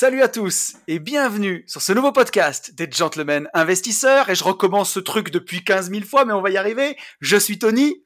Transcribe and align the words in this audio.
Salut 0.00 0.22
à 0.22 0.28
tous 0.28 0.76
et 0.88 0.98
bienvenue 0.98 1.62
sur 1.66 1.82
ce 1.82 1.92
nouveau 1.92 2.10
podcast 2.10 2.74
des 2.74 2.90
Gentlemen 2.90 3.50
Investisseurs. 3.52 4.30
Et 4.30 4.34
je 4.34 4.42
recommence 4.42 4.90
ce 4.90 4.98
truc 4.98 5.30
depuis 5.30 5.62
15 5.62 5.90
000 5.90 6.04
fois, 6.06 6.24
mais 6.24 6.32
on 6.32 6.40
va 6.40 6.48
y 6.48 6.56
arriver. 6.56 6.96
Je 7.20 7.36
suis 7.36 7.58
Tony. 7.58 8.02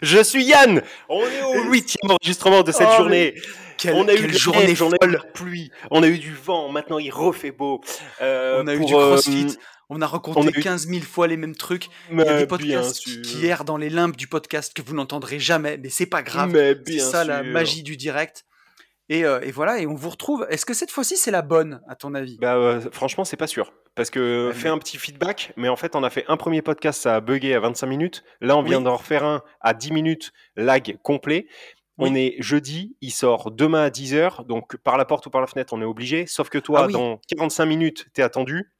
Je 0.00 0.22
suis 0.22 0.44
Yann. 0.44 0.80
On 1.10 1.20
est 1.20 1.42
au 1.42 1.64
huitième 1.64 2.10
enregistrement 2.10 2.62
de 2.62 2.72
cette 2.72 2.88
Oh, 2.92 2.96
journée. 2.96 3.34
Quelle, 3.76 3.96
on 3.96 4.08
a 4.08 4.14
eu 4.14 4.28
de 4.28 4.32
journée 4.32 4.68
neige, 4.68 4.80
on 4.80 4.92
a 4.92 4.96
eu 5.04 5.08
de 5.08 5.12
la 5.12 5.22
pluie, 5.22 5.70
on 5.90 6.02
a 6.02 6.08
eu 6.08 6.16
du 6.16 6.32
vent. 6.34 6.72
Maintenant, 6.72 6.98
il 6.98 7.10
refait 7.10 7.50
beau. 7.50 7.82
Euh, 8.22 8.62
On 8.62 8.66
a 8.66 8.74
eu 8.74 8.82
du 8.82 8.94
euh, 8.94 9.12
crossfit. 9.12 9.58
On 9.90 10.00
a 10.00 10.06
raconté 10.06 10.40
on 10.40 10.46
a 10.46 10.58
eu- 10.58 10.62
15 10.62 10.86
000 10.88 11.02
fois 11.02 11.26
les 11.26 11.36
mêmes 11.36 11.54
trucs. 11.54 11.88
Il 12.10 12.16
y 12.16 12.22
a 12.22 12.24
mais 12.24 12.38
des 12.38 12.46
podcasts 12.46 13.22
qui, 13.22 13.44
errent 13.44 13.66
dans 13.66 13.76
les 13.76 13.90
limbes 13.90 14.16
du 14.16 14.26
podcast 14.26 14.72
que 14.72 14.80
vous 14.80 14.94
n'entendrez 14.94 15.38
jamais, 15.38 15.76
mais 15.76 15.90
c'est 15.90 16.06
pas 16.06 16.22
grave. 16.22 16.52
Mais 16.52 16.74
C'est 16.86 17.00
ça 17.00 17.24
la 17.24 17.42
magie 17.42 17.82
du 17.82 17.98
direct. 17.98 18.46
Et, 19.10 19.24
euh, 19.24 19.40
et 19.42 19.50
voilà, 19.50 19.80
et 19.80 19.86
on 19.86 19.94
vous 19.94 20.08
retrouve. 20.08 20.46
Est-ce 20.50 20.64
que 20.64 20.72
cette 20.72 20.90
fois-ci 20.92 21.16
c'est 21.16 21.30
la 21.32 21.42
bonne, 21.42 21.82
à 21.88 21.96
ton 21.96 22.14
avis? 22.14 22.38
Bah, 22.40 22.54
euh, 22.54 22.80
franchement, 22.92 23.24
c'est 23.24 23.36
pas 23.36 23.48
sûr. 23.48 23.72
Parce 23.96 24.08
que 24.08 24.46
Ouais, 24.48 24.54
fais 24.54 24.68
mais- 24.68 24.74
un 24.74 24.78
petit 24.78 24.96
feedback, 24.98 25.52
mais 25.56 25.68
en 25.68 25.74
fait, 25.76 25.96
on 25.96 26.04
a 26.04 26.10
fait 26.10 26.24
un 26.28 26.36
premier 26.36 26.62
podcast, 26.62 27.02
ça 27.02 27.16
a 27.16 27.20
bugué 27.20 27.52
à 27.54 27.60
25 27.60 27.86
minutes. 27.88 28.22
Là, 28.40 28.56
on 28.56 28.62
vient 28.62 28.80
d'en 28.80 28.96
refaire 28.96 29.24
un 29.24 29.42
à 29.60 29.74
10 29.74 29.92
minutes, 29.92 30.30
lag 30.56 30.96
complet. 31.02 31.48
On 31.98 32.12
Oui. 32.14 32.18
est 32.20 32.36
jeudi, 32.42 32.96
il 33.02 33.10
sort 33.10 33.50
demain 33.50 33.82
à 33.82 33.90
10h, 33.90 34.44
donc 34.46 34.76
par 34.78 34.96
la 34.96 35.04
porte 35.04 35.26
ou 35.26 35.30
par 35.30 35.40
la 35.42 35.46
fenêtre, 35.48 35.72
on 35.74 35.82
est 35.82 35.84
obligé. 35.84 36.26
Sauf 36.26 36.48
que 36.48 36.56
toi, 36.58 36.82
Ah 36.84 36.86
oui. 36.86 36.92
dans 36.94 37.18
45 37.28 37.66
minutes, 37.66 38.06
t'es 38.14 38.22
attendu. 38.22 38.72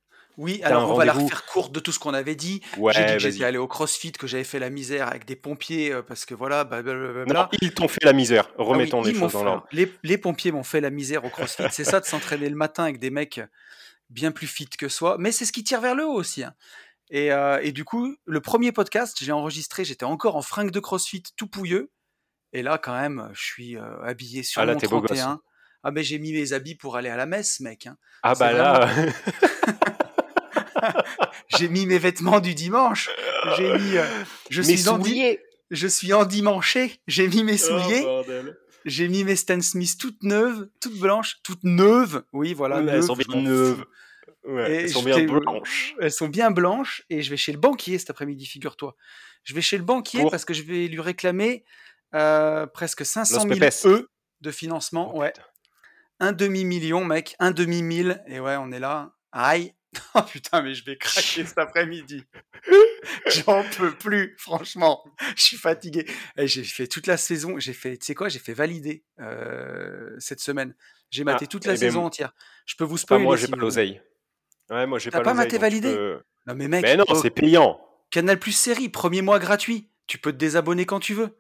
Oui, 0.43 0.63
alors 0.63 0.91
on 0.91 0.95
va 0.95 1.05
la 1.05 1.13
refaire 1.13 1.45
courte 1.45 1.71
de 1.71 1.81
tout 1.81 1.93
ce 1.93 1.99
qu'on 1.99 2.15
avait 2.15 2.35
dit. 2.35 2.63
Ouais, 2.79 2.95
J'ai 2.95 3.05
dit 3.05 3.13
que 3.13 3.19
j'étais 3.19 3.45
allé 3.45 3.59
au 3.59 3.69
CrossFit, 3.69 4.13
que 4.13 4.27
j'avais 4.27 4.43
fait 4.45 4.59
la 4.59 4.71
misère 4.71 5.07
avec 5.09 5.27
des 5.27 5.37
pompiers, 5.37 5.93
euh, 5.93 6.01
parce 6.03 6.25
que 6.25 6.35
voilà, 6.35 6.65
bah, 6.65 6.81
blablabla. 6.81 7.33
Non, 7.43 7.49
ils 7.61 7.75
t'ont 7.75 7.89
fait 7.89 8.03
la 8.05 8.15
misère. 8.15 8.49
Ah 8.53 8.63
oui, 8.63 8.65
Remettons 8.69 9.03
les 9.03 9.13
choses 9.15 9.33
dans 9.35 9.45
l'ordre. 9.45 9.67
les, 9.71 9.93
les 10.03 10.17
pompiers 10.17 10.51
m'ont 10.51 10.63
fait 10.65 10.81
la 10.81 10.89
misère 10.89 11.25
au 11.27 11.29
CrossFit. 11.29 11.65
c'est 11.71 11.85
ça 11.85 12.01
de 12.01 12.07
s'entraîner 12.07 12.49
le 12.49 12.57
matin 12.57 12.85
avec 12.85 12.99
des 12.99 13.11
mecs 13.11 13.41
bien 14.09 14.33
plus 14.33 14.47
fit 14.47 14.69
que 14.69 14.89
soi. 14.89 15.17
Mais 15.19 15.31
c'est 15.31 15.45
ce 15.45 15.53
qui 15.53 15.63
tire 15.63 15.83
vers 15.83 15.95
le 15.95 16.07
haut 16.07 16.15
aussi. 16.15 16.43
hein. 16.43 16.55
Et, 17.11 17.33
euh, 17.33 17.59
et 17.63 17.73
du 17.73 17.85
coup, 17.85 18.17
le 18.25 18.41
premier 18.41 18.73
podcast, 18.73 19.19
j'ai 19.21 19.33
enregistré, 19.33 19.85
j'étais 19.85 20.05
encore 20.07 20.37
en 20.37 20.43
fringue 20.43 20.71
de 20.71 20.81
CrossFit, 20.81 21.23
tout 21.37 21.49
pouilleux. 21.49 21.91
Et 22.55 22.63
là, 22.63 22.79
quand 22.79 22.99
même, 22.99 23.29
je 23.35 23.43
suis 23.43 23.77
euh, 23.77 24.01
habillé 24.03 24.43
sur 24.43 24.63
Ah 24.63 24.65
là, 24.65 24.73
mon 24.73 24.79
t'es 24.79 24.89
beau 24.89 25.01
gosse. 25.01 25.19
31. 25.19 25.41
Ah 25.83 25.91
ben 25.91 26.03
j'ai 26.05 26.19
mis 26.19 26.33
mes 26.33 26.53
habits 26.53 26.75
pour 26.75 26.97
aller 26.97 27.09
à 27.09 27.17
la 27.17 27.27
messe, 27.27 27.61
mec. 27.61 27.87
hein. 27.87 27.97
Ah 28.23 28.35
bah 28.35 28.53
là, 28.53 28.91
J'ai 31.59 31.69
mis 31.69 31.87
mes 31.87 31.99
vêtements 31.99 32.41
du 32.41 32.55
dimanche. 32.55 33.11
J'ai 33.57 33.73
mis. 33.79 33.97
euh, 33.97 34.05
je 34.51 34.63
mes 34.63 34.77
suis 34.77 34.89
endi- 34.89 35.09
souliers. 35.09 35.41
Je 35.71 35.87
suis 35.87 36.13
endimanché. 36.13 37.01
J'ai 37.07 37.29
mis 37.29 37.45
mes 37.45 37.57
souliers. 37.57 38.01
Oh, 38.03 38.23
bordel. 38.25 38.57
J'ai 38.87 39.09
mis 39.09 39.25
mes 39.25 39.37
Stan 39.37 39.61
Smith 39.61 39.97
toutes 40.01 40.23
neuves, 40.23 40.69
toutes 40.81 40.99
blanches, 40.99 41.37
toutes 41.45 41.63
neuves. 41.65 42.23
Oui, 42.33 42.55
voilà. 42.55 42.77
Ouais, 42.77 42.87
elles 42.89 42.95
neuves, 43.01 43.07
sont 43.07 43.15
bien 43.17 43.41
neuves. 43.43 43.85
Ouais, 44.45 44.73
elles 44.85 44.89
sont 44.91 45.03
bien 45.03 45.23
blanches. 45.25 45.95
Elles 46.01 46.11
sont 46.13 46.29
bien 46.29 46.51
blanches 46.51 47.03
et 47.11 47.21
je 47.23 47.29
vais 47.31 47.37
chez 47.37 47.53
le 47.53 47.59
banquier 47.59 47.99
cet 47.99 48.09
après-midi, 48.11 48.47
figure-toi. 48.47 48.97
Je 49.45 49.55
vais 49.55 49.61
chez 49.61 49.77
le 49.77 49.85
banquier 49.85 50.21
Pour 50.23 50.31
parce 50.31 50.45
que 50.47 50.55
je 50.55 50.63
vais 50.63 50.87
lui 50.89 51.01
réclamer 51.01 51.65
euh, 52.15 52.67
presque 52.67 53.05
500 53.05 53.43
000 53.43 53.59
pepes. 53.61 53.75
E 53.85 54.09
de 54.41 54.51
financement. 54.51 55.13
Oh, 55.15 55.21
ouais, 55.21 55.33
putain. 55.33 55.47
un 56.21 56.33
demi-million, 56.33 57.05
mec, 57.05 57.37
un 57.39 57.51
demi-mille. 57.51 58.23
Et 58.27 58.41
ouais, 58.41 58.57
on 58.59 58.73
est 58.73 58.81
là. 58.81 59.13
Aïe. 59.33 59.75
Oh 60.15 60.23
putain, 60.23 60.63
mais 60.63 60.75
je 60.75 60.85
vais 60.85 60.97
craquer 60.97 61.45
cet 61.45 61.59
après-midi. 61.59 62.25
J'en 63.27 63.65
peux 63.77 63.93
plus, 63.93 64.35
franchement. 64.39 65.05
Je 65.37 65.43
suis 65.43 65.57
fatigué. 65.57 66.07
Et 66.37 66.47
j'ai 66.47 66.65
fait 66.65 66.87
toute 66.87 67.07
la 67.07 67.17
saison. 67.17 67.59
J'ai 67.59 67.73
fait, 67.73 67.97
tu 67.97 68.07
sais 68.07 68.15
quoi, 68.15 68.29
j'ai 68.29 68.39
fait 68.39 68.53
valider 68.55 69.05
euh, 69.21 70.15
cette 70.19 70.41
semaine. 70.41 70.75
J'ai 71.11 71.25
maté 71.25 71.45
Ah, 71.45 71.49
toute 71.49 71.65
la 71.67 71.73
eh 71.73 71.77
ben, 71.77 71.81
saison 71.81 72.05
entière. 72.05 72.33
Je 72.67 72.77
peux 72.77 72.85
vous 72.85 72.99
spoiler. 72.99 73.25
moi, 73.25 73.37
si 73.37 73.45
j'ai 73.47 73.51
pas 73.51 73.57
l'oseille. 73.57 74.01
Ouais, 74.71 74.87
moi, 74.87 74.99
j'ai 74.99 75.11
T'as 75.11 75.19
pas 75.19 75.25
pas 75.25 75.35
maté 75.35 75.59
validé 75.59 75.93
peux- 75.95 76.23
Non 76.47 76.55
mais 76.55 76.69
mec, 76.69 76.83
Mais 76.83 76.97
non, 76.97 77.05
oh, 77.09 77.15
c'est 77.21 77.31
payant. 77.31 77.81
Canal 78.11 78.39
Plus 78.39 78.53
série, 78.53 78.89
premier 78.89 79.23
mois 79.23 79.39
gratuit. 79.41 79.89
Tu 80.07 80.19
peux 80.19 80.33
te 80.33 80.37
désabonner 80.39 80.87
quand 80.87 81.01
tu 81.01 81.15
veux. 81.15 81.37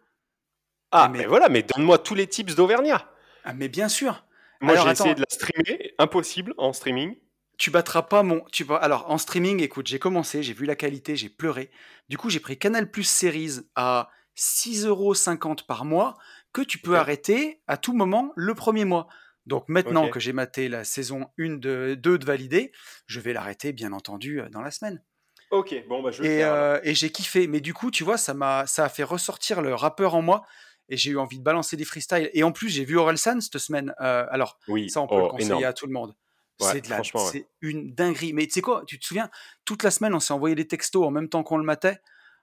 Ah, 0.90 1.08
mais- 1.08 1.18
mais 1.20 1.26
voilà, 1.26 1.48
mais 1.48 1.62
donne-moi 1.62 1.98
tous 1.98 2.14
les 2.16 2.26
tips 2.26 2.54
d'Auvergnat. 2.56 3.08
Ah 3.44 3.52
mais 3.52 3.68
bien 3.68 3.88
sûr. 3.88 4.24
Moi, 4.60 4.76
j'ai 4.76 4.90
essayé 4.90 5.14
de 5.14 5.20
la 5.20 5.26
streamer. 5.30 5.94
Impossible 5.98 6.52
en 6.58 6.72
streaming. 6.72 7.16
Tu 7.60 7.70
battras 7.70 8.00
pas 8.00 8.22
mon. 8.22 8.42
Tu... 8.52 8.64
vas- 8.64 8.76
Alors 8.76 9.10
en 9.10 9.18
streaming, 9.18 9.60
écoute, 9.60 9.86
j'ai 9.86 9.98
commencé, 9.98 10.42
j'ai 10.42 10.54
vu 10.54 10.64
la 10.64 10.76
qualité, 10.76 11.14
j'ai 11.14 11.28
pleuré. 11.28 11.70
Du 12.08 12.16
coup, 12.16 12.30
j'ai 12.30 12.40
pris 12.40 12.58
Canal 12.58 12.90
Plus 12.90 13.04
Series 13.04 13.60
à 13.74 14.08
6,50€ 14.34 15.66
par 15.66 15.84
mois 15.84 16.16
que 16.54 16.62
tu 16.62 16.78
peux 16.78 16.96
arrêter 16.96 17.60
à 17.66 17.76
tout 17.76 17.92
moment 17.92 18.32
le 18.34 18.54
premier 18.54 18.86
mois. 18.86 19.08
Donc 19.44 19.68
maintenant 19.68 20.08
que 20.08 20.18
j'ai 20.18 20.32
maté 20.32 20.70
la 20.70 20.84
saison 20.84 21.26
1 21.38 21.58
de 21.58 21.98
2 22.00 22.18
de 22.18 22.24
validé, 22.24 22.72
je 23.04 23.20
vais 23.20 23.34
l'arrêter 23.34 23.74
bien 23.74 23.92
entendu 23.92 24.40
euh, 24.40 24.48
dans 24.48 24.62
la 24.62 24.70
semaine. 24.70 25.04
Ok, 25.50 25.74
bon, 25.86 26.02
bah, 26.02 26.12
je 26.12 26.22
vais 26.22 26.28
le 26.28 26.34
Et, 26.36 26.44
euh, 26.44 26.80
et 26.82 26.94
j'ai 26.94 27.10
kiffé. 27.10 27.46
Mais 27.46 27.60
du 27.60 27.74
coup, 27.74 27.90
tu 27.90 28.04
vois, 28.04 28.16
ça 28.16 28.32
m'a, 28.32 28.66
ça 28.66 28.86
a 28.86 28.88
fait 28.88 29.04
ressortir 29.04 29.60
le 29.60 29.74
rappeur 29.74 30.14
en 30.14 30.22
moi. 30.22 30.46
Et 30.88 30.96
j'ai 30.96 31.10
eu 31.10 31.18
envie 31.18 31.38
de 31.38 31.44
balancer 31.44 31.76
des 31.76 31.84
freestyles. 31.84 32.30
Et 32.32 32.42
en 32.42 32.52
plus, 32.52 32.70
j'ai 32.70 32.86
vu 32.86 32.96
Orelsan 32.96 33.42
cette 33.42 33.58
semaine. 33.58 33.94
Euh, 34.00 34.24
alors, 34.30 34.58
Oui, 34.66 34.88
ça, 34.88 35.02
on 35.02 35.06
peut 35.06 35.16
le 35.16 35.24
oh, 35.24 35.28
conseiller 35.28 35.48
énorme. 35.50 35.64
à 35.64 35.72
tout 35.74 35.86
le 35.86 35.92
monde. 35.92 36.14
Ouais, 36.60 36.72
c'est 36.72 36.80
de 36.82 36.88
la, 36.90 36.96
franchement, 36.96 37.24
ouais. 37.24 37.30
c'est 37.32 37.48
une 37.60 37.94
dinguerie. 37.94 38.32
Mais 38.32 38.46
tu 38.46 38.52
sais 38.54 38.60
quoi 38.62 38.84
Tu 38.86 38.98
te 38.98 39.04
souviens 39.04 39.30
Toute 39.64 39.82
la 39.82 39.90
semaine, 39.90 40.14
on 40.14 40.20
s'est 40.20 40.32
envoyé 40.34 40.54
des 40.54 40.66
textos 40.68 41.04
en 41.06 41.10
même 41.10 41.28
temps 41.28 41.42
qu'on 41.42 41.58
le 41.58 41.64
matait, 41.64 42.00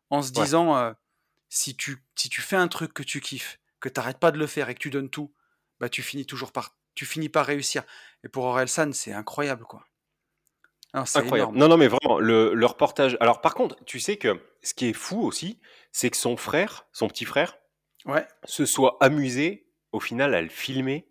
en 0.09 0.21
se 0.21 0.31
Ouais. 0.31 0.43
disant 0.43 0.75
euh, 0.77 0.91
si 1.49 1.75
tu, 1.75 2.03
si 2.15 2.29
tu 2.29 2.41
fais 2.41 2.55
un 2.55 2.67
truc 2.67 2.93
que 2.93 3.03
tu 3.03 3.21
kiffes, 3.21 3.59
que 3.79 3.89
t'arrêtes 3.89 4.19
pas 4.19 4.31
de 4.31 4.37
le 4.39 4.47
faire 4.47 4.69
et 4.69 4.73
que 4.73 4.79
tu 4.79 4.89
donnes 4.89 5.09
tout, 5.09 5.33
bah 5.79 5.89
tu 5.89 6.01
finis 6.01 6.25
toujours 6.25 6.51
par, 6.51 6.75
tu 6.95 7.05
finis 7.05 7.29
par 7.29 7.45
réussir. 7.45 7.83
Et 8.23 8.29
pour 8.29 8.45
Orelsan, 8.45 8.91
c'est 8.93 9.13
incroyable, 9.13 9.63
quoi. 9.65 9.85
Non, 10.93 11.01
Incroyable. 11.01 11.37
énorme. 11.37 11.57
Non, 11.57 11.67
non, 11.67 11.77
mais 11.77 11.87
vraiment, 11.87 12.17
le, 12.19 12.53
le 12.53 12.65
reportage. 12.65 13.17
Alors, 13.19 13.41
par 13.41 13.53
contre, 13.53 13.83
tu 13.85 13.99
sais 13.99 14.17
que 14.17 14.41
ce 14.63 14.73
qui 14.73 14.87
est 14.87 14.93
fou 14.93 15.21
aussi, 15.21 15.59
c'est 15.91 16.09
que 16.09 16.17
son 16.17 16.37
frère, 16.37 16.87
son 16.91 17.07
petit 17.07 17.25
frère, 17.25 17.57
Ouais, 18.05 18.25
se 18.45 18.65
soit 18.65 18.97
amusé, 19.01 19.67
au 19.91 19.99
final, 19.99 20.33
à 20.33 20.41
le 20.41 20.47
filmer 20.49 21.07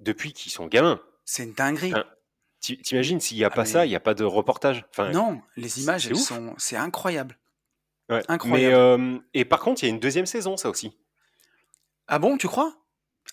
depuis 0.00 0.32
qu'ils 0.32 0.52
sont 0.52 0.66
gamins. 0.66 1.00
c'est 1.24 1.42
une 1.42 1.52
dinguerie. 1.54 1.92
Ti- 1.92 2.00
T'imagines, 2.60 3.20
s'il 3.20 3.36
n'y 3.38 3.44
a 3.44 3.48
Ah, 3.52 3.54
pas 3.54 3.64
ça, 3.64 3.86
il 3.86 3.90
n'y 3.90 3.96
a 3.96 4.00
pas 4.00 4.14
de 4.14 4.24
reportage. 4.24 4.84
Enfin, 4.90 5.10
Non, 5.10 5.40
les 5.56 5.82
images, 5.82 6.06
elles 6.08 6.16
sont, 6.16 6.54
c'est 6.58 6.76
incroyable. 6.76 7.38
ouais. 8.10 8.22
incroyable. 8.28 8.70
Mais, 8.70 8.74
euh, 8.74 9.18
et 9.34 9.44
par 9.44 9.60
contre, 9.60 9.82
il 9.82 9.86
y 9.86 9.88
a 9.90 9.94
une 9.94 10.00
deuxième 10.00 10.26
saison, 10.26 10.56
ça 10.56 10.68
aussi. 10.68 10.96
Ah 12.08 12.18
bon, 12.18 12.36
tu 12.38 12.48
crois? 12.48 12.74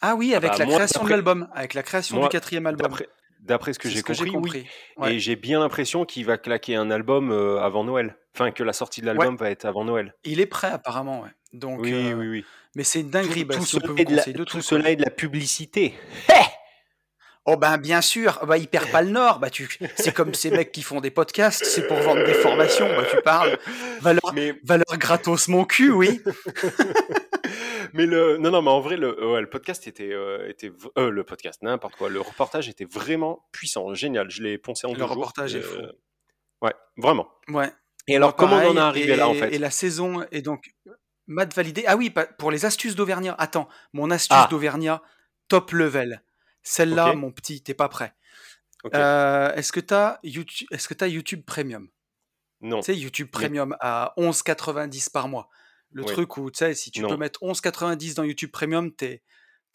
Ah 0.01 0.15
oui, 0.15 0.35
avec 0.35 0.51
bah, 0.51 0.57
la 0.59 0.65
moi, 0.65 0.75
création 0.75 1.03
de 1.03 1.09
l'album, 1.09 1.47
avec 1.53 1.73
la 1.73 1.83
création 1.83 2.17
moi, 2.17 2.27
du 2.27 2.31
quatrième 2.31 2.65
album. 2.67 2.91
D'après 3.39 3.73
ce 3.73 3.79
que 3.79 3.89
j'ai 3.89 4.01
compris, 4.01 4.23
oui. 4.23 4.31
compris. 4.31 4.67
Ouais. 4.97 5.15
Et 5.15 5.19
j'ai 5.19 5.35
bien 5.35 5.59
l'impression 5.59 6.05
qu'il 6.05 6.25
va 6.25 6.37
claquer 6.37 6.75
un 6.75 6.89
album 6.91 7.31
euh, 7.31 7.59
avant 7.59 7.83
Noël. 7.83 8.15
Enfin, 8.35 8.51
que 8.51 8.63
la 8.63 8.73
sortie 8.73 9.01
de 9.01 9.05
l'album 9.05 9.35
va 9.35 9.51
être 9.51 9.65
avant 9.65 9.83
Noël. 9.83 10.15
Il 10.23 10.39
est 10.39 10.45
prêt 10.45 10.69
apparemment, 10.69 11.21
ouais. 11.21 11.29
Donc, 11.51 11.81
oui, 11.81 11.93
euh, 11.93 12.13
oui, 12.13 12.27
oui. 12.29 12.45
mais 12.75 12.83
c'est 12.83 13.01
une 13.01 13.09
dinguerie. 13.11 13.45
bah, 13.45 13.55
tout, 13.55 13.65
si 13.65 13.75
on 13.75 13.79
peut 13.79 13.87
cela 13.87 13.93
vous 13.93 14.01
est 14.01 14.05
de 14.05 14.15
la, 14.15 14.23
tout 14.23 14.45
trucs, 14.45 14.63
cela 14.63 14.89
est 14.89 14.95
de 14.95 15.03
la 15.03 15.11
publicité. 15.11 15.93
Oh 17.45 17.57
ben 17.57 17.77
bien 17.77 17.99
sûr, 18.01 18.39
bah 18.45 18.57
il 18.57 18.67
perd 18.69 18.89
pas 18.89 19.01
le 19.01 19.09
nord. 19.09 19.39
Bah 19.39 19.49
tu, 19.49 19.67
c'est 19.97 20.13
comme 20.13 20.33
ces 20.33 20.49
mecs 20.49 20.71
qui 20.71 20.81
font 20.81 21.01
des 21.01 21.11
podcasts, 21.11 21.65
c'est 21.65 21.85
pour 21.87 21.97
vendre 21.97 22.23
des 22.23 22.33
formations. 22.33 22.87
Bah 22.95 23.03
tu 23.09 23.21
parles. 23.21 23.57
Valeur, 23.99 24.33
Mais, 24.33 24.53
valeur 24.63 24.97
gratos 24.97 25.49
mon 25.49 25.65
cul, 25.65 25.91
oui. 25.91 26.21
mais 27.93 28.05
le, 28.05 28.37
non, 28.37 28.51
non, 28.51 28.61
mais 28.61 28.69
en 28.71 28.79
vrai, 28.79 28.97
le, 28.97 29.31
ouais, 29.33 29.41
le 29.41 29.49
podcast 29.49 29.87
était, 29.87 30.11
euh, 30.13 30.47
était, 30.49 30.71
euh, 30.97 31.09
le 31.09 31.23
podcast, 31.23 31.61
n'importe 31.61 31.95
quoi. 31.95 32.09
Le 32.09 32.21
reportage 32.21 32.69
était 32.69 32.85
vraiment 32.85 33.45
puissant, 33.51 33.93
génial. 33.93 34.29
Je 34.31 34.41
l'ai 34.41 34.57
poncé 34.57 34.87
en 34.87 34.91
Le 34.91 34.95
deux 34.97 35.01
jours. 35.01 35.09
reportage 35.15 35.55
est 35.55 35.59
Euh, 35.59 35.61
fou. 35.61 35.81
Ouais, 36.61 36.73
vraiment. 36.97 37.27
Ouais. 37.49 37.69
Et 38.07 38.15
alors, 38.15 38.35
comment 38.35 38.55
on 38.57 38.71
en 38.71 38.77
est 38.77 38.79
arrivé 38.79 39.13
et, 39.13 39.15
là, 39.15 39.27
en 39.27 39.33
fait 39.33 39.53
Et 39.53 39.57
la 39.57 39.69
saison 39.71 40.25
est 40.31 40.41
donc 40.41 40.71
mat 41.27 41.53
validé. 41.53 41.83
Ah 41.87 41.95
oui, 41.97 42.13
pour 42.37 42.51
les 42.51 42.65
astuces 42.65 42.95
d'Auvergnat. 42.95 43.35
Attends, 43.37 43.67
mon 43.93 44.11
astuce 44.11 44.37
Ah. 44.39 44.47
d'Auvergnat 44.49 45.01
top 45.49 45.71
level. 45.71 46.21
Celle-là, 46.63 47.13
mon 47.13 47.31
petit, 47.31 47.61
t'es 47.61 47.73
pas 47.73 47.89
prêt. 47.89 48.15
Euh, 48.93 49.53
est-ce 49.53 49.71
que 49.71 49.79
t'as 49.79 50.19
YouTube, 50.23 50.67
est-ce 50.71 50.87
que 50.87 50.93
t'as 50.93 51.07
YouTube 51.07 51.43
Premium? 51.45 51.87
Non. 52.61 52.79
Tu 52.81 52.85
sais, 52.93 52.97
YouTube 52.97 53.29
Premium 53.31 53.75
à 53.79 54.13
11,90 54.17 55.09
par 55.09 55.27
mois. 55.27 55.49
Le 55.91 56.03
Oui. 56.03 56.11
truc 56.11 56.37
où, 56.37 56.49
tu 56.49 56.57
sais, 56.59 56.73
si 56.73 56.91
tu 56.91 57.01
Non. 57.01 57.09
peux 57.09 57.17
mettre 57.17 57.41
11,90 57.43 58.15
dans 58.15 58.23
YouTube 58.23 58.51
Premium, 58.51 58.91
t'es 58.93 59.21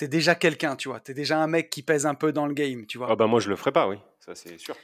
es 0.00 0.08
déjà 0.08 0.35
quelqu'un, 0.35 0.76
tu 0.76 0.88
vois. 0.88 1.00
T'es 1.00 1.14
déjà 1.14 1.38
un 1.38 1.46
mec 1.49 1.70
qui 1.70 1.82
pèse 1.82 2.06
un 2.06 2.14
peu 2.14 2.32
dans 2.32 2.46
le 2.46 2.55
game, 2.55 2.87
tu 2.87 2.99
vois. 2.99 3.08
Ah 3.11 3.17
bah 3.17 3.26
moi 3.26 3.41
je 3.41 3.49
le 3.49 3.56
ferai 3.56 3.73
pas, 3.73 3.88
oui, 3.88 3.96
ça 4.25 4.34
c'est 4.34 4.56
sûr. 4.58 4.76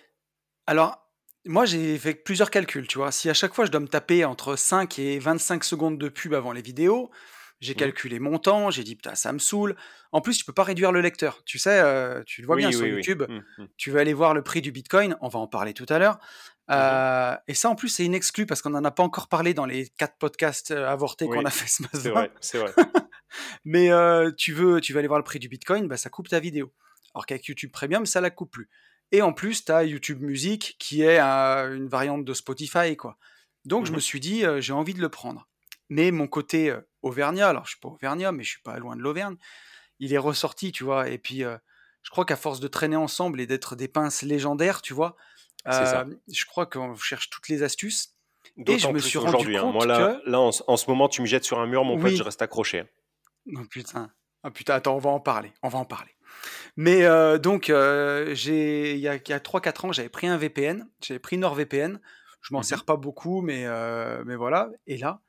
Alors, 0.67 1.09
moi, 1.47 1.67
j'ai 1.67 1.99
fait 1.99 2.15
plusieurs 2.15 2.51
calculs, 2.51 2.87
tu 2.87 2.99
vois. 2.99 3.13
Si 3.13 3.29
à 3.31 3.35
chaque 3.35 3.55
fois, 3.55 3.65
je 3.67 3.71
dois 3.71 3.81
me 3.81 3.87
taper 3.89 4.25
entre 4.25 4.57
5 4.57 4.99
et 4.99 5.19
25 5.19 5.63
secondes 5.63 5.99
de 5.99 6.09
pub 6.09 6.33
avant 6.35 6.53
les 6.53 6.63
vidéos, 6.63 7.11
j'ai 7.65 7.73
Mhm. 7.75 7.79
calculé 7.79 8.19
mon 8.21 8.39
temps, 8.39 8.71
j'ai 8.71 8.85
dit, 8.85 8.97
putain, 8.97 9.15
ça 9.15 9.33
me 9.33 9.39
saoule. 9.39 9.75
En 10.13 10.21
plus, 10.21 10.39
tu 10.39 10.45
peux 10.45 10.53
pas 10.53 10.63
réduire 10.65 10.93
le 10.93 11.01
lecteur. 11.01 11.43
Tu 11.45 11.59
sais, 11.59 11.81
euh, 11.81 12.23
tu 12.27 12.41
le 12.41 12.47
vois 12.47 12.57
bien 12.57 12.69
oui, 12.69 12.75
sur 12.75 12.85
oui. 12.85 12.91
YouTube. 12.91 13.25
Mm, 13.29 13.63
mm. 13.63 13.69
Tu 13.77 13.91
veux 13.91 13.99
aller 13.99 14.13
voir 14.15 14.35
le 14.35 14.43
prix 14.43 14.61
du 14.63 14.71
Bitcoin, 14.73 15.17
on 15.21 15.29
va 15.29 15.39
en 15.39 15.47
parler 15.49 15.75
tout 15.75 15.87
à 15.89 15.99
l'heure. 15.99 16.19
Euh, 16.71 17.37
et 17.47 17.55
ça, 17.55 17.69
en 17.69 17.75
plus, 17.75 17.89
c'est 17.91 18.05
inexclu 18.05 18.47
parce 18.47 18.63
qu'on 18.63 18.71
n'en 18.71 18.85
a 18.85 18.91
pas 18.91 19.03
encore 19.03 19.29
parlé 19.29 19.53
dans 19.53 19.67
les 19.67 19.89
quatre 19.99 20.17
podcasts 20.19 20.71
euh, 20.71 20.89
avortés 20.89 21.27
qu'on 21.27 21.45
a 21.45 21.51
fait 21.51 21.69
ce 21.69 21.83
matin. 21.83 21.99
C'est 22.01 22.11
vrai, 22.11 22.31
c'est 22.41 22.59
vrai. 22.59 22.73
Mais 23.65 23.91
euh, 23.91 24.31
tu, 24.37 24.53
veux, 24.53 24.81
tu 24.81 24.93
veux 24.93 24.99
aller 25.01 25.09
voir 25.09 25.19
le 25.19 25.25
prix 25.25 25.39
du 25.39 25.49
Bitcoin, 25.49 25.89
bah, 25.89 25.97
ça 25.97 26.09
coupe 26.09 26.29
ta 26.29 26.41
vidéo. 26.41 26.73
Alors 27.15 27.27
qu'avec 27.27 27.45
YouTube 27.47 27.71
Premium, 27.73 28.07
ça 28.07 28.21
la 28.21 28.31
coupe 28.31 28.51
plus. 28.53 28.69
Et 29.13 29.23
en 29.23 29.33
plus, 29.33 29.65
tu 29.65 29.73
as 29.73 29.85
YouTube 29.85 30.23
Music 30.23 30.77
qui 30.79 31.03
est 31.03 31.19
une 31.21 31.87
variante 31.89 32.25
de 32.25 32.35
Spotify. 32.35 32.97
quoi. 32.97 33.19
Donc 33.65 33.87
je 33.87 33.93
me 33.93 34.01
suis 34.01 34.19
dit, 34.21 34.45
j'ai 34.59 34.73
envie 34.73 34.95
de 34.95 35.01
le 35.01 35.09
prendre. 35.09 35.47
Mais 35.95 36.11
mon 36.11 36.27
côté 36.27 36.71
euh, 36.71 36.81
Auvergnat, 37.03 37.49
alors 37.49 37.65
je 37.67 37.71
suis 37.71 37.79
pas 37.81 37.89
Auvergnat, 37.89 38.33
mais 38.33 38.43
je 38.43 38.51
suis 38.51 38.63
pas 38.63 38.77
loin 38.79 38.97
de 38.97 39.01
l'Auvergne, 39.01 39.37
il 40.01 40.13
est 40.13 40.19
ressorti, 40.19 40.73
tu 40.73 40.83
vois. 40.83 41.09
Et 41.09 41.19
puis, 41.19 41.45
euh, 41.45 41.57
je 42.03 42.11
crois 42.11 42.25
qu'à 42.25 42.35
force 42.37 42.59
de 42.59 42.67
traîner 42.67 42.97
ensemble 42.97 43.41
et 43.41 43.47
d'être 43.47 43.77
des 43.77 43.87
pinces 43.87 44.23
légendaires, 44.23 44.83
tu 44.83 44.93
vois, 44.93 45.15
ça. 45.65 46.01
euh, 46.01 46.05
je 46.33 46.45
crois 46.47 46.67
qu'on 46.67 46.97
cherche 46.97 47.31
toutes 47.31 47.49
les 47.49 47.63
astuces. 47.63 48.15
D'autant 48.57 48.79
je 48.79 48.89
me 48.93 48.99
suis 48.99 49.19
rendu 49.19 49.37
aujourd'hui. 49.37 49.57
hein. 49.57 49.61
compte 49.63 49.75
Moi 49.75 49.87
là, 49.87 49.99
que- 50.25 50.31
là 50.31 50.41
en, 50.41 50.51
ce- 50.53 50.63
en 50.67 50.77
ce 50.77 50.91
moment, 50.91 51.09
tu 51.09 51.21
me 51.23 51.27
jettes 51.27 51.45
sur 51.45 51.61
un 51.61 51.67
mur, 51.67 51.85
mon 51.85 51.97
pote, 51.97 52.11
je 52.17 52.23
reste 52.25 52.43
accroché. 52.43 52.85
Oh 53.55 53.65
putain. 53.71 54.11
Ah 54.43 54.51
putain, 54.51 54.75
attends, 54.75 54.97
on 54.97 54.99
va 54.99 55.11
en 55.11 55.21
parler. 55.21 55.53
On 55.63 55.69
va 55.69 55.79
en 55.79 55.85
parler. 55.85 56.11
Mais 56.77 57.05
euh, 57.05 57.39
donc, 57.39 57.71
euh, 57.71 58.35
j'ai 58.35 58.95
il 58.95 58.99
y 59.01 59.09
a, 59.09 59.13
a 59.13 59.39
3-4 59.41 59.85
ans, 59.85 59.93
j'avais 59.93 60.09
pris 60.09 60.27
un 60.27 60.37
VPN. 60.37 60.89
J'avais 61.07 61.21
pris 61.21 61.39
NordVPN. 61.39 62.01
Je 62.43 62.53
m'en 62.53 62.59
Mhm. 62.61 62.65
sers 62.65 62.85
pas 62.85 62.97
beaucoup, 62.97 63.41
mais, 63.41 63.65
euh, 63.65 64.23
mais 64.27 64.37
voilà. 64.37 64.69
Et 64.87 64.99
là, 64.99 65.21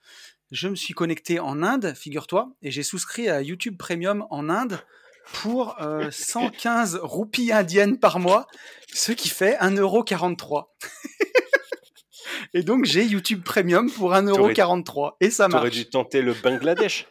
je 0.52 0.68
me 0.68 0.76
suis 0.76 0.94
connecté 0.94 1.40
en 1.40 1.64
Inde, 1.64 1.94
figure-toi, 1.96 2.52
et 2.62 2.72
j'ai 2.72 2.84
souscrit 2.84 3.30
à 3.30 3.42
YouTube 3.42 3.78
Premium 3.78 4.26
en 4.30 4.50
Inde 4.50 4.80
pour 5.34 5.82
euh, 5.82 6.12
115 6.12 6.96
roupies 7.04 7.52
indiennes 7.52 8.00
par 8.00 8.20
mois, 8.20 8.48
ce 8.94 9.12
qui 9.12 9.30
fait 9.30 9.58
1,43€. 9.58 10.66
et 12.54 12.64
donc, 12.64 12.86
j'ai 12.86 13.06
YouTube 13.06 13.44
Premium 13.44 13.90
pour 13.92 14.14
1,43€. 14.14 15.14
Et 15.22 15.32
ça 15.32 15.48
T'aurais 15.48 15.64
marche. 15.64 15.76
dû 15.76 15.90
tenter 15.90 16.22
le 16.22 16.34
Bangladesh. 16.34 17.08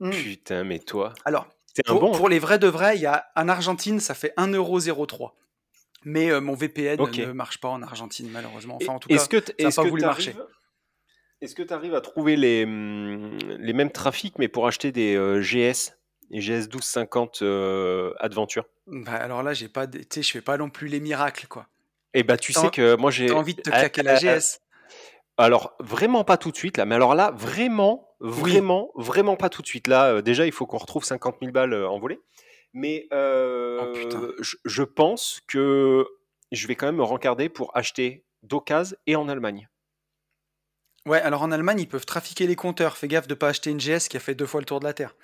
Mm. 0.00 0.10
Putain, 0.10 0.64
mais 0.64 0.78
toi, 0.78 1.12
Alors, 1.24 1.48
Pour, 1.86 2.00
bon. 2.00 2.14
hein. 2.14 2.16
pour 2.16 2.28
les 2.28 2.38
vrais 2.38 2.58
de 2.58 2.68
vrais, 2.68 2.96
il 2.96 3.02
y 3.02 3.06
a, 3.06 3.26
en 3.36 3.48
Argentine, 3.48 4.00
ça 4.00 4.14
fait 4.14 4.32
1,03€. 4.38 5.32
Mais 6.04 6.30
euh, 6.30 6.40
mon 6.40 6.54
VPN 6.54 6.98
ne 6.98 7.32
marche 7.32 7.60
pas 7.60 7.68
en 7.68 7.82
Argentine, 7.82 8.30
malheureusement. 8.30 8.78
Enfin, 8.80 8.94
en 8.94 8.98
tout 9.00 9.08
cas, 9.08 9.26
que 9.26 9.40
ça 9.70 9.82
pas 9.82 9.88
voulu 9.88 10.02
marcher. 10.02 10.34
Est-ce 11.40 11.54
que 11.54 11.62
tu 11.62 11.72
arrives 11.72 11.94
à 11.94 12.00
trouver 12.00 12.36
les, 12.36 12.64
hum, 12.64 13.38
les 13.58 13.72
mêmes 13.72 13.92
trafics, 13.92 14.38
mais 14.38 14.48
pour 14.48 14.66
acheter 14.66 14.90
des 14.90 15.14
euh, 15.14 15.40
GS, 15.40 15.96
les 16.30 16.40
GS 16.40 16.66
1250 16.66 17.42
euh, 17.42 18.12
Adventure? 18.18 18.64
Bah, 18.86 19.12
alors 19.12 19.42
là, 19.42 19.54
j'ai 19.54 19.68
pas, 19.68 19.86
de- 19.86 20.00
je 20.00 20.22
fais 20.30 20.40
pas 20.40 20.56
non 20.56 20.70
plus 20.70 20.88
les 20.88 21.00
miracles, 21.00 21.46
quoi. 21.46 21.68
Et 22.14 22.22
bah, 22.22 22.36
tu 22.36 22.52
sais 22.52 22.66
en- 22.66 22.70
que 22.70 22.96
moi 22.96 23.10
j'ai. 23.10 23.30
Envie 23.30 23.54
de 23.54 23.60
te 23.60 23.70
Ah, 23.70 23.80
claquer 23.88 24.02
la 24.02 24.14
ah, 24.14 24.38
GS 24.38 24.60
ah, 25.36 25.44
Alors, 25.44 25.76
vraiment 25.78 26.24
pas 26.24 26.38
tout 26.38 26.50
de 26.50 26.56
suite, 26.56 26.76
là. 26.76 26.86
Mais 26.86 26.96
alors 26.96 27.14
là, 27.14 27.30
vraiment, 27.36 28.08
vraiment, 28.18 28.90
vraiment 28.96 29.36
pas 29.36 29.48
tout 29.48 29.62
de 29.62 29.66
suite. 29.66 29.86
Là, 29.86 30.14
euh, 30.14 30.22
déjà, 30.22 30.44
il 30.46 30.52
faut 30.52 30.66
qu'on 30.66 30.78
retrouve 30.78 31.04
50 31.04 31.36
000 31.40 31.52
balles 31.52 31.74
euh, 31.74 31.88
envolées. 31.88 32.20
Mais 32.72 33.06
euh, 33.12 33.80
Oh, 33.80 34.42
je 34.64 34.82
pense 34.82 35.40
que 35.46 36.06
je 36.50 36.66
vais 36.66 36.74
quand 36.74 36.86
même 36.86 36.96
me 36.96 37.02
rencarder 37.02 37.48
pour 37.48 37.76
acheter 37.76 38.24
d'occasion 38.42 38.96
et 39.06 39.16
en 39.16 39.28
Allemagne. 39.28 39.68
Ouais, 41.08 41.20
alors 41.20 41.42
en 41.42 41.50
Allemagne, 41.50 41.80
ils 41.80 41.88
peuvent 41.88 42.06
trafiquer 42.06 42.46
les 42.46 42.54
compteurs. 42.56 42.96
Fais 42.96 43.08
gaffe 43.08 43.26
de 43.26 43.34
pas 43.34 43.48
acheter 43.48 43.70
une 43.70 43.78
GS 43.80 44.08
qui 44.08 44.16
a 44.16 44.20
fait 44.20 44.34
deux 44.34 44.46
fois 44.46 44.60
le 44.60 44.66
tour 44.66 44.78
de 44.80 44.84
la 44.84 44.92
Terre. 44.92 45.14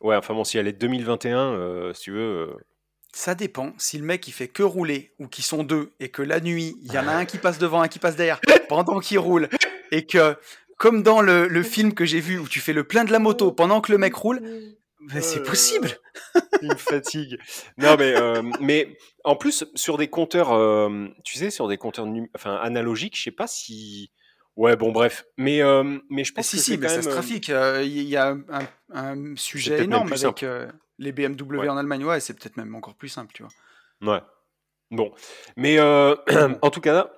Ouais, 0.00 0.14
enfin 0.16 0.34
bon, 0.34 0.44
si 0.44 0.58
elle 0.58 0.68
est 0.68 0.72
2021, 0.72 1.38
euh, 1.54 1.92
si 1.94 2.02
tu 2.02 2.12
veux. 2.12 2.18
euh, 2.50 2.56
Ça 3.12 3.34
dépend. 3.34 3.72
Si 3.78 3.98
le 3.98 4.04
mec 4.04 4.28
il 4.28 4.32
fait 4.32 4.48
que 4.48 4.62
rouler 4.62 5.14
ou 5.18 5.26
qu'ils 5.26 5.44
sont 5.44 5.64
deux 5.64 5.92
et 5.98 6.08
que 6.10 6.22
la 6.22 6.40
nuit 6.40 6.76
il 6.82 6.92
y 6.92 6.98
en 6.98 7.08
a 7.08 7.12
un 7.12 7.24
qui 7.24 7.38
passe 7.38 7.58
devant, 7.58 7.80
un 7.82 7.88
qui 7.88 7.98
passe 7.98 8.14
derrière 8.16 8.40
pendant 8.68 9.00
qu'il 9.00 9.18
roule 9.18 9.48
et 9.90 10.06
que 10.06 10.36
comme 10.76 11.02
dans 11.02 11.20
le, 11.20 11.48
le 11.48 11.62
film 11.64 11.94
que 11.94 12.04
j'ai 12.04 12.20
vu 12.20 12.38
où 12.38 12.46
tu 12.46 12.60
fais 12.60 12.72
le 12.72 12.84
plein 12.84 13.04
de 13.04 13.10
la 13.10 13.18
moto 13.18 13.50
pendant 13.50 13.80
que 13.80 13.90
le 13.90 13.98
mec 13.98 14.14
roule, 14.14 14.40
ben, 15.00 15.20
c'est 15.20 15.40
Euh, 15.40 15.44
possible. 15.44 15.88
Il 16.62 16.68
me 16.68 16.76
fatigue. 16.76 17.38
Non, 17.78 17.96
mais, 17.98 18.14
euh, 18.16 18.42
mais 18.60 18.96
en 19.24 19.34
plus, 19.36 19.64
sur 19.74 19.96
des 19.96 20.08
compteurs, 20.08 20.50
tu 21.24 21.38
sais, 21.38 21.50
sur 21.50 21.66
des 21.68 21.76
compteurs 21.78 22.06
enfin, 22.34 22.54
analogiques, 22.56 23.16
je 23.16 23.22
sais 23.24 23.30
pas 23.32 23.46
si. 23.48 24.10
Ouais, 24.58 24.76
bon, 24.76 24.90
bref. 24.92 25.24
Mais, 25.38 25.62
euh, 25.62 25.98
mais 26.10 26.24
je 26.24 26.32
Ah, 26.34 26.36
pense 26.36 26.48
si 26.48 26.56
que 26.56 26.62
si, 26.62 26.70
c'est 26.72 26.76
mais 26.78 26.88
ça 26.88 26.94
se 26.96 26.98
même, 27.00 27.08
euh, 27.08 27.12
trafique. 27.12 27.48
Euh, 27.48 27.82
Il 27.84 28.02
y 28.02 28.16
a 28.16 28.30
un, 28.50 28.68
un 28.92 29.36
sujet 29.36 29.84
énorme 29.84 30.12
avec 30.12 30.44
les 30.98 31.12
BMW 31.12 31.58
Ouais. 31.58 31.68
en 31.68 31.76
Allemagne. 31.76 32.04
Ouais, 32.04 32.18
c'est 32.20 32.34
peut-être 32.34 32.56
même 32.56 32.74
encore 32.74 32.96
plus 32.96 33.08
simple, 33.08 33.32
tu 33.32 33.44
vois. 33.44 33.52
Ouais. 34.14 34.20
Bon. 34.90 35.12
Mais 35.56 35.78
en 35.80 36.70
tout 36.70 36.80
cas, 36.80 37.10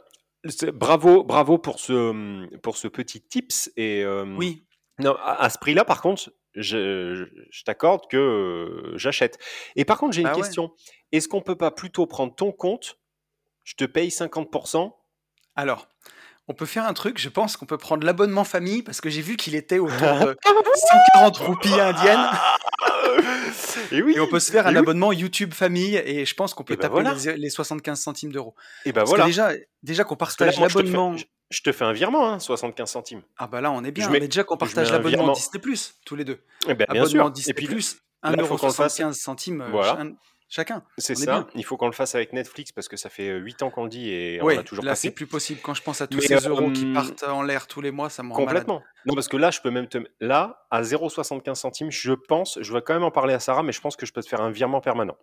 bravo, 0.74 1.24
bravo 1.24 1.56
pour 1.58 1.80
ce, 1.80 2.56
pour 2.58 2.76
ce 2.76 2.88
petit 2.88 3.20
tips. 3.22 3.70
Et, 3.76 4.04
Oui. 4.36 4.66
Non, 4.98 5.16
à, 5.16 5.42
à 5.44 5.48
ce 5.50 5.58
prix-là, 5.58 5.86
par 5.86 6.02
contre, 6.02 6.30
je, 6.54 7.14
je- 7.14 7.24
je 7.50 7.62
t'accorde 7.64 8.06
que 8.10 8.18
euh, 8.18 8.92
j'achète. 8.98 9.38
Et 9.76 9.86
par 9.86 9.96
contre, 9.98 10.12
j'ai 10.12 10.20
une 10.20 10.26
ouais. 10.28 10.34
question. 10.34 10.72
Est-ce 11.10 11.26
qu'on 11.26 11.40
peut 11.40 11.56
pas 11.56 11.70
plutôt 11.70 12.06
prendre 12.06 12.34
ton 12.34 12.52
compte? 12.52 12.98
Je 13.64 13.74
te 13.76 13.84
paye 13.84 14.10
50% 14.10 14.92
Alors, 15.56 15.88
on 16.50 16.54
peut 16.54 16.66
faire 16.66 16.84
un 16.86 16.92
truc. 16.94 17.18
Je 17.18 17.28
pense 17.28 17.56
qu'on 17.56 17.64
peut 17.66 17.78
prendre 17.78 18.04
l'abonnement 18.04 18.42
famille 18.44 18.82
parce 18.82 19.00
que 19.00 19.08
j'ai 19.08 19.22
vu 19.22 19.36
qu'il 19.36 19.54
était 19.54 19.78
autour 19.78 19.96
de 19.96 20.36
140 21.14 21.36
roupies 21.36 21.78
indiennes. 21.80 22.18
Et 23.92 24.02
oui. 24.02 24.14
Et 24.16 24.20
on 24.20 24.26
peut 24.26 24.40
se 24.40 24.50
faire 24.52 24.66
un 24.66 24.70
Et 24.70 24.74
oui. 24.74 24.78
abonnement 24.78 25.12
YouTube 25.12 25.52
famille 25.54 25.96
et 25.96 26.24
je 26.24 26.34
pense 26.34 26.54
qu'on 26.54 26.64
peut 26.64 26.74
Et 26.74 26.76
bah 26.76 26.82
taper 26.82 26.92
voilà. 27.02 27.14
les, 27.14 27.36
les 27.36 27.50
75 27.50 27.98
centimes 28.00 28.32
d'euros. 28.32 28.54
Et 28.84 28.92
ben 28.92 29.00
Parce 29.00 29.10
voilà. 29.10 29.24
que 29.24 29.28
déjà, 29.28 29.50
déjà 29.82 30.04
qu'on 30.04 30.16
partage 30.16 30.58
l'abonnement. 30.60 31.16
Je, 31.16 31.24
je 31.50 31.62
te 31.62 31.72
fais 31.72 31.84
un 31.84 31.92
virement, 31.92 32.28
hein, 32.32 32.38
75 32.38 32.90
centimes. 32.90 33.22
Ah 33.38 33.46
bah 33.48 33.60
là, 33.60 33.70
on 33.70 33.82
est 33.84 33.90
bien. 33.90 34.06
je 34.06 34.10
mets- 34.10 34.20
mais 34.20 34.26
déjà 34.28 34.44
qu'on 34.44 34.56
partage 34.56 34.90
l'abonnement. 34.92 35.32
Disney 35.32 35.60
Plus 35.60 35.94
tous 36.04 36.14
les 36.16 36.24
deux. 36.24 36.40
Eh 36.68 36.74
ben, 36.74 36.86
bien 36.90 37.02
abonnement 37.02 37.24
sûr. 37.26 37.30
Disney 37.30 37.50
Et 37.50 37.54
puis, 37.54 37.66
Plus, 37.66 37.96
là, 38.22 38.44
faut 38.44 38.56
qu'on 38.56 38.66
le 38.68 38.72
fasse. 38.72 38.98
1,75€ 39.00 39.12
centimes 39.14 39.64
Voilà. 39.70 39.98
Cha- 40.50 40.60
chacun. 40.62 40.82
c'est 40.98 41.14
ça. 41.14 41.24
bien. 41.24 41.46
Il 41.54 41.64
faut 41.64 41.78
qu'on 41.78 41.86
le 41.86 41.92
fasse 41.92 42.14
avec 42.14 42.34
Netflix 42.34 42.72
parce 42.72 42.88
que 42.88 42.96
ça 42.98 43.08
fait 43.08 43.38
8 43.38 43.62
ans 43.62 43.70
qu'on 43.70 43.84
le 43.84 43.88
dit 43.88 44.10
et 44.10 44.38
on 44.42 44.48
a 44.48 44.62
toujours 44.62 44.84
là 44.84 44.94
c'est 44.94 45.10
plus 45.12 45.26
possible. 45.26 45.60
Quand 45.62 45.72
je 45.74 45.82
pense 45.82 46.00
à 46.02 46.06
tous 46.06 46.18
Mais, 46.18 46.26
ces 46.38 46.46
euros 46.48 46.70
qui 46.72 46.84
euh, 46.90 46.92
partent 46.92 47.22
en 47.22 47.42
l'air 47.42 47.66
tous 47.66 47.80
les 47.80 47.90
mois, 47.90 48.10
ça 48.10 48.22
me 48.22 48.32
rend 48.32 48.40
malade. 48.44 48.64
Complètement. 48.64 48.82
Non, 49.06 49.14
parce 49.14 49.28
que 49.28 49.38
là, 49.38 49.50
je 49.50 49.60
peux 49.60 49.70
même 49.70 49.86
te. 49.88 49.96
Là, 50.20 50.66
à 50.70 50.82
0,75 50.82 51.54
centimes, 51.54 51.90
je 51.90 52.12
pense, 52.12 52.58
je 52.60 52.72
vais 52.74 52.82
quand 52.82 52.92
même 52.92 53.04
en 53.04 53.10
parler 53.10 53.32
à 53.32 53.38
Sarah, 53.40 53.62
mais 53.62 53.72
je 53.72 53.80
pense 53.80 53.96
que 53.96 54.04
je 54.04 54.12
peux 54.12 54.22
te 54.22 54.28
faire 54.28 54.42
un 54.42 54.50
virement 54.50 54.80
permanent. 54.82 55.16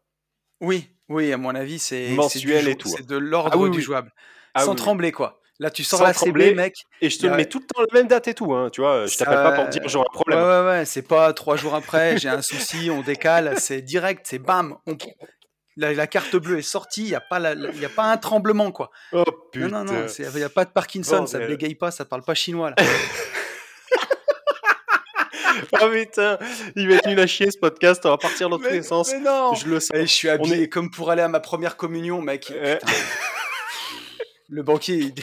Oui, 0.61 0.89
oui, 1.09 1.31
à 1.31 1.37
mon 1.37 1.53
avis, 1.53 1.77
c'est 1.77 2.07
c'est 2.07 2.15
Mensuel 2.15 2.67
et 2.67 2.75
tout, 2.75 2.87
C'est 2.89 3.01
hein. 3.01 3.05
de 3.07 3.17
l'ordre 3.17 3.51
Ah 3.53 3.57
oui, 3.57 3.69
du 3.69 3.81
jouable. 3.81 4.11
Ah 4.55 4.61
Sans 4.63 4.71
oui. 4.71 4.77
trembler, 4.77 5.11
quoi. 5.11 5.39
Là, 5.59 5.71
tu 5.71 5.83
sors 5.83 6.03
la. 6.03 6.13
CB, 6.13 6.53
mec. 6.53 6.75
Et 7.01 7.09
je 7.09 7.17
te 7.17 7.25
a- 7.25 7.31
le 7.31 7.35
mets 7.37 7.45
tout 7.45 7.59
le 7.59 7.65
temps 7.65 7.81
la 7.81 7.87
même 7.99 8.07
date 8.07 8.27
et 8.27 8.33
tout, 8.35 8.53
hein, 8.53 8.69
tu 8.71 8.81
vois. 8.81 9.07
Je 9.07 9.17
t'appelle 9.17 9.37
pas 9.41 9.53
pour 9.53 9.65
te 9.65 9.71
dire 9.71 9.81
j'aurai 9.87 10.05
un 10.07 10.13
problème. 10.13 10.39
Ouais, 10.39 10.45
ouais, 10.45 10.65
ouais. 10.67 10.85
C'est 10.85 11.01
pas 11.01 11.33
trois 11.33 11.55
jours 11.55 11.73
après, 11.73 12.17
j'ai 12.19 12.29
un 12.29 12.41
souci, 12.43 12.89
on 12.91 13.01
décale. 13.01 13.55
C'est 13.59 13.81
direct, 13.81 14.27
c'est 14.29 14.37
bam. 14.39 14.77
on- 14.85 14.95
La, 15.79 15.93
la 15.93 16.07
carte 16.07 16.35
bleue 16.35 16.57
est 16.59 16.61
sortie, 16.63 17.01
il 17.03 17.09
n'y 17.09 17.15
a, 17.15 17.21
pas 17.21 17.37
la- 17.39 17.53
la- 17.55 17.69
y 17.71 17.85
a 17.85 17.89
pas 17.89 18.03
un 18.11 18.17
tremblement, 18.17 18.71
quoi. 18.71 18.89
Oh 19.13 19.17
Non, 19.17 19.23
putain. 19.51 19.67
non, 19.69 19.83
non, 19.83 20.05
il 20.19 20.35
n'y 20.35 20.43
a 20.43 20.49
pas 20.49 20.65
de 20.65 20.71
Parkinson, 20.71 21.25
ça 21.27 21.37
Bordel. 21.37 21.55
bégaye 21.57 21.75
pas, 21.75 21.91
ça 21.91 22.03
parle 22.05 22.23
pas 22.23 22.33
chinois, 22.33 22.71
là. 22.71 22.75
Oh 25.81 25.89
putain, 25.91 26.37
il 26.75 26.87
va 26.89 26.95
être 26.95 27.07
nul 27.07 27.19
à 27.19 27.27
chier 27.27 27.49
ce 27.51 27.57
podcast, 27.57 28.05
on 28.05 28.09
va 28.09 28.17
partir 28.17 28.49
dans 28.49 28.57
tous 28.57 28.69
les 28.69 28.83
sens. 28.83 29.11
mais 29.11 29.19
non 29.19 29.53
Je 29.55 29.67
le 29.67 29.79
sens. 29.79 29.91
Et 29.95 30.01
je 30.01 30.11
suis 30.13 30.29
habillé 30.29 30.63
est- 30.63 30.69
comme 30.69 30.89
pour 30.91 31.09
aller 31.11 31.21
à 31.23 31.27
ma 31.27 31.39
première 31.39 31.77
communion, 31.77 32.21
mec. 32.21 32.51
Euh. 32.55 32.77
Le 34.49 34.63
banquier, 34.63 34.95
il 34.95 35.13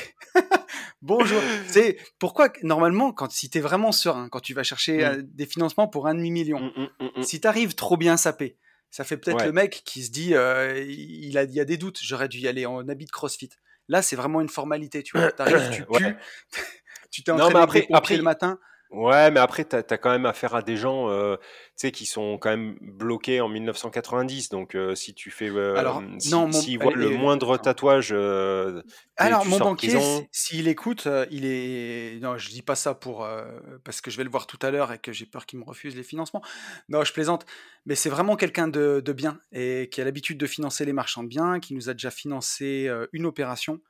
Bonjour. 1.04 1.40
C'est 1.68 1.98
pourquoi 2.18 2.48
normalement, 2.62 3.12
quand 3.12 3.30
si 3.30 3.50
t'es 3.50 3.60
vraiment 3.60 3.92
serein, 3.92 4.28
quand 4.30 4.40
tu 4.40 4.54
vas 4.54 4.62
chercher 4.62 4.96
Mm. 4.98 5.02
euh, 5.04 5.22
des 5.22 5.44
financements 5.46 5.86
pour 5.86 6.06
un 6.06 6.14
demi 6.14 6.30
million, 6.30 6.58
mm, 6.60 6.88
mm, 7.18 7.22
si 7.22 7.40
t'arrives 7.40 7.74
trop 7.74 7.98
bien 7.98 8.16
sapé, 8.16 8.56
ça 8.90 9.04
fait 9.04 9.18
peut-être 9.18 9.40
Ouais. 9.40 9.46
le 9.46 9.52
mec 9.52 9.82
qui 9.84 10.02
se 10.02 10.10
dit 10.10 10.34
euh, 10.34 10.82
il 10.88 11.36
a 11.36 11.42
il 11.44 11.52
y 11.52 11.60
a 11.60 11.64
des 11.66 11.76
doutes, 11.76 11.98
j'aurais 12.02 12.28
dû 12.28 12.38
y 12.38 12.48
aller 12.48 12.64
en 12.64 12.88
habit 12.88 13.04
de 13.04 13.10
CrossFit. 13.10 13.50
Là, 13.88 14.00
c'est 14.00 14.16
vraiment 14.16 14.40
une 14.40 14.48
formalité, 14.48 15.02
tu 15.02 15.18
vois. 15.18 15.30
T'arrives, 15.36 15.70
tu 15.72 15.84
pues, 15.84 16.02
Ouais. 16.02 16.16
tu 17.10 17.22
t'es 17.22 17.32
entraîné 17.32 17.86
après- 17.90 18.16
le 18.16 18.22
matin. 18.22 18.58
Ouais, 18.94 19.30
mais 19.30 19.40
après, 19.40 19.64
tu 19.64 19.76
as, 19.76 19.82
quand 19.98 20.10
même 20.10 20.26
affaire 20.26 20.54
à 20.54 20.62
des 20.62 20.76
gens 20.76 21.08
euh, 21.10 21.36
tu 21.36 21.42
sais, 21.76 21.92
qui 21.92 22.06
sont 22.06 22.38
quand 22.38 22.50
même 22.50 22.76
bloqués 22.80 23.40
en 23.40 23.48
1990. 23.48 24.48
Donc, 24.50 24.74
euh, 24.76 24.94
si 24.94 25.14
tu 25.14 25.30
fais. 25.30 25.48
euh, 25.50 25.76
Alors, 25.78 26.00
si, 26.18 26.30
non, 26.30 26.46
mon, 26.46 26.52
s'ils 26.52 26.78
voient 26.78 26.92
le 26.94 27.10
moindre 27.10 27.56
tatouage, 27.58 28.10
euh, 28.12 28.82
Alors, 29.16 29.42
tu 29.42 29.48
mon 29.48 29.56
sors 29.56 29.66
de 29.66 29.70
banquier, 29.70 29.92
prison. 29.92 29.98
s- 30.00 30.28
s'il 30.32 30.68
écoute, 30.68 31.06
euh, 31.06 31.26
il 31.30 31.44
est. 31.44 32.18
Non, 32.20 32.36
je 32.38 32.48
dis 32.50 32.62
pas 32.62 32.74
ça 32.74 32.94
pour 32.94 33.24
euh, 33.24 33.44
parce 33.84 34.00
que 34.00 34.10
je 34.10 34.16
vais 34.16 34.24
le 34.24 34.30
voir 34.30 34.46
tout 34.46 34.58
à 34.62 34.70
l'heure 34.70 34.92
et 34.92 34.98
que 34.98 35.12
j'ai 35.12 35.26
peur 35.26 35.46
qu'il 35.46 35.58
me 35.58 35.64
refuse 35.64 35.96
les 35.96 36.02
financements. 36.02 36.42
Non, 36.88 37.04
je 37.04 37.12
plaisante. 37.12 37.46
Mais 37.86 37.94
c'est 37.94 38.10
vraiment 38.10 38.36
quelqu'un 38.36 38.68
de, 38.68 39.00
de 39.04 39.12
bien 39.12 39.40
et 39.52 39.88
qui 39.90 40.00
a 40.00 40.04
l'habitude 40.04 40.38
de 40.38 40.46
financer 40.46 40.84
les 40.84 40.92
marchands 40.92 41.22
de 41.22 41.28
biens, 41.28 41.60
qui 41.60 41.74
nous 41.74 41.88
a 41.88 41.92
déjà 41.94 42.10
financé 42.10 42.86
euh, 42.88 43.06
une 43.12 43.26
opération 43.26 43.80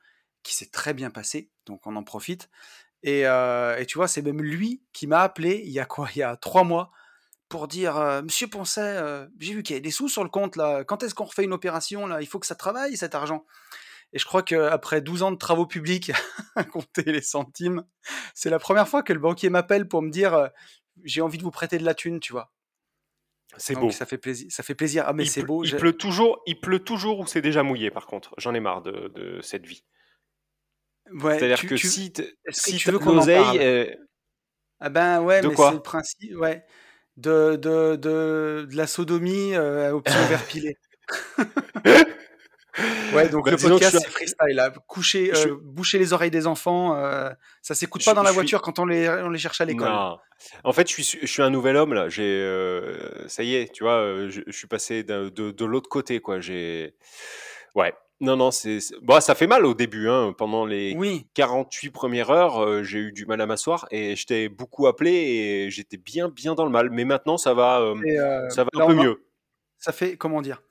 qui 0.43 0.53
s'est 0.53 0.69
très 0.69 0.93
bien 0.93 1.09
passée, 1.09 1.49
donc 1.65 1.87
on 1.87 1.95
en 1.95 2.03
profite. 2.03 2.49
Et, 3.05 3.27
euh, 3.27 3.77
et 3.77 3.85
tu 3.85 3.99
vois, 3.99 4.07
c'est 4.07 4.23
même 4.23 4.41
lui 4.41 4.81
qui 4.91 5.05
m'a 5.05 5.21
appelé 5.21 5.61
il 5.63 5.71
y 5.71 5.79
a 5.79 5.85
quoi? 5.85 6.09
Il 6.15 6.19
y 6.19 6.23
a 6.23 6.35
trois 6.35 6.63
mois 6.63 6.91
pour 7.49 7.67
dire 7.67 7.97
euh, 7.97 8.23
Monsieur 8.23 8.47
Poncet, 8.47 8.81
euh, 8.81 9.27
j'ai 9.39 9.53
vu 9.53 9.61
qu'il 9.61 9.75
y 9.75 9.77
a 9.77 9.79
des 9.79 9.91
sous 9.91 10.09
sur 10.09 10.23
le 10.23 10.29
compte 10.29 10.55
là. 10.55 10.83
Quand 10.83 11.03
est-ce 11.03 11.13
qu'on 11.13 11.25
refait 11.25 11.43
une 11.43 11.53
opération 11.53 12.07
là? 12.07 12.19
Il 12.21 12.25
faut 12.25 12.39
que 12.39 12.47
ça 12.47 12.55
travaille 12.55 12.97
cet 12.97 13.13
argent. 13.13 13.45
Et 14.11 14.17
je 14.17 14.25
crois 14.25 14.41
qu'après 14.41 15.01
12 15.01 15.21
ans 15.21 15.31
de 15.31 15.37
travaux 15.37 15.67
publics, 15.67 16.11
compter 16.71 17.03
les 17.03 17.21
centimes, 17.21 17.85
c'est 18.33 18.49
la 18.49 18.57
première 18.57 18.87
fois 18.87 19.03
que 19.03 19.13
le 19.13 19.19
banquier 19.19 19.51
m'appelle 19.51 19.87
pour 19.87 20.01
me 20.01 20.09
dire 20.09 20.49
j'ai 21.03 21.21
envie 21.21 21.37
de 21.37 21.43
vous 21.43 21.51
prêter 21.51 21.77
de 21.77 21.85
la 21.85 21.93
thune, 21.93 22.19
tu 22.19 22.31
vois? 22.31 22.51
C'est 23.57 23.75
beau. 23.75 23.91
ça 23.91 24.07
fait 24.07 24.17
plaisir. 24.17 24.47
Ça 24.49 24.63
fait 24.63 24.75
plaisir. 24.75 25.03
Ah 25.05 25.13
mais 25.13 25.25
c'est 25.25 25.43
beau. 25.43 25.63
il 25.63 25.75
pleut 25.75 25.93
toujours, 25.93 26.41
il 26.47 26.59
pleut 26.59 26.79
toujours 26.79 27.19
ou 27.19 27.27
c'est 27.27 27.41
déjà 27.41 27.61
mouillé, 27.61 27.91
par 27.91 28.07
contre? 28.07 28.33
J'en 28.39 28.55
ai 28.55 28.59
marre 28.59 28.81
de, 28.81 29.11
de 29.13 29.39
cette 29.41 29.67
vie. 29.67 29.83
Ouais, 31.13 31.37
C'est-à-dire 31.37 31.61
que 31.61 31.75
tu- 31.75 31.87
si, 31.87 32.11
tu 32.11 32.91
veux 32.91 32.97
de 32.99 33.03
qu'on 33.03 33.19
euh, 33.27 33.85
Ah 34.79 34.89
ben 34.89 35.21
ouais, 35.21 35.41
de 35.41 35.47
mais 35.49 35.55
c'est 35.55 35.71
le 35.71 35.79
principe, 35.81 36.35
ouais, 36.37 36.65
de, 37.17 37.55
de, 37.55 37.95
de, 37.95 38.67
de 38.69 38.75
la 38.75 38.87
sodomie 38.87 39.53
euh, 39.55 39.91
option 39.91 40.19
vert 40.25 40.43
pilé. 40.45 40.77
Ouais, 43.13 43.29
donc 43.29 43.45
Bah, 43.45 43.51
le 43.51 43.57
podcast 43.57 43.97
c'est 44.01 44.09
freestyle 44.09 44.53
là. 44.55 44.69
Coucher, 44.87 45.31
je 45.33 45.47
euh, 45.47 45.57
boucher 45.61 45.97
les 45.97 46.11
oreilles 46.11 46.29
des 46.31 46.45
enfants, 46.45 46.93
euh, 46.97 47.29
ça 47.61 47.73
s'écoute 47.73 48.03
pas 48.03 48.13
dans 48.13 48.21
la 48.21 48.31
suis- 48.31 48.35
voiture 48.35 48.61
quand 48.61 48.79
on 48.79 48.85
les, 48.85 49.07
on 49.07 49.29
les 49.29 49.39
cherche 49.39 49.61
à 49.61 49.65
l'école. 49.65 49.87
En 50.65 50.73
fait, 50.73 50.89
je 50.89 51.01
suis, 51.01 51.19
je 51.21 51.25
suis 51.25 51.41
un 51.41 51.49
nouvel 51.49 51.77
homme 51.77 51.93
là. 51.93 52.09
J'ai, 52.09 52.23
euh, 52.23 53.29
ça 53.29 53.43
y 53.43 53.55
est, 53.55 53.71
tu 53.71 53.85
vois, 53.85 53.99
euh, 54.01 54.29
je, 54.29 54.41
suis 54.51 54.67
passé 54.67 55.03
d'un- 55.03 55.29
de, 55.29 55.51
de 55.51 55.65
l'autre 55.65 55.87
côté, 55.87 56.19
quoi. 56.19 56.41
J'ai, 56.41 56.95
ouais. 57.75 57.93
Non, 58.21 58.37
non, 58.37 58.49
c'est, 58.51 58.79
c'est- 58.79 58.95
bon, 59.01 59.19
ça 59.19 59.35
fait 59.35 59.47
mal 59.47 59.65
au 59.65 59.73
début, 59.73 60.07
hein. 60.09 60.33
Pendant 60.37 60.65
les 60.65 60.95
Oui, 60.95 61.27
48 61.33 61.89
premières 61.91 62.29
heures, 62.29 62.59
euh, 62.63 62.81
j'ai 62.83 62.99
eu 62.99 63.11
du 63.11 63.25
mal 63.25 63.41
à 63.41 63.45
m'asseoir 63.45 63.87
et 63.91 64.15
je 64.15 64.25
t'ai 64.25 64.47
beaucoup 64.49 64.87
appelé 64.87 65.11
et 65.11 65.69
j'étais 65.69 65.97
bien, 65.97 66.29
bien 66.29 66.55
dans 66.55 66.63
le 66.65 66.71
mal. 66.71 66.89
Mais 66.91 67.03
maintenant, 67.05 67.37
ça 67.37 67.53
va, 67.53 67.81
euh, 67.81 67.95
et 68.05 68.17
euh, 68.19 68.49
ça 68.49 68.63
va 68.63 68.69
un 68.73 68.79
là 68.79 68.85
peu 68.85 68.93
on 68.93 68.95
mieux. 68.95 69.25
ça 69.79 69.91
fait, 69.93 70.17
comment 70.17 70.41
dire, 70.41 70.61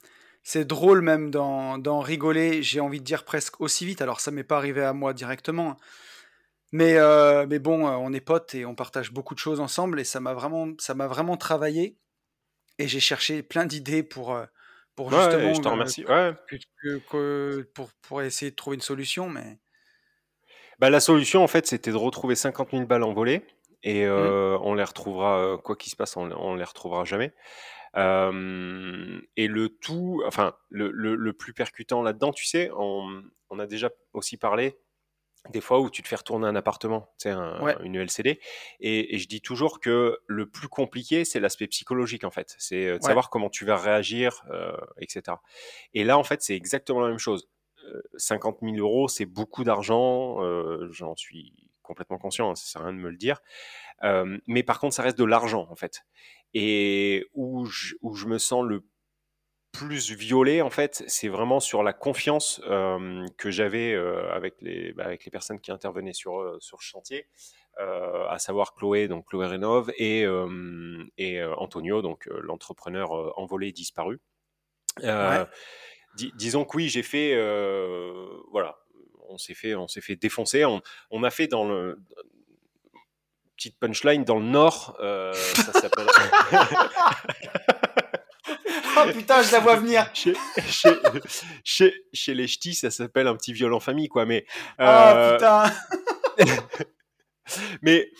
c'est 0.42 0.64
drôle 0.66 1.02
même 1.02 1.30
d'en 1.30 1.78
d'en 1.78 2.00
rigoler, 2.00 2.62
j'ai 2.62 2.80
envie 2.80 3.00
de 3.00 3.04
dire 3.04 3.24
presque 3.24 3.60
aussi 3.60 3.86
vite, 3.86 4.02
alors 4.02 4.20
ça 4.20 4.30
m'est 4.30 4.44
pas 4.44 4.56
arrivé 4.58 4.82
à 4.82 4.92
moi 4.94 5.14
directement, 5.14 5.72
hein. 5.72 5.76
mais, 6.72 6.96
euh, 6.96 7.46
mais 7.48 7.58
bon, 7.58 7.86
euh, 7.88 7.92
on 7.92 8.12
est 8.12 8.20
potes 8.20 8.54
et 8.54 8.64
on 8.66 8.74
partage 8.74 9.12
beaucoup 9.12 9.34
de 9.34 9.38
choses 9.40 9.60
ensemble 9.60 10.00
et 10.00 10.04
ça 10.04 10.20
m'a 10.20 10.34
vraiment, 10.34 10.68
ça 10.78 10.94
m'a 10.94 11.06
vraiment 11.06 11.36
travaillé 11.36 11.98
et 12.78 12.88
j'ai 12.88 13.00
cherché 13.00 13.42
plein 13.42 13.66
d'idées 13.66 14.02
pour, 14.02 14.34
euh, 14.34 14.44
pour 14.96 15.06
Ouais, 15.12 15.18
justement 15.18 15.54
je 15.54 15.60
t'en 15.60 15.70
euh, 15.70 15.72
remercie. 15.72 16.04
Ouais. 16.06 16.32
que- 16.48 16.56
que- 16.82 16.98
que- 17.10 17.62
pour, 17.74 17.90
pour 18.02 18.22
essayer 18.22 18.50
de 18.50 18.56
trouver 18.56 18.76
une 18.76 18.80
solution, 18.82 19.28
mais... 19.28 19.58
Bah, 20.78 20.90
la 20.90 21.00
solution, 21.00 21.42
en 21.42 21.46
fait, 21.48 21.66
c'était 21.66 21.92
de 21.92 21.96
retrouver 21.96 22.34
50 22.34 22.70
000 22.72 22.86
balles 22.86 23.04
envolées. 23.04 23.46
Et 23.82 24.04
Hmm. 24.06 24.08
euh, 24.10 24.58
on 24.62 24.74
les 24.74 24.82
retrouvera, 24.84 25.38
euh, 25.38 25.56
quoi 25.58 25.76
qu'il 25.76 25.90
se 25.90 25.96
passe, 25.96 26.16
on, 26.16 26.30
on 26.32 26.54
les 26.54 26.64
retrouvera 26.64 27.04
jamais. 27.04 27.34
Euh, 27.96 29.20
et 29.36 29.46
le 29.46 29.68
tout, 29.68 30.22
enfin, 30.26 30.54
le, 30.70 30.90
le- 30.90 31.14
le 31.14 31.32
plus 31.32 31.52
percutant 31.52 32.02
là-dedans, 32.02 32.32
tu 32.32 32.44
sais, 32.46 32.70
on, 32.76 33.22
on 33.50 33.58
a 33.58 33.66
déjà 33.66 33.90
aussi 34.14 34.36
parlé 34.36 34.76
des 35.50 35.60
fois 35.60 35.80
où 35.80 35.90
tu 35.90 36.02
te 36.02 36.08
fais 36.08 36.16
retourner 36.16 36.46
un 36.46 36.56
appartement, 36.56 37.12
tu 37.18 37.24
sais, 37.24 37.30
un- 37.30 37.60
Ouais, 37.62 37.76
une 37.82 37.96
LCD. 37.96 38.40
Et, 38.80 39.14
et 39.14 39.18
je 39.18 39.28
dis 39.28 39.40
toujours 39.42 39.80
que 39.80 40.18
le 40.26 40.48
plus 40.48 40.68
compliqué, 40.68 41.24
c'est 41.24 41.40
l'aspect 41.40 41.66
psychologique, 41.66 42.24
en 42.24 42.30
fait. 42.30 42.54
C'est 42.58 42.86
euh, 42.86 42.88
de 42.98 43.02
ouais, 43.02 43.08
savoir 43.08 43.28
comment 43.30 43.50
tu 43.50 43.64
vas 43.64 43.76
réagir, 43.76 44.42
euh, 44.50 44.76
etc. 44.98 45.36
Et 45.92 46.04
là, 46.04 46.16
en 46.18 46.24
fait, 46.24 46.42
c'est 46.42 46.54
exactement 46.56 47.00
la 47.00 47.08
même 47.08 47.18
chose. 47.18 47.48
Euh, 47.84 48.00
50 48.16 48.58
000 48.62 48.76
euros, 48.78 49.08
c'est 49.08 49.26
beaucoup 49.26 49.64
d'argent, 49.64 50.42
euh, 50.42 50.88
j'en 50.90 51.14
suis 51.16 51.52
complètement 51.82 52.16
conscient, 52.16 52.50
hein, 52.50 52.54
ça 52.54 52.64
sert 52.64 52.80
à 52.80 52.84
rien 52.86 52.94
de 52.94 52.98
me 52.98 53.10
le 53.10 53.16
dire. 53.18 53.40
Euh, 54.02 54.38
mais 54.46 54.62
par 54.62 54.80
contre, 54.80 54.94
ça 54.94 55.02
reste 55.02 55.18
de 55.18 55.24
l'argent, 55.24 55.66
en 55.70 55.76
fait. 55.76 56.02
Et 56.54 57.26
où 57.34 57.66
je, 57.66 57.94
où 58.00 58.14
je 58.14 58.26
me 58.26 58.38
sens 58.38 58.64
le 58.64 58.86
plus 59.74 60.12
violé, 60.12 60.62
en 60.62 60.70
fait, 60.70 61.02
c'est 61.08 61.28
vraiment 61.28 61.58
sur 61.58 61.82
la 61.82 61.92
confiance 61.92 62.60
euh, 62.66 63.26
que 63.36 63.50
j'avais 63.50 63.92
euh, 63.92 64.32
avec, 64.32 64.54
les, 64.60 64.92
bah, 64.92 65.04
avec 65.04 65.24
les 65.24 65.32
personnes 65.32 65.60
qui 65.60 65.72
intervenaient 65.72 66.12
sur, 66.12 66.40
euh, 66.40 66.56
sur 66.60 66.80
ce 66.80 66.86
chantier, 66.86 67.26
à 67.76 68.38
savoir 68.38 68.74
Chloé, 68.74 69.08
donc 69.08 69.26
Chloé 69.26 69.48
Rénov, 69.48 69.90
et, 69.98 70.24
et 71.18 71.42
Antonio, 71.42 72.02
donc 72.02 72.26
l'entrepreneur 72.26 73.36
envolé 73.36 73.72
disparu. 73.72 74.20
Ouais. 75.02 75.44
Disons 76.36 76.64
que 76.64 76.76
oui, 76.76 76.88
j'ai 76.88 77.02
fait, 77.02 77.34
voilà, 78.52 78.78
on 79.28 79.38
s'est 79.38 79.54
fait, 79.54 79.74
on 79.74 79.88
s'est 79.88 80.02
fait 80.02 80.14
défoncer. 80.14 80.64
On, 80.64 80.82
on 81.10 81.24
a 81.24 81.30
fait 81.30 81.48
dans 81.48 81.64
le 81.64 81.98
petite 83.56 83.76
punchline 83.80 84.22
dans 84.22 84.38
le 84.38 84.46
Nord, 84.46 84.96
ça 85.00 85.72
s'appelle. 85.72 86.06
Oh 88.96 89.12
putain, 89.12 89.42
je 89.42 89.52
la 89.52 89.60
vois 89.60 89.76
venir. 89.76 90.08
chez, 90.14 90.34
chez, 90.68 90.90
chez, 91.64 91.94
chez 92.12 92.34
les 92.34 92.46
ch'tis, 92.46 92.74
ça 92.74 92.90
s'appelle 92.90 93.26
un 93.26 93.36
petit 93.36 93.52
viol 93.52 93.72
en 93.72 93.80
famille, 93.80 94.08
quoi. 94.08 94.24
Mais, 94.24 94.44
Oh 94.78 94.82
euh, 94.82 95.34
putain. 95.34 95.72
mais 97.82 98.10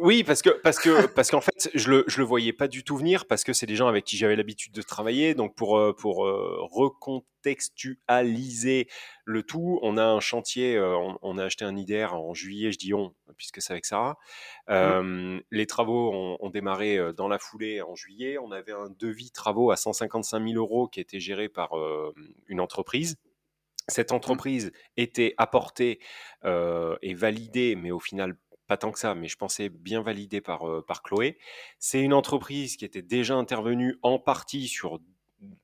oui, 0.00 0.24
parce 0.24 0.42
que 0.42 0.50
parce 0.50 0.78
que 0.78 1.06
parce 1.14 1.30
qu'en 1.30 1.40
fait, 1.40 1.70
je 1.74 1.90
le 1.90 2.04
je 2.06 2.18
le 2.18 2.24
voyais 2.24 2.52
pas 2.52 2.68
du 2.68 2.84
tout 2.84 2.96
venir 2.96 3.26
parce 3.26 3.44
que 3.44 3.52
c'est 3.52 3.66
des 3.66 3.76
gens 3.76 3.88
avec 3.88 4.04
qui 4.04 4.16
j'avais 4.16 4.36
l'habitude 4.36 4.72
de 4.72 4.82
travailler. 4.82 5.34
Donc 5.34 5.54
pour 5.54 5.78
euh, 5.78 5.94
pour 5.94 6.26
euh, 6.26 6.58
recontextualiser 6.62 8.88
le 9.24 9.42
tout, 9.42 9.78
on 9.82 9.96
a 9.96 10.04
un 10.04 10.20
chantier, 10.20 10.76
euh, 10.76 10.96
on, 10.96 11.18
on 11.22 11.38
a 11.38 11.44
acheté 11.44 11.64
un 11.64 11.76
IDR 11.76 12.14
en 12.14 12.34
juillet, 12.34 12.72
je 12.72 12.78
dis 12.78 12.94
on 12.94 13.14
puisque 13.36 13.60
c'est 13.60 13.72
avec 13.72 13.84
Sarah. 13.84 14.18
Euh, 14.70 15.40
les 15.50 15.66
travaux 15.66 16.12
ont, 16.12 16.36
ont 16.40 16.50
démarré 16.50 16.98
dans 17.14 17.28
la 17.28 17.38
foulée 17.38 17.82
en 17.82 17.94
juillet. 17.94 18.38
On 18.38 18.52
avait 18.52 18.72
un 18.72 18.90
devis 18.98 19.30
travaux 19.30 19.70
à 19.70 19.76
155 19.76 20.42
000 20.42 20.54
euros 20.56 20.88
qui 20.88 21.00
était 21.00 21.20
géré 21.20 21.48
par 21.48 21.72
une 22.48 22.60
entreprise. 22.60 23.16
Cette 23.88 24.10
Hmm. 24.10 24.16
entreprise 24.16 24.72
était 24.96 25.34
apportée 25.38 26.00
euh, 26.44 26.96
et 27.02 27.14
validée, 27.14 27.76
mais 27.76 27.92
au 27.92 28.00
final 28.00 28.36
pas 28.66 28.76
tant 28.76 28.92
que 28.92 28.98
ça, 28.98 29.14
mais 29.14 29.28
je 29.28 29.36
pensais 29.36 29.68
bien 29.68 30.02
validée 30.02 30.40
par, 30.40 30.68
euh, 30.68 30.84
par 30.84 31.02
Chloé. 31.02 31.38
C'est 31.78 32.00
une 32.00 32.12
entreprise 32.12 32.76
qui 32.76 32.84
était 32.84 33.02
déjà 33.02 33.34
intervenue 33.34 33.98
en 34.02 34.18
partie 34.18 34.68
sur 34.68 35.00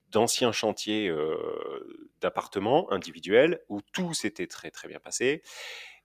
d'anciens 0.09 0.52
chantiers 0.52 1.09
euh, 1.09 2.11
d'appartements 2.21 2.90
individuels 2.92 3.61
où 3.68 3.80
tout 3.92 4.12
s'était 4.12 4.47
très 4.47 4.71
très 4.71 4.88
bien 4.88 5.00
passé. 5.00 5.42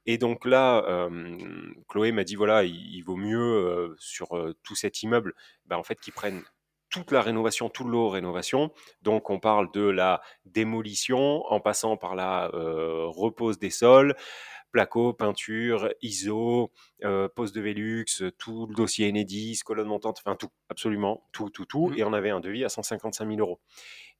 Et 0.06 0.18
donc 0.18 0.46
là, 0.46 0.86
euh, 0.88 1.74
Chloé 1.90 2.14
m'a 2.14 2.24
dit 2.24 2.36
voilà, 2.36 2.64
il, 2.64 3.02
vaut 3.02 3.18
mieux 3.18 3.94
sur 4.00 4.30
tout 4.64 4.76
cet 4.76 5.04
immeuble, 5.04 5.34
ben, 5.66 5.76
en 5.76 5.84
fait, 5.84 6.00
qu'ils 6.00 6.14
prennent 6.14 6.44
toute 6.90 7.12
la 7.12 7.22
rénovation, 7.22 7.70
tout 7.70 7.84
le 7.84 7.92
lot 7.92 8.08
rénovation. 8.08 8.72
Donc 9.02 9.30
on 9.30 9.40
parle 9.40 9.70
de 9.74 9.82
la 9.82 10.22
démolition 10.46 11.46
en 11.52 11.60
passant 11.60 11.98
par 11.98 12.16
la 12.16 12.50
repose 12.54 13.60
des 13.60 13.70
sols, 13.70 14.16
placo, 14.72 15.14
peinture, 15.14 15.90
ISO, 16.02 16.72
euh, 17.04 17.28
pose 17.28 17.52
de 17.52 17.62
Velux, 17.62 18.06
tout 18.38 18.68
le 18.68 18.76
dossier 18.76 19.10
Enedis, 19.10 19.60
colonne 19.66 19.88
montante, 19.88 20.20
enfin 20.20 20.36
tout, 20.36 20.50
absolument 20.70 21.24
tout, 21.32 21.50
tout, 21.50 21.66
tout. 21.66 21.90
Hmm. 21.90 21.98
Et 21.98 22.04
on 22.04 22.14
avait 22.14 22.30
un 22.30 22.40
devis 22.40 22.64
à 22.66 22.70
155 22.70 23.28
000 23.28 23.40
euros. 23.40 23.60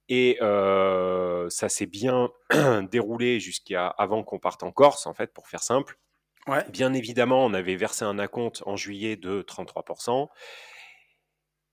Et 0.08 0.38
euh, 0.40 1.50
ça 1.50 1.68
s'est 1.68 1.86
bien 1.86 2.30
déroulé 2.90 3.40
jusqu'à 3.40 3.88
avant 3.88 4.22
qu'on 4.22 4.38
parte 4.38 4.62
en 4.62 4.72
Corse, 4.72 5.06
en 5.06 5.14
fait, 5.14 5.32
pour 5.32 5.48
faire 5.48 5.62
simple. 5.62 5.98
Ouais. 6.46 6.64
Bien 6.70 6.94
évidemment, 6.94 7.44
on 7.44 7.52
avait 7.52 7.76
versé 7.76 8.04
un 8.04 8.18
acompte 8.18 8.62
en 8.64 8.74
juillet 8.74 9.16
de 9.16 9.42
33%. 9.42 10.28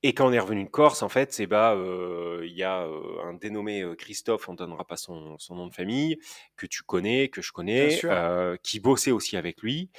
Et 0.08 0.14
quand 0.14 0.28
on 0.28 0.34
est 0.34 0.40
revenu 0.40 0.66
de 0.66 0.70
Corse, 0.70 1.02
en 1.02 1.10
fait, 1.10 1.34
c'est 1.34 1.48
bah, 1.48 1.74
euh, 1.74 2.44
il 2.46 2.54
y 2.56 2.62
a 2.62 2.84
euh, 2.84 3.24
un 3.24 3.34
dénommé 3.34 3.82
euh, 3.82 3.96
Christophe, 3.96 4.48
on 4.48 4.52
ne 4.52 4.58
donnera 4.58 4.86
pas 4.86 4.98
son, 4.98 5.36
son 5.40 5.56
nom 5.56 5.66
de 5.66 5.74
famille, 5.74 6.20
que 6.58 6.68
tu 6.68 6.84
connais, 6.84 7.30
que 7.30 7.42
je 7.42 7.52
connais, 7.52 8.00
qui 8.62 8.80
bossait 8.80 9.10
aussi 9.10 9.36
avec 9.36 9.64
lui 9.64 9.90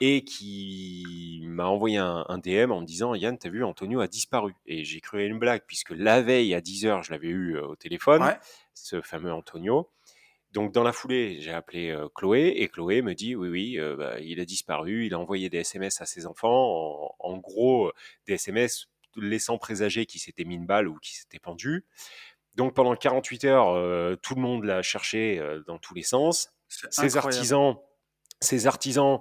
et 0.00 0.22
qui 0.22 1.42
m'a 1.48 1.66
envoyé 1.66 1.96
un, 1.96 2.24
un 2.28 2.38
DM 2.38 2.70
en 2.70 2.82
me 2.82 2.86
disant 2.86 3.16
Yann, 3.16 3.36
t'as 3.36 3.48
vu, 3.48 3.64
Antonio 3.64 3.98
a 3.98 4.06
disparu. 4.06 4.54
Et 4.64 4.84
j'ai 4.84 5.00
cru 5.00 5.22
à 5.22 5.24
une 5.24 5.40
blague, 5.40 5.62
puisque 5.66 5.90
la 5.90 6.22
veille 6.22 6.54
à 6.54 6.60
10h, 6.60 7.02
je 7.02 7.10
l'avais 7.10 7.26
eu 7.26 7.58
au 7.58 7.74
téléphone, 7.74 8.22
Ouais. 8.22 8.38
ce 8.74 9.00
fameux 9.00 9.32
Antonio. 9.32 9.90
Donc 10.52 10.70
dans 10.72 10.84
la 10.84 10.92
foulée, 10.92 11.40
j'ai 11.40 11.50
appelé 11.50 12.00
Chloé 12.14 12.54
et 12.58 12.68
Chloé 12.68 13.02
me 13.02 13.14
dit 13.14 13.34
oui, 13.34 13.48
oui, 13.48 13.96
bah, 13.96 14.20
il 14.20 14.38
a 14.38 14.44
disparu, 14.44 15.06
il 15.06 15.14
a 15.14 15.18
envoyé 15.18 15.50
des 15.50 15.58
SMS 15.58 16.00
à 16.00 16.06
ses 16.06 16.26
enfants, 16.26 17.12
en, 17.18 17.38
gros 17.38 17.90
des 18.28 18.34
SMS 18.34 18.86
laissant 19.20 19.58
présager 19.58 20.06
qu'il 20.06 20.20
s'était 20.20 20.44
mis 20.44 20.54
une 20.54 20.66
balle 20.66 20.88
ou 20.88 20.98
qu'il 20.98 21.16
s'était 21.16 21.38
pendu. 21.38 21.84
Donc 22.54 22.74
pendant 22.74 22.94
48 22.96 23.44
heures, 23.44 24.18
tout 24.20 24.34
le 24.34 24.40
monde 24.40 24.64
l'a 24.64 24.82
cherché 24.82 25.40
dans 25.66 25.78
tous 25.78 25.94
les 25.94 26.02
sens. 26.02 26.50
Ses 26.68 27.16
artisans, 27.16 27.76
ses 28.40 28.66
artisans, 28.66 29.20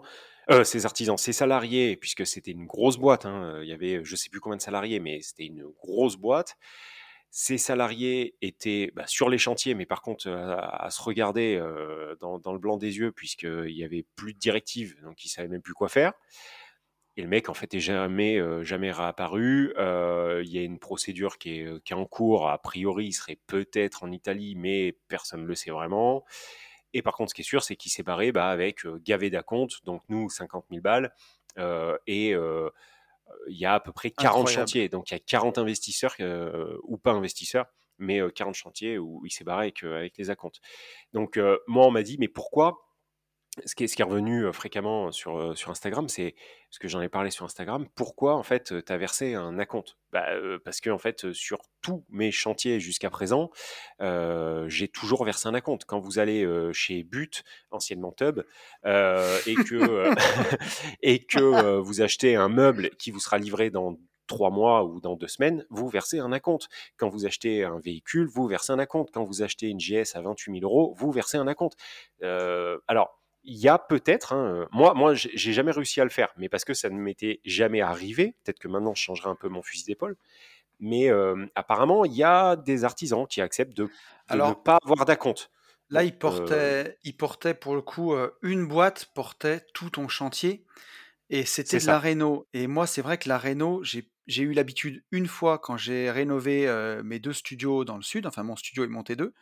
ses 0.64 0.86
artisans, 0.86 1.18
ses 1.18 1.34
salariés, 1.34 1.98
puisque 1.98 2.26
c'était 2.26 2.52
une 2.52 2.66
grosse 2.66 2.98
boîte. 2.98 3.26
Hein, 3.26 3.60
il 3.62 3.70
y 3.70 3.74
avait, 3.74 4.04
je 4.04 4.16
sais 4.16 4.30
plus 4.30 4.40
combien 4.40 4.58
de 4.58 4.62
salariés, 4.62 5.00
mais 5.00 5.22
c'était 5.22 5.46
une 5.46 5.68
grosse 5.80 6.16
boîte. 6.18 6.58
Ces 7.30 7.58
salariés 7.58 8.36
étaient 8.42 8.92
bah, 8.96 9.06
sur 9.06 9.30
les 9.30 9.38
chantiers, 9.38 9.76
mais 9.76 9.86
par 9.86 10.02
contre 10.02 10.30
à, 10.30 10.90
se 10.90 11.02
regarder 11.02 11.62
dans, 12.20 12.54
le 12.54 12.60
blanc 12.60 12.78
des 12.78 12.98
yeux, 12.98 13.12
puisqu'il 13.12 13.74
n'y 13.76 13.84
avait 13.84 14.06
plus 14.16 14.34
de 14.34 14.40
directives, 14.40 15.00
donc 15.04 15.24
ils 15.24 15.28
ne 15.28 15.32
savaient 15.32 15.48
même 15.48 15.62
plus 15.62 15.74
quoi 15.74 15.90
faire. 15.90 16.14
Et 17.18 17.24
le 17.24 17.28
mec, 17.28 17.50
en 17.50 17.56
fait, 17.56 17.74
est 17.74 17.80
jamais, 17.80 18.40
jamais 18.64 18.92
réapparu. 18.92 19.74
Il 19.76 20.50
y 20.50 20.60
a 20.60 20.62
une 20.62 20.78
procédure 20.78 21.40
qui 21.40 21.60
est, 21.60 21.84
qui 21.84 21.94
est, 21.94 21.96
en 21.96 22.06
cours. 22.06 22.48
A 22.48 22.60
priori, 22.60 23.08
il 23.08 23.14
serait 23.14 23.40
peut-être 23.48 24.04
en 24.04 24.12
Italie, 24.12 24.56
mais 24.56 24.96
personne 25.08 25.42
ne 25.42 25.48
le 25.48 25.56
sait 25.56 25.72
vraiment. 25.72 26.24
Et 26.94 27.02
par 27.02 27.16
contre, 27.16 27.32
ce 27.32 27.36
qui 27.36 27.42
est 27.42 27.44
sûr, 27.44 27.64
c'est 27.64 27.76
qu'il 27.76 27.92
s'est 27.92 28.04
barré 28.04 28.32
bah, 28.32 28.50
avec 28.50 28.86
gavé 29.04 29.32
d'acompte, 29.32 29.84
donc 29.84 30.04
nous, 30.10 30.30
50 30.30 30.66
000 30.70 30.82
balles, 30.82 31.12
et 32.06 32.36
il 33.48 33.58
y 33.58 33.66
a 33.66 33.74
à 33.74 33.80
peu 33.80 33.92
près 33.92 34.12
40 34.12 34.48
chantiers. 34.48 34.88
Donc 34.88 35.10
il 35.10 35.16
y 35.16 35.18
a 35.18 35.20
40 35.20 35.58
investisseurs, 35.58 36.16
ou 36.84 36.98
pas 36.98 37.12
investisseurs, 37.12 37.66
mais 37.98 38.22
40 38.32 38.54
chantiers 38.54 39.00
où 39.00 39.26
il 39.26 39.32
s'est 39.32 39.44
barré 39.44 39.66
avec, 39.66 39.84
avec 39.84 40.18
les 40.18 40.30
acomptes. 40.30 40.62
Donc 41.14 41.40
moi, 41.68 41.88
on 41.88 41.92
m'a 41.92 42.04
dit, 42.04 42.18
mais 42.20 42.28
pourquoi 42.28 42.87
ce 43.66 43.76
qui 43.76 43.84
est, 43.84 43.88
ce 43.88 43.96
qui 43.96 44.02
est 44.02 44.06
revenu 44.06 44.52
fréquemment 44.54 45.12
sur, 45.12 45.58
sur 45.58 45.72
Instagram, 45.72 46.08
c'est 46.10 46.36
ce 46.70 46.80
que 46.80 46.88
j'en 46.88 47.02
ai 47.02 47.10
parlé 47.10 47.32
sur 47.32 47.46
Instagram. 47.46 47.88
Pourquoi 47.96 48.36
en 48.36 48.44
fait 48.44 48.74
tu 48.86 48.92
as 48.92 48.98
versé 48.98 49.34
un 49.34 49.58
acompte? 49.60 49.98
Bah, 50.12 50.26
Parce 50.64 50.82
que 50.82 50.90
en 50.90 50.98
fait 50.98 51.32
sur 51.34 51.60
tous 51.82 52.06
mes 52.10 52.32
chantiers 52.32 52.80
jusqu'à 52.80 53.10
présent, 53.10 53.52
j'ai 54.00 54.88
toujours 54.88 55.24
versé 55.26 55.48
un 55.48 55.54
acompte. 55.54 55.86
Quand 55.86 56.00
vous 56.00 56.20
allez 56.20 56.48
chez 56.74 57.04
But, 57.04 57.44
anciennement 57.72 58.12
Tub, 58.12 58.42
et 58.86 59.56
que 59.56 60.14
et 61.02 61.20
que 61.20 61.78
vous 61.80 62.02
achetez 62.02 62.36
un 62.36 62.50
meuble 62.50 62.90
qui 62.98 63.12
vous 63.12 63.20
sera 63.20 63.38
livré 63.38 63.70
dans 63.70 63.98
trois 64.28 64.50
mois 64.50 64.84
ou 64.84 65.00
dans 65.00 65.16
deux 65.16 65.28
semaines, 65.28 65.66
vous 65.70 65.88
versez 65.88 66.20
un 66.20 66.32
acompte. 66.32 66.68
Quand 66.98 67.10
vous 67.10 67.26
achetez 67.26 67.64
un 67.64 67.80
véhicule, 67.80 68.28
vous 68.28 68.46
versez 68.46 68.74
un 68.74 68.80
acompte. 68.80 69.10
Quand 69.14 69.24
vous 69.24 69.42
achetez 69.42 69.68
une 69.68 69.80
GS 69.80 70.16
à 70.16 70.22
28 70.22 70.60
000 70.60 70.64
euros, 70.64 70.94
vous 70.98 71.12
versez 71.12 71.38
un 71.38 71.48
acompte. 71.48 71.78
alors, 72.22 73.18
il 73.48 73.56
y 73.56 73.70
a 73.70 73.80
peut-être, 73.80 74.34
hein, 74.34 74.54
euh, 74.54 74.66
moi, 74.72 74.94
moi, 74.94 75.14
j'ai 75.16 75.54
jamais 75.54 75.72
réussi 75.72 76.02
à 76.02 76.04
le 76.04 76.10
faire, 76.10 76.34
mais 76.38 76.50
parce 76.50 76.66
que 76.66 76.74
ça 76.74 76.90
ne 76.90 77.00
m'était 77.00 77.40
jamais 77.46 77.80
arrivé. 77.80 78.36
Peut-être 78.44 78.60
que 78.60 78.68
maintenant, 78.68 78.94
je 78.94 79.02
changerai 79.02 79.30
un 79.30 79.36
peu 79.36 79.48
mon 79.48 79.64
fusil 79.64 79.86
d'épaule. 79.86 80.18
Mais 80.80 81.10
euh, 81.10 81.48
apparemment, 81.56 82.04
il 82.04 82.14
y 82.14 82.24
a 82.24 82.58
des 82.58 82.84
artisans 82.84 83.26
qui 83.26 83.42
acceptent 83.42 83.76
de, 83.76 83.90
ne 84.32 84.54
pas 84.54 84.78
avoir 84.84 85.06
d'acompte. 85.06 85.50
Là, 85.90 86.04
il 86.04 86.16
portait, 86.16 86.98
il 87.04 87.16
portait 87.16 87.54
pour 87.54 87.74
le 87.74 87.82
coup 87.82 88.14
euh, 88.14 88.38
une 88.42 88.68
boîte 88.68 89.06
portait 89.16 89.66
tout 89.74 89.90
ton 89.90 90.10
chantier 90.10 90.66
et 91.30 91.46
c'était 91.46 91.80
de 91.80 91.88
la 91.88 92.00
réno. 92.00 92.46
Et 92.54 92.68
moi, 92.68 92.86
c'est 92.86 93.02
vrai 93.02 93.18
que 93.18 93.30
la 93.30 93.38
réno, 93.38 93.82
j'ai 93.84 94.42
eu 94.42 94.52
l'habitude 94.52 95.04
une 95.12 95.28
fois 95.28 95.58
quand 95.58 95.78
j'ai 95.78 96.12
rénové 96.12 96.68
mes 97.06 97.20
deux 97.20 97.34
studios 97.34 97.86
dans 97.86 97.96
le 97.96 98.04
sud, 98.04 98.28
enfin 98.28 98.44
mon 98.44 98.58
studio 98.58 98.84
est 98.84 98.90
monté 98.90 99.16
deux. 99.16 99.34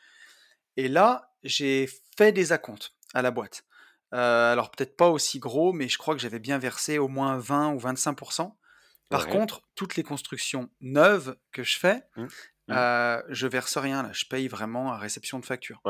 Et 0.77 0.87
là, 0.87 1.31
j'ai 1.43 1.89
fait 2.15 2.31
des 2.31 2.51
acomptes 2.51 2.95
à 3.15 3.23
la 3.23 3.31
boîte. 3.31 3.65
Euh, 4.13 4.51
alors 4.51 4.71
peut-être 4.71 4.95
pas 4.95 5.09
aussi 5.09 5.39
gros, 5.39 5.73
mais 5.73 5.87
je 5.87 5.97
crois 5.97 6.15
que 6.15 6.21
j'avais 6.21 6.39
bien 6.39 6.57
versé 6.57 6.97
au 6.97 7.07
moins 7.07 7.37
20 7.37 7.73
ou 7.73 7.79
25% 7.79 8.53
Par 9.09 9.27
contre, 9.27 9.61
toutes 9.75 9.95
les 9.95 10.03
constructions 10.03 10.69
neuves 10.79 11.35
que 11.51 11.63
je 11.63 11.79
fais, 11.79 12.03
mmh. 12.15 12.23
Mmh. 12.67 12.73
Euh, 12.73 13.21
je 13.29 13.47
verse 13.47 13.77
rien 13.77 14.01
là, 14.03 14.09
je 14.13 14.25
paye 14.25 14.47
vraiment 14.47 14.91
à 14.91 14.97
réception 14.97 15.39
de 15.39 15.45
facture. 15.45 15.81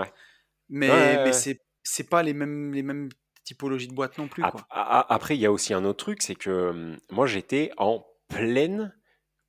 Mais, 0.70 0.90
mais 1.24 1.34
c'est 1.34 1.62
c'est 1.84 2.10
pas 2.10 2.24
les 2.24 2.34
mêmes 2.34 2.74
les 2.74 2.82
mêmes 2.82 3.10
typologies 3.44 3.88
de 3.88 3.94
boîtes 3.94 4.18
non 4.18 4.28
plus. 4.28 4.44
Après, 4.72 5.38
il 5.38 5.40
y 5.40 5.46
a 5.46 5.52
aussi 5.52 5.74
un 5.74 5.86
autre 5.86 6.04
truc, 6.04 6.24
c'est 6.24 6.36
que 6.36 6.70
hum, 6.70 6.98
moi 7.12 7.28
j'étais 7.28 7.72
en 7.78 8.06
pleine 8.28 8.94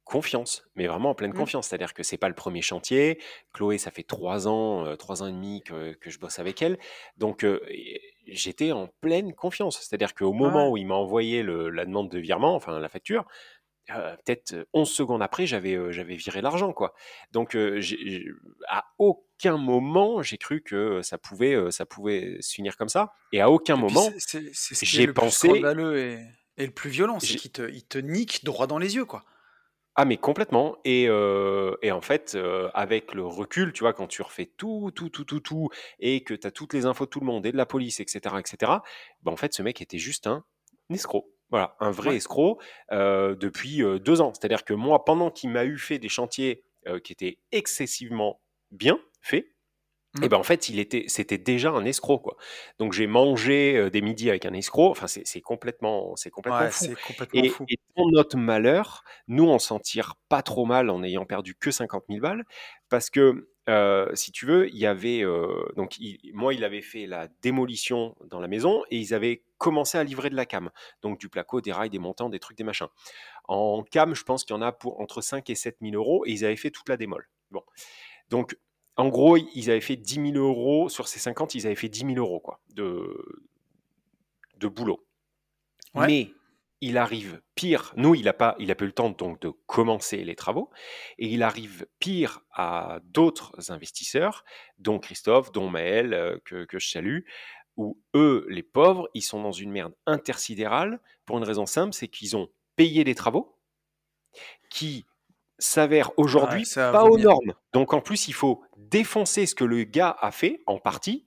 confiance, 0.06 0.64
mais 0.76 0.86
vraiment 0.86 1.10
en 1.10 1.14
pleine 1.14 1.32
mmh. 1.32 1.38
confiance. 1.38 1.68
C'est-à-dire 1.68 1.92
que 1.92 2.02
c'est 2.02 2.16
pas 2.16 2.28
le 2.28 2.34
premier 2.34 2.62
chantier. 2.62 3.20
Chloé, 3.52 3.76
ça 3.76 3.90
fait 3.90 4.04
trois 4.04 4.48
ans, 4.48 4.86
euh, 4.86 4.94
trois 4.94 5.22
ans 5.22 5.26
et 5.26 5.32
demi 5.32 5.62
que, 5.62 5.92
que, 5.94 6.10
je 6.10 6.18
bosse 6.18 6.38
avec 6.38 6.62
elle. 6.62 6.78
Donc, 7.18 7.44
euh, 7.44 7.60
j'étais 8.26 8.70
en 8.70 8.88
pleine 9.00 9.34
confiance. 9.34 9.80
C'est-à-dire 9.80 10.14
qu'au 10.14 10.32
moment 10.32 10.70
où 10.70 10.76
il 10.76 10.86
m'a 10.86 10.94
envoyé 10.94 11.42
le, 11.42 11.70
la 11.70 11.84
demande 11.84 12.08
de 12.08 12.18
virement, 12.20 12.54
enfin 12.54 12.78
la 12.78 12.88
facture, 12.88 13.26
euh, 13.90 14.14
peut-être 14.24 14.66
11 14.72 14.88
secondes 14.88 15.22
après, 15.22 15.44
j'avais 15.44 15.76
j'avais 15.92 16.14
viré 16.14 16.40
l'argent, 16.40 16.72
quoi. 16.72 16.94
Donc, 17.32 17.56
à 18.68 18.84
aucun 18.98 19.56
moment, 19.56 20.22
j'ai 20.22 20.38
cru 20.38 20.62
que 20.62 21.02
ça 21.02 21.18
pouvait, 21.18 21.56
ça 21.72 21.84
pouvait 21.84 22.36
se 22.40 22.54
finir 22.54 22.76
comme 22.76 22.88
ça. 22.88 23.12
Et 23.32 23.40
à 23.40 23.50
aucun 23.50 23.74
moment, 23.74 24.08
j'ai 24.82 25.08
pensé. 25.08 25.48
et, 25.48 26.62
et, 26.62 26.66
le 26.66 26.72
plus 26.72 26.90
violent, 26.90 27.18
c'est 27.18 27.34
qu'il 27.34 27.50
te, 27.50 27.68
il 27.68 27.84
te 27.84 27.98
nique 27.98 28.44
droit 28.44 28.68
dans 28.68 28.78
les 28.78 28.94
yeux, 28.94 29.04
quoi. 29.04 29.24
Ah 29.98 30.04
mais 30.04 30.18
complètement 30.18 30.76
et 30.84 31.04
et 31.04 31.92
en 31.92 32.00
fait, 32.00 32.36
avec 32.74 33.14
le 33.14 33.24
recul, 33.24 33.72
tu 33.72 33.80
vois, 33.84 33.92
quand 33.94 34.06
tu 34.06 34.22
refais 34.22 34.46
tout, 34.46 34.90
tout, 34.94 35.08
tout, 35.08 35.24
tout, 35.24 35.40
tout 35.40 35.68
et 36.00 36.22
que 36.22 36.34
tu 36.34 36.46
as 36.46 36.50
toutes 36.50 36.74
les 36.74 36.84
infos 36.86 37.06
de 37.06 37.10
tout 37.10 37.20
le 37.20 37.26
monde 37.26 37.46
et 37.46 37.52
de 37.52 37.56
la 37.56 37.66
police 37.66 38.00
etc 38.00 38.36
etc 38.38 38.72
bah, 39.22 39.32
en 39.32 39.36
fait, 39.36 39.54
ce 39.54 39.62
mec 39.62 39.80
était 39.80 39.98
juste 39.98 40.26
un 40.26 40.44
escroc. 40.90 41.30
Voilà, 41.50 41.76
un 41.80 41.90
vrai 41.90 42.16
escroc, 42.16 42.58
depuis, 42.90 43.82
deux 44.00 44.20
ans. 44.20 44.32
C'est-à-dire 44.34 44.64
que 44.64 44.74
moi, 44.74 45.04
pendant 45.04 45.30
qu'il 45.30 45.50
m'a 45.50 45.64
eu 45.64 45.78
fait 45.78 45.98
des 45.98 46.08
chantiers, 46.08 46.64
qui 47.04 47.12
étaient 47.12 47.38
excessivement 47.52 48.40
bien 48.70 48.98
faits 49.22 49.46
et 50.22 50.26
mmh. 50.26 50.28
ben 50.28 50.36
en 50.36 50.42
fait, 50.42 50.68
il 50.68 50.78
était, 50.78 51.04
c'était 51.08 51.38
déjà 51.38 51.70
un 51.70 51.84
escroc 51.84 52.18
quoi. 52.20 52.36
Donc 52.78 52.92
j'ai 52.92 53.06
mangé 53.06 53.90
des 53.90 54.00
midis 54.00 54.28
avec 54.28 54.46
un 54.46 54.52
escroc. 54.52 54.90
Enfin, 54.90 55.06
c'est 55.06 55.40
complètement, 55.40 56.14
c'est 56.16 56.30
complètement 56.30 56.70
fou. 56.70 56.94
Complètement 57.06 57.42
et, 57.42 57.48
fou. 57.48 57.64
et, 57.68 57.76
pour 57.94 58.10
notre 58.10 58.36
malheur, 58.36 59.04
nous 59.28 59.44
on 59.44 59.58
s'en 59.58 59.78
tire 59.78 60.14
pas 60.28 60.42
trop 60.42 60.64
mal 60.64 60.90
en 60.90 61.02
ayant 61.02 61.24
perdu 61.24 61.54
que 61.54 61.70
50 61.70 62.04
000 62.08 62.20
balles, 62.20 62.44
parce 62.88 63.10
que 63.10 63.48
si 64.14 64.32
tu 64.32 64.46
veux, 64.46 64.68
il 64.68 64.78
y 64.78 64.86
avait 64.86 65.22
donc 65.76 65.96
moi 66.32 66.54
il 66.54 66.64
avait 66.64 66.82
fait 66.82 67.06
la 67.06 67.28
démolition 67.42 68.14
dans 68.26 68.40
la 68.40 68.48
maison 68.48 68.82
et 68.90 68.98
ils 68.98 69.12
avaient 69.14 69.42
commencé 69.58 69.98
à 69.98 70.04
livrer 70.04 70.30
de 70.30 70.36
la 70.36 70.46
cam, 70.46 70.70
donc 71.02 71.18
du 71.18 71.28
placo, 71.28 71.60
des 71.60 71.72
rails, 71.72 71.90
des 71.90 71.98
montants, 71.98 72.28
des 72.28 72.38
trucs, 72.38 72.56
des 72.56 72.64
machins. 72.64 72.88
En 73.48 73.82
cam, 73.82 74.14
je 74.14 74.22
pense 74.22 74.44
qu'il 74.44 74.54
y 74.54 74.58
en 74.58 74.62
a 74.62 74.72
pour 74.72 75.00
entre 75.00 75.20
5 75.20 75.48
et 75.50 75.54
7 75.54 75.78
000 75.80 75.94
euros 75.94 76.24
et 76.26 76.32
ils 76.32 76.44
avaient 76.44 76.56
fait 76.56 76.70
toute 76.70 76.88
la 76.88 76.96
démol. 76.96 77.28
Bon, 77.50 77.62
donc 78.28 78.56
en 78.96 79.08
gros, 79.08 79.36
ils 79.36 79.70
avaient 79.70 79.80
fait 79.80 79.96
10 79.96 80.32
000 80.32 80.36
euros, 80.36 80.88
sur 80.88 81.08
ces 81.08 81.18
50, 81.18 81.54
ils 81.54 81.66
avaient 81.66 81.74
fait 81.74 81.88
10 81.88 82.14
000 82.14 82.14
euros 82.14 82.40
quoi, 82.40 82.60
de, 82.74 83.42
de 84.56 84.68
boulot. 84.68 85.06
Mais 85.94 86.30
il 86.82 86.98
arrive 86.98 87.40
pire, 87.54 87.94
nous, 87.96 88.14
il 88.14 88.24
n'a 88.24 88.34
pas, 88.34 88.54
il 88.58 88.70
a 88.70 88.74
pas 88.74 88.84
eu 88.84 88.88
le 88.88 88.92
temps 88.92 89.08
donc 89.08 89.40
de 89.40 89.50
commencer 89.66 90.22
les 90.24 90.34
travaux, 90.34 90.70
et 91.18 91.26
il 91.28 91.42
arrive 91.42 91.86
pire 91.98 92.40
à 92.52 93.00
d'autres 93.04 93.70
investisseurs, 93.70 94.44
dont 94.78 94.98
Christophe, 94.98 95.52
dont 95.52 95.70
Maël, 95.70 96.12
euh, 96.12 96.38
que, 96.44 96.64
que 96.64 96.78
je 96.78 96.90
salue, 96.90 97.20
où 97.76 97.98
eux, 98.14 98.46
les 98.50 98.62
pauvres, 98.62 99.08
ils 99.14 99.22
sont 99.22 99.42
dans 99.42 99.52
une 99.52 99.70
merde 99.70 99.94
intersidérale, 100.06 101.00
pour 101.24 101.38
une 101.38 101.44
raison 101.44 101.66
simple, 101.66 101.94
c'est 101.94 102.08
qu'ils 102.08 102.36
ont 102.36 102.48
payé 102.76 103.04
des 103.04 103.14
travaux, 103.14 103.58
qui 104.68 105.06
s'avère 105.58 106.10
aujourd'hui 106.18 106.64
pas 106.74 107.04
aux 107.04 107.18
normes. 107.18 107.54
Donc 107.72 107.92
en 107.92 108.00
plus, 108.00 108.28
il 108.28 108.34
faut 108.34 108.62
défoncer 108.76 109.46
ce 109.46 109.54
que 109.54 109.64
le 109.64 109.84
gars 109.84 110.16
a 110.20 110.30
fait 110.30 110.62
en 110.66 110.78
partie 110.78 111.26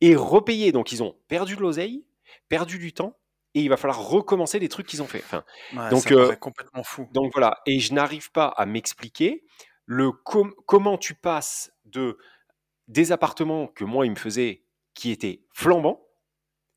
et 0.00 0.16
repayer. 0.16 0.72
Donc 0.72 0.92
ils 0.92 1.02
ont 1.02 1.16
perdu 1.28 1.56
de 1.56 1.60
l'oseille, 1.60 2.04
perdu 2.48 2.78
du 2.78 2.92
temps 2.92 3.16
et 3.54 3.60
il 3.60 3.68
va 3.68 3.76
falloir 3.76 4.08
recommencer 4.08 4.58
les 4.58 4.68
trucs 4.68 4.86
qu'ils 4.86 5.02
ont 5.02 5.06
fait. 5.06 5.22
Enfin, 5.24 5.44
donc 5.90 6.10
euh, 6.12 6.34
complètement 6.36 6.82
fou. 6.82 7.08
Donc 7.12 7.32
voilà, 7.32 7.60
et 7.66 7.78
je 7.78 7.94
n'arrive 7.94 8.30
pas 8.32 8.48
à 8.48 8.66
m'expliquer 8.66 9.44
le 9.86 10.10
comment 10.12 10.98
tu 10.98 11.14
passes 11.14 11.72
de 11.84 12.18
des 12.88 13.12
appartements 13.12 13.66
que 13.66 13.84
moi 13.84 14.06
il 14.06 14.10
me 14.10 14.16
faisait 14.16 14.64
qui 14.94 15.10
étaient 15.10 15.42
flambants 15.52 16.00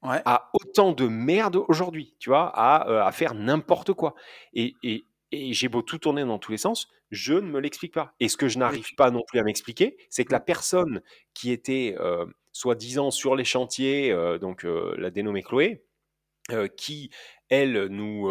à 0.02 0.50
autant 0.54 0.94
de 0.94 1.08
merde 1.08 1.58
aujourd'hui, 1.68 2.16
tu 2.20 2.30
vois, 2.30 2.52
à, 2.56 2.88
euh, 2.90 3.04
à 3.04 3.12
faire 3.12 3.34
n'importe 3.34 3.94
quoi. 3.94 4.16
Et, 4.54 4.76
et, 4.84 5.06
et 5.32 5.54
j'ai 5.54 5.68
beau 5.68 5.82
tout 5.82 5.98
tourner 5.98 6.24
dans 6.26 6.40
tous 6.40 6.52
les 6.52 6.58
sens, 6.58 6.88
je 7.12 7.34
ne 7.34 7.50
me 7.50 7.60
l'explique 7.60 7.94
pas. 7.94 8.14
Et 8.20 8.28
ce 8.30 8.38
que 8.38 8.48
je 8.48 8.58
n'arrive 8.60 8.96
pas 8.96 9.12
non 9.12 9.24
plus 9.28 9.40
à 9.40 9.44
m'expliquer, 9.44 9.98
c'est 10.10 10.26
que 10.26 10.32
la 10.34 10.40
personne 10.40 11.02
qui 11.34 11.52
était 11.52 11.96
euh, 12.00 12.26
soi-disant 12.52 13.12
sur 13.12 13.36
les 13.36 13.46
chantiers, 13.46 14.12
euh, 14.12 14.38
donc 14.38 14.66
euh, 14.66 14.96
la 14.98 15.10
dénommée 15.12 15.44
Chloé, 15.44 15.84
qui, 16.78 17.10
elle, 17.50 17.88
nous, 17.88 18.30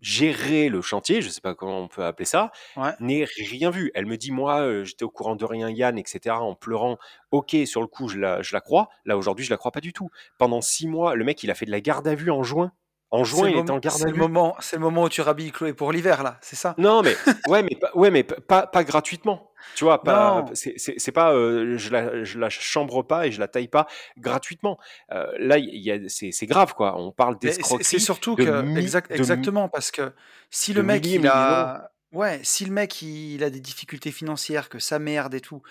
gérer 0.00 0.68
le 0.68 0.82
chantier, 0.82 1.22
je 1.22 1.28
sais 1.28 1.40
pas 1.40 1.54
comment 1.54 1.80
on 1.80 1.88
peut 1.88 2.04
appeler 2.04 2.24
ça, 2.24 2.52
Ouais. 2.76 2.92
n'ait 3.00 3.24
rien 3.50 3.70
vu. 3.70 3.90
Elle 3.94 4.06
me 4.06 4.16
dit, 4.16 4.30
moi, 4.30 4.60
euh, 4.60 4.84
j'étais 4.84 5.04
au 5.04 5.10
courant 5.10 5.36
de 5.36 5.44
rien, 5.44 5.70
Yann, 5.70 5.98
etc., 5.98 6.36
en 6.38 6.54
pleurant. 6.54 6.98
Ok, 7.30 7.56
sur 7.64 7.80
le 7.80 7.86
coup, 7.86 8.08
je 8.08 8.18
la, 8.18 8.42
je 8.42 8.54
la 8.54 8.60
crois. 8.60 8.88
Là, 9.04 9.16
aujourd'hui, 9.16 9.44
je 9.44 9.50
la 9.50 9.56
crois 9.56 9.72
pas 9.72 9.80
du 9.80 9.92
tout. 9.92 10.10
Pendant 10.38 10.60
six 10.60 10.86
mois, 10.86 11.14
le 11.14 11.24
mec, 11.24 11.42
il 11.42 11.50
a 11.50 11.54
fait 11.54 11.66
de 11.66 11.70
la 11.70 11.80
garde 11.80 12.06
à 12.06 12.14
vue 12.14 12.30
en 12.30 12.42
juin. 12.42 12.72
En 13.10 13.24
juin, 13.24 13.44
le 13.44 13.50
il 13.50 13.56
moment, 13.56 13.74
en 13.74 13.78
garde 13.78 13.96
c'est 13.96 14.04
à 14.04 14.08
le 14.08 14.12
vue. 14.12 14.18
moment, 14.18 14.56
c'est 14.60 14.76
le 14.76 14.82
moment 14.82 15.04
où 15.04 15.08
tu 15.08 15.22
rhabilles 15.22 15.50
Chloé 15.50 15.72
pour 15.72 15.92
l'hiver 15.92 16.22
là, 16.22 16.38
c'est 16.42 16.56
ça? 16.56 16.74
Non, 16.76 17.02
mais 17.02 17.16
ouais, 17.48 17.62
mais 17.62 17.76
pas- 17.80 17.90
ouais, 17.94 18.10
mais 18.10 18.22
pas, 18.22 18.66
pas 18.66 18.84
gratuitement. 18.84 19.50
Tu 19.74 19.84
vois, 19.84 20.02
pas, 20.02 20.44
c'est 20.54 21.12
pas, 21.12 21.32
euh, 21.32 21.76
je 21.78 21.90
la, 21.90 22.24
je 22.24 22.38
la 22.38 22.48
chambre 22.50 23.02
pas 23.02 23.26
et 23.26 23.32
je 23.32 23.40
la 23.40 23.48
taille 23.48 23.68
pas 23.68 23.86
gratuitement. 24.18 24.78
Euh, 25.12 25.26
là, 25.38 25.58
il 25.58 25.82
y 25.82 25.90
a, 25.90 25.98
c'est 26.08 26.46
grave, 26.46 26.74
quoi. 26.74 26.98
On 26.98 27.12
parle 27.12 27.36
Mais 27.42 27.50
c'est 27.50 27.58
d'escroquerie 27.58 28.00
surtout 28.00 28.34
de 28.34 28.44
que 28.44 28.62
mi, 28.62 28.78
exact, 28.78 29.10
exactement 29.10 29.68
parce 29.68 29.90
que 29.90 30.12
si 30.50 30.72
le 30.72 30.82
mec 30.82 31.06
il 31.06 31.26
a 31.26 31.90
ouais, 32.12 32.40
si 32.42 32.64
le 32.64 32.72
mec 32.72 33.02
il 33.02 33.42
a 33.42 33.50
des 33.50 33.60
difficultés 33.60 34.12
financières, 34.12 34.68
que 34.68 34.78
ça 34.78 34.98
merde 34.98 35.34
et 35.34 35.40
tout, 35.40 35.62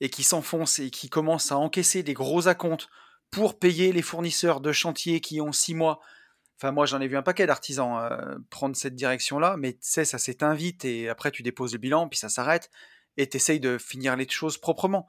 et 0.00 0.10
qui 0.10 0.22
s'enfonce 0.22 0.78
et 0.78 0.90
qui 0.90 1.08
commence 1.08 1.52
à 1.52 1.58
encaisser 1.58 2.02
des 2.02 2.14
gros 2.14 2.48
acomptes 2.48 2.88
pour 3.30 3.58
payer 3.58 3.92
les 3.92 4.02
fournisseurs 4.02 4.60
de 4.60 4.72
chantier 4.72 5.20
qui 5.20 5.40
ont 5.40 5.52
six 5.52 5.74
mois. 5.74 6.00
Enfin, 6.56 6.70
moi, 6.70 6.86
j'en 6.86 7.00
ai 7.00 7.08
vu 7.08 7.16
un 7.16 7.22
paquet 7.22 7.46
d'artisans 7.46 7.98
euh, 7.98 8.36
prendre 8.50 8.76
cette 8.76 8.94
direction-là, 8.94 9.56
mais 9.58 9.72
tu 9.72 9.80
sais, 9.82 10.04
ça 10.04 10.18
s'éteint 10.18 10.54
vite 10.54 10.84
et 10.84 11.08
après, 11.08 11.30
tu 11.30 11.42
déposes 11.42 11.72
le 11.72 11.78
bilan, 11.78 12.08
puis 12.08 12.18
ça 12.18 12.28
s'arrête 12.28 12.70
et 13.16 13.28
tu 13.28 13.36
essayes 13.36 13.60
de 13.60 13.78
finir 13.78 14.16
les 14.16 14.28
choses 14.28 14.58
proprement. 14.58 15.06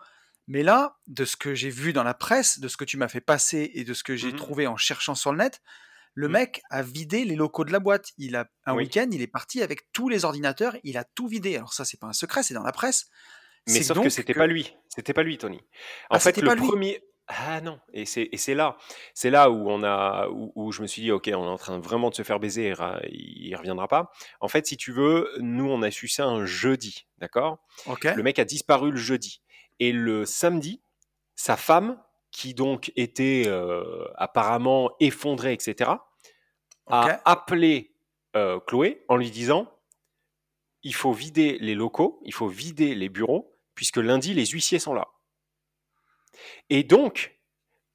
Mais 0.47 0.63
là, 0.63 0.97
de 1.07 1.25
ce 1.25 1.35
que 1.35 1.55
j'ai 1.55 1.69
vu 1.69 1.93
dans 1.93 2.03
la 2.03 2.13
presse, 2.13 2.59
de 2.59 2.67
ce 2.67 2.77
que 2.77 2.85
tu 2.85 2.97
m'as 2.97 3.07
fait 3.07 3.21
passer 3.21 3.71
et 3.73 3.83
de 3.83 3.93
ce 3.93 4.03
que 4.03 4.15
j'ai 4.15 4.31
Mhm, 4.31 4.37
trouvé 4.37 4.67
en 4.67 4.77
cherchant 4.77 5.15
sur 5.15 5.31
le 5.31 5.39
net, 5.39 5.61
le 6.13 6.27
mhm. 6.27 6.33
mec 6.33 6.61
a 6.69 6.81
vidé 6.81 7.25
les 7.25 7.35
locaux 7.35 7.65
de 7.65 7.71
la 7.71 7.79
boîte. 7.79 8.11
Il 8.17 8.35
a 8.35 8.47
un 8.65 8.75
Oui. 8.75 8.83
week-end, 8.83 9.07
il 9.11 9.21
est 9.21 9.27
parti 9.27 9.61
avec 9.61 9.91
tous 9.91 10.07
les 10.07 10.23
ordinateurs, 10.23 10.77
il 10.83 10.97
a 10.97 11.03
tout 11.03 11.27
vidé. 11.27 11.57
Alors 11.57 11.73
ça, 11.73 11.83
c'est 11.83 11.99
pas 11.99 12.07
un 12.07 12.13
secret, 12.13 12.43
c'est 12.43 12.53
dans 12.53 12.63
la 12.63 12.71
presse. 12.71 13.07
Mais 13.67 13.81
sauf 13.81 14.01
que 14.01 14.09
c'était 14.09 14.33
que 14.33 14.39
pas 14.39 14.47
lui. 14.47 14.75
C'était 14.89 15.13
pas 15.13 15.23
lui, 15.23 15.37
Tony. 15.37 15.57
En 16.09 16.15
ah, 16.15 16.19
fait, 16.19 16.37
le 16.37 16.55
premier. 16.55 17.01
Ah 17.27 17.59
non. 17.61 17.79
Et 17.93 18.05
c'est 18.05 18.29
et 18.31 18.37
c'est 18.37 18.53
là, 18.53 18.77
c'est 19.13 19.31
là 19.31 19.49
où 19.49 19.69
on 19.69 19.83
a, 19.83 20.27
où, 20.29 20.51
où 20.55 20.71
je 20.71 20.81
me 20.81 20.87
suis 20.87 21.01
dit, 21.01 21.11
ok, 21.11 21.27
on 21.33 21.43
est 21.43 21.49
en 21.49 21.57
train 21.57 21.79
vraiment 21.79 22.09
de 22.09 22.15
se 22.15 22.23
faire 22.23 22.39
baiser. 22.39 22.73
Il, 23.09 23.47
il 23.47 23.55
reviendra 23.55 23.87
pas. 23.87 24.11
En 24.41 24.47
fait, 24.47 24.67
si 24.67 24.77
tu 24.77 24.91
veux, 24.91 25.31
nous, 25.39 25.69
on 25.69 25.81
a 25.81 25.89
su 25.91 26.07
ça 26.07 26.25
un 26.25 26.45
jeudi, 26.45 27.07
d'accord? 27.17 27.57
Le 28.15 28.23
mec 28.23 28.37
a 28.39 28.45
disparu 28.45 28.91
le 28.91 28.97
jeudi. 28.97 29.41
Et 29.79 29.91
le 29.91 30.25
samedi, 30.25 30.81
sa 31.35 31.57
femme, 31.57 31.99
qui 32.31 32.53
donc 32.53 32.91
était 32.95 33.43
euh, 33.47 34.05
apparemment 34.15 34.91
effondrée, 34.99 35.53
etc., 35.53 35.91
a 36.87 37.21
appelé 37.25 37.95
euh, 38.35 38.59
Chloé 38.59 39.03
en 39.07 39.15
lui 39.15 39.31
disant 39.31 39.71
il 40.83 40.93
faut 40.93 41.13
vider 41.13 41.57
les 41.59 41.73
locaux, 41.73 42.21
il 42.25 42.33
faut 42.33 42.47
vider 42.47 42.93
les 42.93 43.09
bureaux, 43.09 43.57
puisque 43.73 43.97
lundi, 43.97 44.33
les 44.33 44.45
huissiers 44.45 44.79
sont 44.79 44.93
là. 44.93 45.07
Et 46.69 46.83
donc, 46.83 47.39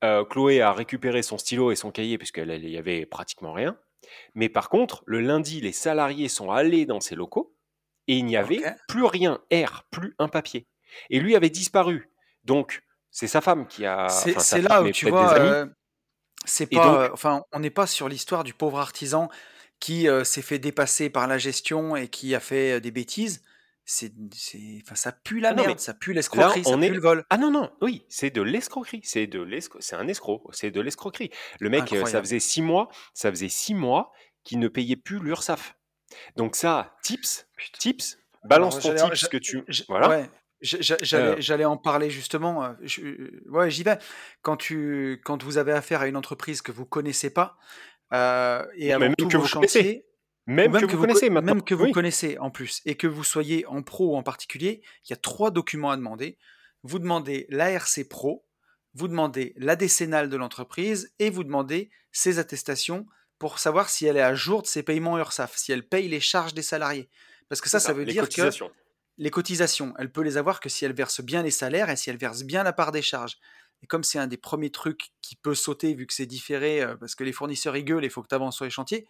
euh, 0.05 0.25
Chloé 0.25 0.61
a 0.61 0.73
récupéré 0.73 1.23
son 1.23 1.39
stylo 1.39 1.71
et 1.71 1.77
son 1.77 1.91
cahier, 1.91 2.19
puisqu'il 2.19 2.69
y 2.69 2.79
avait 2.79 3.07
pratiquement 3.07 3.53
rien. 3.53 3.77
Mais 4.35 4.49
par 4.49 4.69
contre, 4.69 5.03
le 5.07 5.21
lundi, 5.21 5.61
les 5.61 5.73
salariés 5.73 6.29
sont 6.29 6.51
allés 6.51 6.87
dans 6.87 7.01
ces 7.01 7.15
locaux 7.15 7.55
et 8.09 8.17
il 8.17 8.25
n'y 8.25 8.37
avait 8.37 8.61
plus 8.89 9.05
rien, 9.05 9.41
air, 9.51 9.85
plus 9.91 10.15
un 10.19 10.29
papier. 10.29 10.67
Et 11.11 11.21
lui 11.21 11.37
avait 11.37 11.51
disparu. 11.51 12.11
Donc, 12.45 12.83
c'est 13.11 13.27
sa 13.27 13.41
femme 13.41 13.67
qui 13.67 13.87
a. 13.87 14.09
C'est 14.09 14.37
Enfin, 14.37 14.59
là 14.59 14.69
femme 14.69 14.87
où 14.87 14.91
tu 14.91 15.09
vois, 15.09 15.39
euh, 15.39 15.67
c'est 16.45 16.71
donc, 16.71 16.83
pas, 16.83 17.03
euh, 17.03 17.11
enfin, 17.13 17.45
on 17.53 17.61
n'est 17.61 17.71
pas 17.71 17.87
sur 17.87 18.09
l'histoire 18.09 18.45
du 18.45 18.55
pauvre 18.55 18.79
artisan 18.79 19.29
qui 19.79 20.09
euh, 20.09 20.25
s'est 20.25 20.43
fait 20.43 20.59
dépasser 20.59 21.11
par 21.11 21.27
la 21.27 21.39
gestion 21.39 21.97
et 21.97 22.09
qui 22.09 22.35
a 22.35 22.41
fait 22.41 22.81
des 22.81 22.91
bêtises. 22.91 23.43
C'est, 23.93 24.13
enfin, 24.85 24.95
ça 24.95 25.11
pue 25.11 25.41
la 25.41 25.49
ah 25.49 25.55
merde, 25.55 25.81
ça 25.81 25.95
pue 25.95 26.13
l'escroquerie, 26.13 26.63
ça 26.63 26.71
on 26.71 26.79
pue 26.79 26.87
est. 26.87 26.91
le 26.91 27.01
vol. 27.01 27.25
Ah 27.29 27.37
non, 27.39 27.51
non, 27.51 27.73
oui, 27.83 28.05
c'est 28.09 28.31
de 28.31 28.41
l'escroquerie. 28.41 29.01
C'est 29.03 29.27
de 29.27 29.45
c'est 29.81 29.97
un 29.97 30.07
escroc. 30.07 30.45
C'est 30.53 30.71
de 30.71 30.81
l'escroquerie. 30.81 31.31
Le 31.59 31.71
mec, 31.71 31.93
euh, 31.93 32.05
ça 32.05 32.21
faisait 32.21 32.39
six 32.39 32.63
mois, 32.63 32.89
ça 33.15 33.31
faisait 33.31 33.49
six 33.49 33.75
mois 33.75 34.13
qu'il 34.45 34.61
ne 34.61 34.69
payait 34.69 34.95
plus 34.95 35.19
l'URSSAF. 35.19 35.77
Donc 36.37 36.55
ça, 36.55 36.95
tips, 37.03 37.49
tips, 37.81 38.15
Alors 38.45 38.49
balance 38.49 38.79
ton 38.79 38.97
j'allais, 38.97 39.11
tips 39.11 39.27
que 39.29 39.37
tu. 39.39 39.65
j'a- 39.67 39.85
Voilà. 39.89 40.09
ouais, 40.09 40.31
Euh, 41.15 41.37
j'allais, 41.41 41.65
en 41.65 41.77
parler 41.77 42.11
justement. 42.11 42.63
euh, 42.63 42.73
je- 42.83 43.49
ouais, 43.51 43.73
j'y 43.73 43.83
vais. 43.83 43.99
Quand 44.43 44.57
tu, 44.57 45.21
quand 45.25 45.43
vous 45.43 45.59
avez 45.59 45.73
affaire 45.73 46.03
à 46.03 46.07
une 46.07 46.17
entreprise 46.17 46.63
que 46.63 46.71
vous 46.71 46.87
connaissez 46.87 47.31
pas 47.31 47.57
euh, 48.13 48.65
et 48.77 48.93
avant 48.93 49.01
même 49.07 49.17
tout 49.17 49.27
que 49.27 49.37
vos 49.37 49.43
vous 49.43 49.49
connaissez. 49.49 49.79
chantiers. 49.83 50.07
Même 50.47 50.73
même 50.73 50.83
que 50.83 50.87
que 50.87 50.93
vous 50.93 50.99
vous, 50.99 51.03
co- 51.03 51.07
connaissez 51.09 51.31
maintenant. 51.31 51.55
même 51.55 51.63
que 51.65 51.75
vous 51.75 51.91
connaissez 51.93 52.39
en 52.39 52.51
plus, 52.51 52.81
et 52.85 52.97
que 52.97 53.07
vous 53.07 53.25
soyez 53.25 53.67
en 53.67 53.83
pro 53.83 54.13
ou 54.13 54.17
en 54.17 54.23
particulier, 54.23 54.83
il 55.05 55.11
y 55.11 55.13
a 55.13 55.17
trois 55.17 55.51
documents 55.51 55.91
à 55.91 55.97
demander. 55.97 56.39
Vous 56.83 56.99
demandez 56.99 57.47
l'ARC 57.51 58.05
Pro, 58.09 58.45
vous 58.95 59.07
demandez 59.07 59.53
la 59.57 59.77
décennale 59.77 60.29
de 60.29 60.37
l'entreprise, 60.37 61.13
et 61.19 61.31
vous 61.31 61.45
demandez 61.45 61.91
ses 62.11 62.39
attestations 62.39 63.07
pour 63.39 63.59
savoir 63.59 63.89
si 63.89 64.07
elle 64.07 64.17
est 64.17 64.23
à 64.23 64.35
jour 64.35 64.63
de 64.63 64.67
ses 64.67 64.83
paiements 64.83 65.19
URSAF, 65.19 65.57
si 65.57 65.73
elle 65.73 65.87
paye 65.87 66.09
les 66.09 66.21
charges 66.21 66.55
des 66.55 66.63
salariés. 66.63 67.09
Parce 67.49 67.61
que 67.61 67.69
ça, 67.69 67.81
ça 67.81 67.89
ça, 67.89 67.93
veut 67.93 68.05
dire 68.05 68.29
que 68.29 68.51
les 69.19 69.31
cotisations, 69.31 69.93
elle 69.99 70.11
peut 70.11 70.23
les 70.23 70.37
avoir 70.37 70.61
que 70.61 70.69
si 70.69 70.85
elle 70.85 70.95
verse 70.95 71.21
bien 71.21 71.43
les 71.43 71.51
salaires 71.51 71.91
et 71.91 71.97
si 71.97 72.11
elle 72.11 72.17
verse 72.17 72.43
bien 72.43 72.63
la 72.63 72.73
part 72.73 72.93
des 72.93 73.03
charges. 73.03 73.37
Et 73.83 73.87
comme 73.87 74.05
c'est 74.05 74.19
un 74.19 74.27
des 74.27 74.37
premiers 74.37 74.71
trucs 74.71 75.11
qui 75.23 75.37
peut 75.37 75.55
sauter 75.55 75.95
vu 75.95 76.07
que 76.07 76.15
c'est 76.15 76.27
différé, 76.27 76.83
euh, 76.83 76.97
parce 76.97 77.15
que 77.15 77.25
les 77.25 77.33
fournisseurs 77.33 77.77
ils 77.77 77.85
gueulent, 77.85 78.05
il 78.05 78.11
faut 78.11 78.23
que 78.23 78.29
tu 78.29 78.35
avances 78.35 78.57
sur 78.57 78.65
les 78.65 78.71
chantiers, 78.71 79.07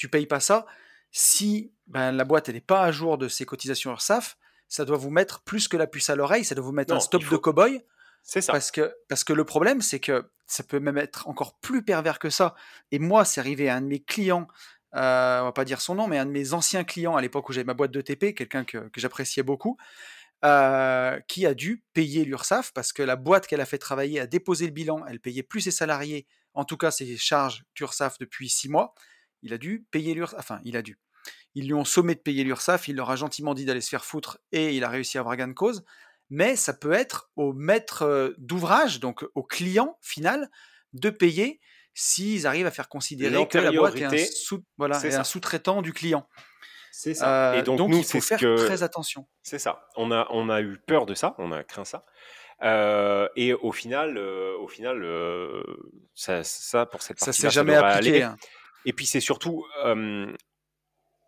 tu 0.00 0.08
payes 0.08 0.26
pas 0.26 0.40
ça. 0.40 0.64
Si 1.10 1.74
ben, 1.86 2.10
la 2.10 2.24
boîte 2.24 2.48
n'est 2.48 2.62
pas 2.62 2.82
à 2.82 2.90
jour 2.90 3.18
de 3.18 3.28
ses 3.28 3.44
cotisations 3.44 3.90
URSAF, 3.90 4.38
ça 4.66 4.86
doit 4.86 4.96
vous 4.96 5.10
mettre 5.10 5.42
plus 5.42 5.68
que 5.68 5.76
la 5.76 5.86
puce 5.86 6.08
à 6.08 6.16
l'oreille, 6.16 6.42
ça 6.42 6.54
doit 6.54 6.64
vous 6.64 6.72
mettre 6.72 6.92
un 6.92 6.96
Non, 6.96 7.00
stop 7.00 7.20
il 7.22 7.28
de 7.28 7.36
cow-boy, 7.36 7.84
C'est 8.22 8.40
ça. 8.40 8.52
parce 8.52 8.70
que, 8.70 8.94
parce 9.08 9.24
que 9.24 9.34
le 9.34 9.44
problème 9.44 9.82
c'est 9.82 10.00
que 10.00 10.30
ça 10.46 10.62
peut 10.62 10.80
même 10.80 10.96
être 10.96 11.28
encore 11.28 11.58
plus 11.58 11.84
pervers 11.84 12.18
que 12.18 12.30
ça. 12.30 12.54
Et 12.92 12.98
moi, 12.98 13.24
c'est 13.26 13.40
arrivé 13.40 13.68
à 13.68 13.76
un 13.76 13.82
de 13.82 13.86
mes 13.86 14.02
clients, 14.02 14.48
euh, 14.96 15.40
on 15.42 15.44
va 15.44 15.52
pas 15.52 15.66
dire 15.66 15.82
son 15.82 15.94
nom, 15.94 16.08
mais 16.08 16.16
un 16.16 16.24
de 16.24 16.30
mes 16.30 16.54
anciens 16.54 16.82
clients 16.82 17.14
à 17.14 17.20
l'époque 17.20 17.48
où 17.50 17.52
j'avais 17.52 17.64
ma 17.64 17.74
boîte 17.74 17.90
de 17.92 18.00
TP, 18.00 18.34
quelqu'un 18.34 18.64
que, 18.64 18.78
que 18.78 19.00
j'appréciais 19.00 19.42
beaucoup, 19.42 19.76
euh, 20.44 21.20
qui 21.28 21.44
a 21.44 21.52
dû 21.52 21.84
payer 21.92 22.24
l'URSSAF 22.24 22.72
parce 22.72 22.94
que 22.94 23.02
la 23.02 23.16
boîte 23.16 23.46
qu'elle 23.46 23.60
a 23.60 23.66
fait 23.66 23.76
travailler 23.78 24.18
a 24.18 24.26
déposé 24.26 24.64
le 24.64 24.72
bilan, 24.72 25.04
elle 25.06 25.20
payait 25.20 25.42
plus 25.42 25.60
ses 25.60 25.70
salariés, 25.70 26.26
en 26.54 26.64
tout 26.64 26.78
cas 26.78 26.90
ses 26.90 27.18
charges 27.18 27.64
d'URSSAF 27.74 28.18
depuis 28.18 28.48
six 28.48 28.70
mois. 28.70 28.94
Il 29.42 29.52
a 29.52 29.58
dû 29.58 29.86
payer 29.90 30.14
l'URSSAF, 30.14 30.38
enfin 30.40 30.60
il 30.64 30.76
a 30.76 30.82
dû. 30.82 30.98
Ils 31.54 31.66
lui 31.66 31.74
ont 31.74 31.84
sommé 31.84 32.14
de 32.14 32.20
payer 32.20 32.44
l'URSSAF, 32.44 32.88
il 32.88 32.96
leur 32.96 33.10
a 33.10 33.16
gentiment 33.16 33.54
dit 33.54 33.64
d'aller 33.64 33.80
se 33.80 33.88
faire 33.88 34.04
foutre 34.04 34.38
et 34.52 34.74
il 34.76 34.84
a 34.84 34.88
réussi 34.88 35.18
à 35.18 35.20
avoir 35.20 35.36
gain 35.36 35.48
de 35.48 35.52
cause. 35.52 35.84
Mais 36.30 36.54
ça 36.54 36.72
peut 36.72 36.92
être 36.92 37.30
au 37.34 37.52
maître 37.52 38.02
euh, 38.02 38.34
d'ouvrage, 38.38 39.00
donc 39.00 39.24
au 39.34 39.42
client 39.42 39.98
final, 40.00 40.48
de 40.92 41.10
payer 41.10 41.60
s'ils 41.92 42.46
arrivent 42.46 42.66
à 42.66 42.70
faire 42.70 42.88
considérer 42.88 43.48
que 43.48 43.58
la 43.58 43.72
boîte 43.72 43.96
est 43.96 44.04
un 44.04 44.10
L'antériorité, 44.10 44.32
sous, 44.32 44.64
voilà, 44.78 44.98
c'est 45.00 45.08
est 45.08 45.14
un 45.14 45.18
ça. 45.18 45.24
sous-traitant 45.24 45.82
du 45.82 45.92
client. 45.92 46.28
C'est 46.92 47.14
ça. 47.14 47.54
Et 47.56 47.58
Euh, 47.58 47.62
donc, 47.62 47.78
donc 47.78 47.90
nous, 47.90 47.98
il 47.98 48.04
faut 48.04 48.20
faire 48.20 48.38
que. 48.38 48.56
très 48.64 48.82
attention. 48.84 49.26
C'est 49.42 49.58
ça. 49.58 49.88
On 49.96 50.12
a, 50.12 50.26
on 50.30 50.48
a 50.50 50.60
eu 50.60 50.78
peur 50.86 51.04
de 51.06 51.14
ça, 51.14 51.34
on 51.38 51.50
a 51.50 51.64
craint 51.64 51.84
ça. 51.84 52.04
Euh, 52.62 53.28
et 53.36 53.52
au 53.54 53.72
final, 53.72 54.16
euh, 54.18 54.56
au 54.58 54.68
final 54.68 55.02
ça, 56.14 56.44
ça, 56.44 56.86
pour 56.86 57.02
cette 57.02 57.18
Ça 57.18 57.26
partie-là, 57.26 57.48
s'est 57.50 57.54
ça 57.54 57.60
jamais 57.60 57.74
appliqué. 57.74 58.22
hein. 58.22 58.36
Et 58.84 58.92
puis 58.92 59.06
c'est 59.06 59.20
surtout, 59.20 59.66
euh, 59.84 60.32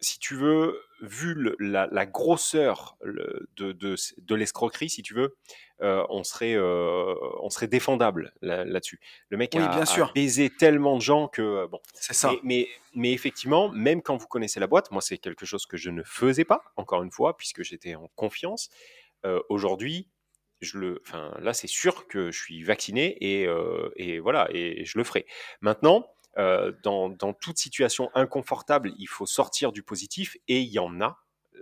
si 0.01 0.19
tu 0.19 0.35
veux, 0.35 0.81
vu 1.01 1.37
la, 1.59 1.87
la 1.91 2.07
grosseur 2.07 2.97
de, 3.05 3.73
de, 3.73 3.97
de 4.19 4.35
l'escroquerie, 4.35 4.89
si 4.91 5.03
tu 5.03 5.15
veux, 5.15 5.37
euh, 5.81 6.05
on, 6.11 6.23
serait, 6.25 6.55
euh, 6.55 7.15
on 7.41 7.51
serait 7.51 7.67
défendable 7.67 8.33
là- 8.41 8.65
là-dessus. 8.65 9.01
le 9.31 9.37
mec 9.37 9.53
Oui, 9.55 9.63
a, 9.63 9.69
bien 9.69 9.83
a 9.83 9.87
sûr. 9.87 10.13
baisé 10.15 10.49
tellement 10.51 10.97
de 10.97 11.03
gens 11.03 11.29
que, 11.29 11.43
euh, 11.43 11.67
bon. 11.67 11.81
C'est 11.95 12.15
ça. 12.15 12.31
Mais, 12.31 12.39
mais, 12.43 12.69
mais 12.95 13.13
effectivement, 13.13 13.69
même 13.69 14.01
quand 14.03 14.17
vous 14.17 14.29
connaissez 14.29 14.61
la 14.61 14.67
boîte, 14.69 14.91
moi 14.93 15.03
c'est 15.03 15.19
quelque 15.19 15.45
chose 15.45 15.67
que 15.67 15.77
je 15.77 15.91
ne 15.91 16.03
faisais 16.05 16.45
pas, 16.45 16.63
encore 16.77 17.03
une 17.03 17.11
fois, 17.13 17.37
puisque 17.37 17.63
j'étais 17.63 17.95
en 17.95 18.09
confiance. 18.15 18.71
Aujourd'hui, 19.49 20.09
je 20.61 20.79
le, 20.79 21.01
enfin, 21.07 21.37
là 21.41 21.53
c'est 21.55 21.69
sûr 21.69 22.09
que 22.09 22.33
je 22.33 22.39
suis 22.41 22.65
vacciné 22.65 23.17
et, 23.21 23.47
euh, 23.47 23.91
et 23.97 24.19
voilà, 24.19 24.49
et 24.51 24.85
je 24.85 24.99
le 24.99 25.05
ferai. 25.05 25.27
Maintenant, 25.61 26.09
euh, 26.39 26.73
dans, 26.83 27.09
dans 27.11 27.33
toute 27.33 27.59
situation 27.59 28.11
inconfortable, 28.15 28.93
il 28.99 29.07
faut 29.07 29.27
sortir 29.27 29.73
du 29.73 29.83
positif 29.83 30.37
et 30.49 30.61
il 30.61 30.69
y 30.71 30.79
en 30.79 31.01
a. 31.01 31.19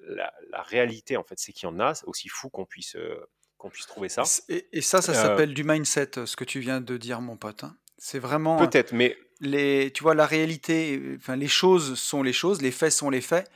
La, 0.07 0.33
la 0.51 0.63
réalité, 0.63 1.17
en 1.17 1.25
fait, 1.25 1.39
c'est 1.39 1.53
qu'il 1.53 1.69
y 1.69 1.73
en 1.73 1.79
a. 1.81 1.95
C'est 1.95 2.07
aussi 2.07 2.29
fou 2.29 2.49
qu'on 2.49 2.65
puisse, 2.67 2.97
euh, 2.97 3.27
qu'on 3.59 3.69
puisse 3.71 3.87
trouver 3.87 4.09
ça. 4.09 4.23
Et, 4.49 4.69
et 4.73 4.81
ça, 4.81 5.03
ça 5.03 5.13
Euh, 5.13 5.15
s'appelle 5.15 5.55
du 5.55 5.65
mindset, 5.65 6.11
ce 6.27 6.37
que 6.37 6.45
tu 6.45 6.61
viens 6.61 6.81
de 6.81 6.97
dire, 6.97 7.21
mon 7.21 7.37
pote. 7.37 7.65
hein. 7.65 7.77
C'est 7.99 8.19
vraiment, 8.19 8.57
Peut-être, 8.59 8.93
mais 8.93 9.17
les, 9.41 9.93
tu 9.93 10.03
vois, 10.03 10.15
la 10.15 10.27
réalité, 10.27 11.01
enfin, 11.17 11.37
les 11.37 11.49
choses 11.49 11.99
sont 11.99 12.23
les 12.23 12.33
choses, 12.33 12.63
les 12.63 12.71
faits 12.71 12.93
sont 12.93 13.11
les 13.11 13.21
faits, 13.21 13.51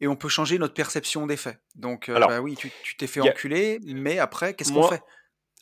et 0.00 0.08
on 0.08 0.16
peut 0.16 0.28
changer 0.28 0.58
notre 0.58 0.74
perception 0.74 1.26
des 1.26 1.36
faits. 1.36 1.58
Donc, 1.74 2.08
Alors, 2.08 2.28
bah 2.28 2.40
oui, 2.40 2.56
tu 2.56 2.96
t'es 2.96 3.06
fait 3.06 3.20
a- 3.20 3.24
enculer, 3.24 3.80
mais 3.84 4.18
après, 4.18 4.54
qu'est-ce 4.54 4.72
qu'on 4.72 4.82
fait? 4.82 5.02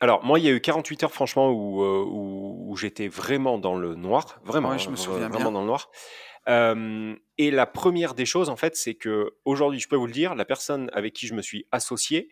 Alors, 0.01 0.25
moi, 0.25 0.39
il 0.39 0.45
y 0.45 0.49
a 0.49 0.53
eu 0.53 0.61
48 0.61 1.05
heures, 1.05 1.13
franchement, 1.13 1.51
où, 1.51 1.83
euh, 1.83 2.05
où, 2.07 2.71
où 2.71 2.77
j'étais 2.77 3.09
vraiment 3.09 3.59
dans 3.59 3.77
le 3.77 3.95
noir. 3.95 4.39
Vraiment, 4.45 4.71
Ouais, 4.71 4.79
je 4.79 4.91
me 4.91 4.97
souviens 4.97 5.29
vraiment 5.29 5.37
bien. 5.37 5.53
dans 5.53 5.61
le 5.61 5.67
noir. 5.67 5.91
Euh, 6.49 7.15
et 7.39 7.51
la 7.51 7.67
première 7.67 8.15
des 8.15 8.27
choses, 8.27 8.49
en 8.51 8.57
fait, 8.57 8.77
c'est 8.77 8.95
que 8.95 9.35
aujourd'hui, 9.45 9.81
je 9.81 9.89
peux 9.89 9.97
vous 9.97 10.07
le 10.07 10.13
dire, 10.13 10.35
la 10.35 10.45
personne 10.45 10.91
avec 10.93 11.13
qui 11.15 11.27
je 11.27 11.35
me 11.35 11.43
suis 11.43 11.67
associé 11.73 12.29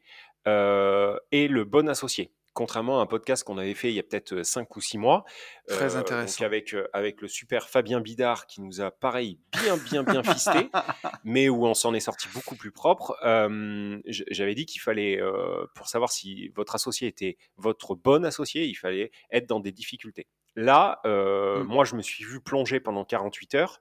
euh, 0.46 1.16
est 1.32 1.48
le 1.48 1.64
bon 1.64 1.88
associé. 1.88 2.30
Contrairement 2.54 3.00
à 3.00 3.02
un 3.02 3.06
podcast 3.06 3.44
qu'on 3.44 3.58
avait 3.58 3.74
fait 3.74 3.90
il 3.90 3.94
y 3.94 3.98
a 3.98 4.02
peut-être 4.02 4.42
5 4.42 4.74
ou 4.76 4.80
6 4.80 4.96
mois, 4.98 5.24
Très 5.66 5.84
euh, 5.84 5.88
donc 5.98 6.06
intéressant. 6.12 6.44
avec, 6.44 6.72
euh, 6.72 6.88
avec 6.92 7.20
le 7.20 7.28
super 7.28 7.68
Fabien 7.68 8.00
Bidard 8.00 8.46
qui 8.46 8.60
nous 8.62 8.80
a, 8.80 8.90
pareil, 8.92 9.40
bien, 9.62 9.76
bien, 9.76 10.02
bien 10.04 10.22
fisté, 10.22 10.70
mais 11.24 11.48
où 11.48 11.66
on 11.66 11.74
s'en 11.74 11.92
est 11.94 12.00
sorti 12.00 12.28
beaucoup 12.32 12.54
plus 12.56 12.70
propre. 12.70 13.16
Euh, 13.24 13.98
J'avais 14.06 14.54
dit 14.54 14.66
qu'il 14.66 14.80
fallait, 14.80 15.20
euh, 15.20 15.66
pour 15.74 15.88
savoir 15.88 16.10
si 16.12 16.48
votre 16.54 16.74
associé 16.76 17.08
était 17.08 17.36
votre 17.56 17.94
bon 17.94 18.24
associé, 18.24 18.64
il 18.64 18.74
fallait 18.76 19.10
être 19.30 19.48
dans 19.48 19.60
des 19.60 19.72
difficultés. 19.72 20.28
Là, 20.56 21.00
euh, 21.04 21.64
Mm. 21.64 21.66
moi, 21.66 21.84
je 21.84 21.96
me 21.96 22.02
suis 22.02 22.24
vu 22.24 22.40
plonger 22.40 22.78
pendant 22.78 23.04
48 23.04 23.56
heures, 23.56 23.80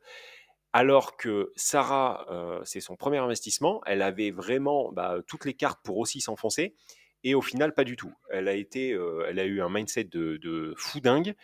alors 0.76 1.18
que 1.18 1.52
Sarah, 1.56 2.26
euh, 2.32 2.60
c'est 2.64 2.80
son 2.80 2.96
premier 2.96 3.20
investissement, 3.20 3.82
elle 3.86 4.02
avait 4.02 4.32
vraiment 4.32 4.92
bah, 4.92 5.18
toutes 5.28 5.46
les 5.46 5.54
cartes 5.54 5.80
pour 5.84 5.98
aussi 5.98 6.20
s'enfoncer. 6.20 6.76
Et 7.24 7.36
au 7.36 7.42
final, 7.42 7.74
pas 7.74 7.84
du 7.84 7.96
tout. 7.96 8.14
Elle 8.30 8.48
a 8.48 8.54
été, 8.54 8.92
euh, 8.92 9.26
elle 9.30 9.40
a 9.40 9.46
eu 9.46 9.62
un 9.62 9.70
mindset 9.70 10.06
de, 10.06 10.38
de 10.38 10.74
fou 10.78 11.00
dingue. 11.00 11.36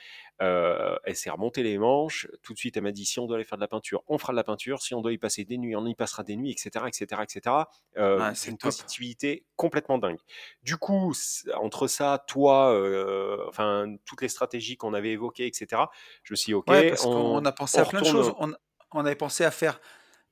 Euh, 0.41 0.95
elle 1.03 1.15
s'est 1.15 1.29
remontée 1.29 1.63
les 1.63 1.77
manches. 1.77 2.27
Tout 2.43 2.53
de 2.53 2.57
suite, 2.57 2.77
elle 2.77 2.83
m'a 2.83 2.91
dit 2.91 3.05
si 3.05 3.19
on 3.19 3.27
doit 3.27 3.35
aller 3.35 3.43
faire 3.43 3.57
de 3.57 3.63
la 3.63 3.67
peinture, 3.67 4.03
on 4.07 4.17
fera 4.17 4.31
de 4.31 4.37
la 4.37 4.43
peinture. 4.43 4.81
Si 4.81 4.93
on 4.93 5.01
doit 5.01 5.11
y 5.11 5.17
passer 5.17 5.43
des 5.43 5.57
nuits, 5.57 5.75
on 5.75 5.85
y 5.85 5.95
passera 5.95 6.23
des 6.23 6.35
nuits, 6.35 6.51
etc., 6.51 6.85
etc., 6.87 7.21
etc. 7.23 7.55
Euh, 7.97 8.31
c'est 8.33 8.51
une 8.51 8.57
top. 8.57 8.69
positivité 8.71 9.45
complètement 9.57 9.97
dingue. 9.97 10.19
Du 10.63 10.77
coup, 10.77 11.13
entre 11.55 11.87
ça, 11.87 12.23
toi, 12.27 12.73
euh, 12.73 13.37
enfin 13.47 13.95
toutes 14.05 14.21
les 14.21 14.29
stratégies 14.29 14.77
qu'on 14.77 14.93
avait 14.93 15.11
évoquées, 15.11 15.47
etc. 15.47 15.83
Je 16.23 16.33
me 16.33 16.35
suis 16.35 16.51
dit, 16.51 16.53
ok, 16.53 16.67
Ouais, 16.69 16.89
parce 16.89 17.05
on, 17.05 17.43
a 17.43 17.51
pensé 17.51 17.79
on 17.79 17.83
à 17.83 17.85
plein 17.85 18.01
de 18.01 18.05
choses. 18.05 18.33
On, 18.39 18.53
on 18.91 19.05
avait 19.05 19.15
pensé 19.15 19.43
à 19.43 19.51
faire 19.51 19.79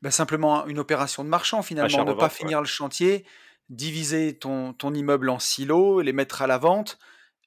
bah, 0.01 0.11
simplement 0.11 0.65
une 0.67 0.79
opération 0.79 1.23
de 1.23 1.29
marchand 1.29 1.61
finalement, 1.61 2.05
ne 2.05 2.13
pas 2.13 2.23
ouais. 2.23 2.29
finir 2.29 2.59
le 2.59 2.67
chantier, 2.67 3.25
diviser 3.69 4.37
ton, 4.37 4.73
ton 4.73 4.93
immeuble 4.93 5.29
en 5.29 5.39
silos, 5.39 6.01
les 6.01 6.13
mettre 6.13 6.41
à 6.41 6.47
la 6.47 6.57
vente, 6.57 6.99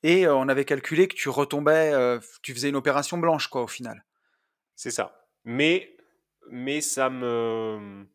et 0.02 0.26
euh, 0.26 0.34
on 0.34 0.48
avait 0.48 0.64
calculé 0.64 1.08
que 1.08 1.14
tu 1.14 1.28
retombais, 1.28 1.92
euh, 1.92 2.18
tu 2.42 2.54
faisais 2.54 2.68
une 2.68 2.76
opération 2.76 3.18
blanche 3.18 3.48
quoi 3.48 3.62
au 3.62 3.68
final. 3.68 4.04
C'est 4.76 4.90
ça. 4.90 5.26
Mais, 5.44 5.96
mais 6.50 6.80
ça 6.80 7.10
me. 7.10 8.06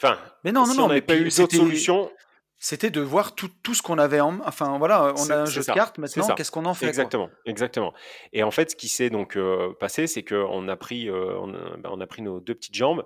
Enfin, 0.00 0.18
Mais 0.44 0.52
non, 0.52 0.60
non, 0.60 0.72
si 0.72 0.78
on 0.78 0.82
non, 0.82 0.88
n'avait 0.88 1.00
mais 1.00 1.06
pas 1.06 1.16
eu 1.16 1.24
d'autres 1.24 1.30
c'était 1.30 1.56
solutions, 1.56 2.10
c'était 2.58 2.90
de 2.90 3.00
voir 3.00 3.34
tout, 3.34 3.50
tout 3.62 3.74
ce 3.74 3.82
qu'on 3.82 3.98
avait 3.98 4.20
en 4.20 4.32
main. 4.32 4.44
Enfin 4.46 4.78
voilà, 4.78 5.14
on 5.16 5.30
a 5.30 5.36
un 5.36 5.44
jeu 5.44 5.60
de 5.60 5.66
cartes 5.66 5.98
maintenant, 5.98 6.34
qu'est-ce 6.34 6.50
qu'on 6.50 6.64
en 6.64 6.74
fait 6.74 6.88
Exactement, 6.88 7.30
exactement. 7.46 7.94
Et 8.32 8.42
en 8.42 8.50
fait, 8.50 8.72
ce 8.72 8.76
qui 8.76 8.88
s'est 8.88 9.10
donc 9.10 9.36
euh, 9.36 9.72
passé, 9.78 10.06
c'est 10.06 10.24
qu'on 10.24 10.68
a 10.68 10.76
pris, 10.76 11.08
euh, 11.08 11.38
on 11.38 11.54
a, 11.54 11.76
ben, 11.76 11.90
on 11.92 12.00
a 12.00 12.06
pris 12.06 12.22
nos 12.22 12.40
deux 12.40 12.54
petites 12.54 12.74
jambes, 12.74 13.04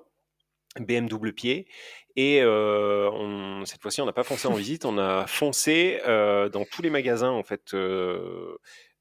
BM 0.80 1.06
double 1.06 1.34
pied, 1.34 1.68
et 2.16 2.42
euh, 2.42 3.64
cette 3.64 3.82
fois-ci, 3.82 4.00
on 4.00 4.06
n'a 4.06 4.12
pas 4.12 4.24
foncé 4.24 4.48
en 4.48 4.54
visite, 4.54 4.84
on 4.84 4.98
a 4.98 5.26
foncé 5.26 6.00
euh, 6.06 6.48
dans 6.48 6.64
tous 6.64 6.82
les 6.82 6.90
magasins 6.90 7.30
en 7.30 7.42
fait 7.42 7.74
euh, 7.74 8.56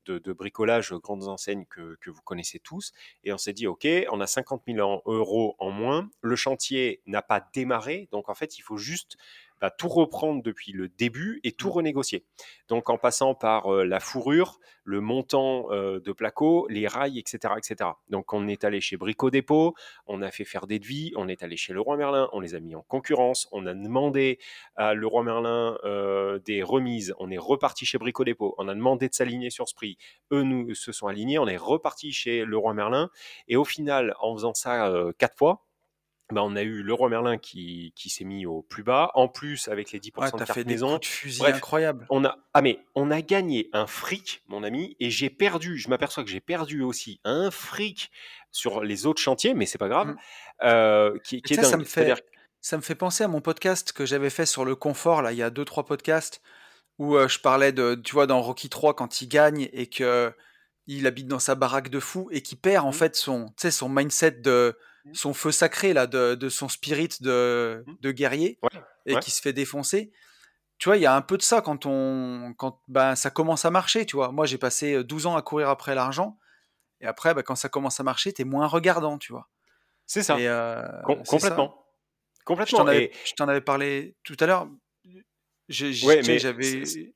de, 0.05 0.33
bricolage, 0.33 0.93
grandes 0.93 1.27
enseignes 1.27 1.65
que, 1.69 1.95
que 2.01 2.09
vous 2.09 2.21
connaissez 2.21 2.59
tous, 2.59 2.91
et 3.23 3.31
on 3.31 3.37
s'est 3.37 3.53
dit, 3.53 3.67
ok, 3.67 3.87
on 4.11 4.19
a 4.19 4.27
50 4.27 4.63
000 4.67 4.79
en- 4.79 5.01
euros 5.05 5.55
en 5.59 5.69
moins, 5.71 6.09
le 6.21 6.35
chantier 6.35 7.01
n'a 7.05 7.21
pas 7.21 7.45
démarré, 7.53 8.09
donc 8.11 8.27
en 8.29 8.33
fait, 8.35 8.57
il 8.57 8.61
faut 8.61 8.77
juste 8.77 9.15
bah, 9.61 9.71
tout 9.71 9.87
reprendre 9.87 10.43
depuis 10.43 10.73
le 10.73 10.89
début 10.89 11.39
et 11.43 11.51
tout 11.51 11.71
Mm. 11.71 11.71
renégocier. 11.71 12.25
Donc 12.67 12.89
en 12.89 12.97
passant 12.97 13.35
par 13.35 13.73
euh, 13.73 13.85
la 13.85 13.99
fourrure, 13.99 14.59
le 14.83 15.01
montant 15.01 15.71
euh, 15.71 15.99
de 15.99 16.11
placo, 16.11 16.67
les 16.69 16.87
rails, 16.87 17.19
etc., 17.19 17.53
etc. 17.57 17.91
Donc 18.09 18.33
on 18.33 18.47
est 18.47 18.63
allé 18.63 18.81
chez 18.81 18.97
Brico 18.97 19.29
Dépôt, 19.29 19.73
on 20.07 20.21
a 20.21 20.31
fait 20.31 20.45
faire 20.45 20.67
des 20.67 20.79
devis, 20.79 21.11
on 21.15 21.27
est 21.27 21.43
allé 21.43 21.57
chez 21.57 21.73
Leroy 21.73 21.97
Merlin, 21.97 22.29
on 22.33 22.39
les 22.39 22.55
a 22.55 22.59
mis 22.59 22.75
en 22.75 22.81
concurrence, 22.81 23.47
on 23.51 23.65
a 23.65 23.73
demandé 23.73 24.39
à 24.75 24.93
Leroy 24.93 25.23
Merlin 25.23 25.77
euh, 25.83 26.39
des 26.39 26.63
remises, 26.63 27.13
on 27.19 27.29
est 27.31 27.37
reparti 27.37 27.85
chez 27.85 27.97
Brico 27.97 28.23
Dépôt, 28.23 28.55
on 28.57 28.67
a 28.67 28.75
demandé 28.75 29.07
de 29.07 29.13
s'aligner 29.13 29.49
sur 29.49 29.67
ce 29.67 29.75
prix, 29.75 29.97
eux 30.31 30.43
nous 30.43 30.73
se 30.75 30.91
sont 30.91 31.07
alignés, 31.07 31.39
on 31.39 31.47
est 31.47 31.57
reparti 31.57 32.11
chez 32.11 32.45
Leroy 32.45 32.73
Merlin, 32.73 33.09
et 33.47 33.55
au 33.55 33.65
final, 33.65 34.15
en 34.19 34.35
faisant 34.35 34.53
ça 34.53 34.91
quatre 35.17 35.37
fois, 35.37 35.65
bah, 36.31 36.41
on 36.43 36.55
a 36.55 36.61
eu 36.63 36.81
Leroy 36.83 37.09
Merlin 37.09 37.37
qui, 37.37 37.93
qui 37.95 38.09
s'est 38.09 38.23
mis 38.23 38.45
au 38.45 38.61
plus 38.61 38.83
bas, 38.83 39.11
en 39.15 39.27
plus 39.27 39.67
avec 39.67 39.91
les 39.91 39.99
10% 39.99 40.11
Ouais, 40.35 40.39
de 40.39 40.45
fait 40.51 40.63
des 40.63 40.73
maison. 40.73 40.89
coups 40.95 41.01
de 41.01 41.05
fusil 41.05 41.39
Bref, 41.39 41.55
incroyables. 41.55 42.05
on 42.09 42.23
a, 42.25 42.37
ah 42.53 42.61
mais 42.61 42.79
on 42.95 43.11
a 43.11 43.21
gagné 43.21 43.69
un 43.73 43.87
fric, 43.87 44.43
mon 44.47 44.63
ami, 44.63 44.95
et 44.99 45.09
j'ai 45.09 45.29
perdu. 45.29 45.77
Je 45.77 45.89
m'aperçois 45.89 46.23
que 46.23 46.29
j'ai 46.29 46.39
perdu 46.41 46.81
aussi 46.81 47.19
un 47.23 47.51
fric 47.51 48.11
sur 48.51 48.83
les 48.83 49.05
autres 49.05 49.21
chantiers, 49.21 49.53
mais 49.53 49.65
c'est 49.65 49.77
pas 49.77 49.89
grave, 49.89 50.09
Mm. 50.09 50.15
euh, 50.63 51.17
qui, 51.23 51.37
Et 51.37 51.41
qui 51.41 51.53
est 51.53 51.57
ça, 51.57 51.63
ça 51.63 51.77
me 51.77 51.83
fait, 51.83 52.13
ça 52.61 52.77
me 52.77 52.81
fait 52.81 52.95
penser 52.95 53.23
à 53.23 53.27
mon 53.27 53.41
podcast 53.41 53.91
que 53.93 54.05
j'avais 54.05 54.29
fait 54.29 54.45
sur 54.45 54.65
le 54.65 54.75
confort, 54.75 55.21
là, 55.21 55.31
il 55.31 55.37
y 55.37 55.43
a 55.43 55.49
deux, 55.49 55.65
trois 55.65 55.85
podcasts, 55.85 56.41
où 56.99 57.15
euh, 57.15 57.27
je 57.27 57.39
parlais 57.39 57.71
de, 57.71 57.95
tu 57.95 58.13
vois, 58.13 58.27
dans 58.27 58.41
Rocky 58.41 58.69
3, 58.69 58.95
quand 58.95 59.21
il 59.21 59.27
gagne 59.27 59.69
et 59.73 59.87
que 59.87 60.31
il 60.87 61.07
habite 61.07 61.27
dans 61.27 61.39
sa 61.39 61.55
baraque 61.55 61.89
de 61.89 61.99
fou 61.99 62.27
et 62.31 62.41
qui 62.41 62.55
perd, 62.55 62.85
en 62.85 62.89
Mm. 62.89 62.93
fait, 62.93 63.15
son, 63.15 63.53
son 63.57 63.89
mindset 63.89 64.31
de. 64.31 64.77
Son 65.13 65.33
feu 65.33 65.51
sacré, 65.51 65.93
là, 65.93 66.07
de, 66.07 66.35
de 66.35 66.49
son 66.49 66.69
spirit 66.69 67.09
de, 67.21 67.83
Mm. 67.87 67.93
de 68.01 68.11
guerrier 68.11 68.59
ouais, 68.63 68.69
et 69.05 69.13
ouais, 69.15 69.19
qui 69.19 69.31
se 69.31 69.41
fait 69.41 69.53
défoncer. 69.53 70.11
Tu 70.77 70.89
vois, 70.89 70.97
il 70.97 71.01
y 71.01 71.05
a 71.05 71.15
un 71.15 71.21
peu 71.21 71.37
de 71.37 71.41
ça 71.43 71.61
quand 71.61 71.85
on, 71.85 72.53
quand, 72.57 72.81
ben, 72.87 73.15
ça 73.15 73.29
commence 73.29 73.65
à 73.65 73.69
marcher, 73.71 74.05
tu 74.05 74.15
vois. 74.15 74.31
Moi, 74.31 74.45
j'ai 74.45 74.57
passé 74.57 74.93
euh, 74.95 75.03
12 75.03 75.25
ans 75.27 75.35
à 75.35 75.41
courir 75.41 75.69
après 75.69 75.93
l'argent. 75.95 76.37
Et 77.01 77.05
après, 77.05 77.33
ben, 77.33 77.43
quand 77.43 77.55
ça 77.55 77.69
commence 77.69 77.99
à 77.99 78.03
marcher, 78.03 78.33
t'es 78.33 78.43
moins 78.43 78.67
regardant, 78.67 79.17
tu 79.17 79.31
vois. 79.31 79.47
c'est 80.07 80.21
Et 80.21 80.23
ça, 80.23 80.37
euh, 80.37 80.81
Com- 81.03 81.19
c'est 81.23 81.39
ça. 81.39 81.49
complètement, 81.49 81.85
Je 82.39 82.43
complètement. 82.45 82.77
t'en 82.79 82.87
avais, 82.87 83.11
Et 83.57 83.61
parlé 83.61 84.15
tout 84.23 84.35
à 84.39 84.45
l'heure. 84.45 84.67
Ouais, 86.03 86.21
j'avais, 86.39 86.85
c'est- 86.85 87.13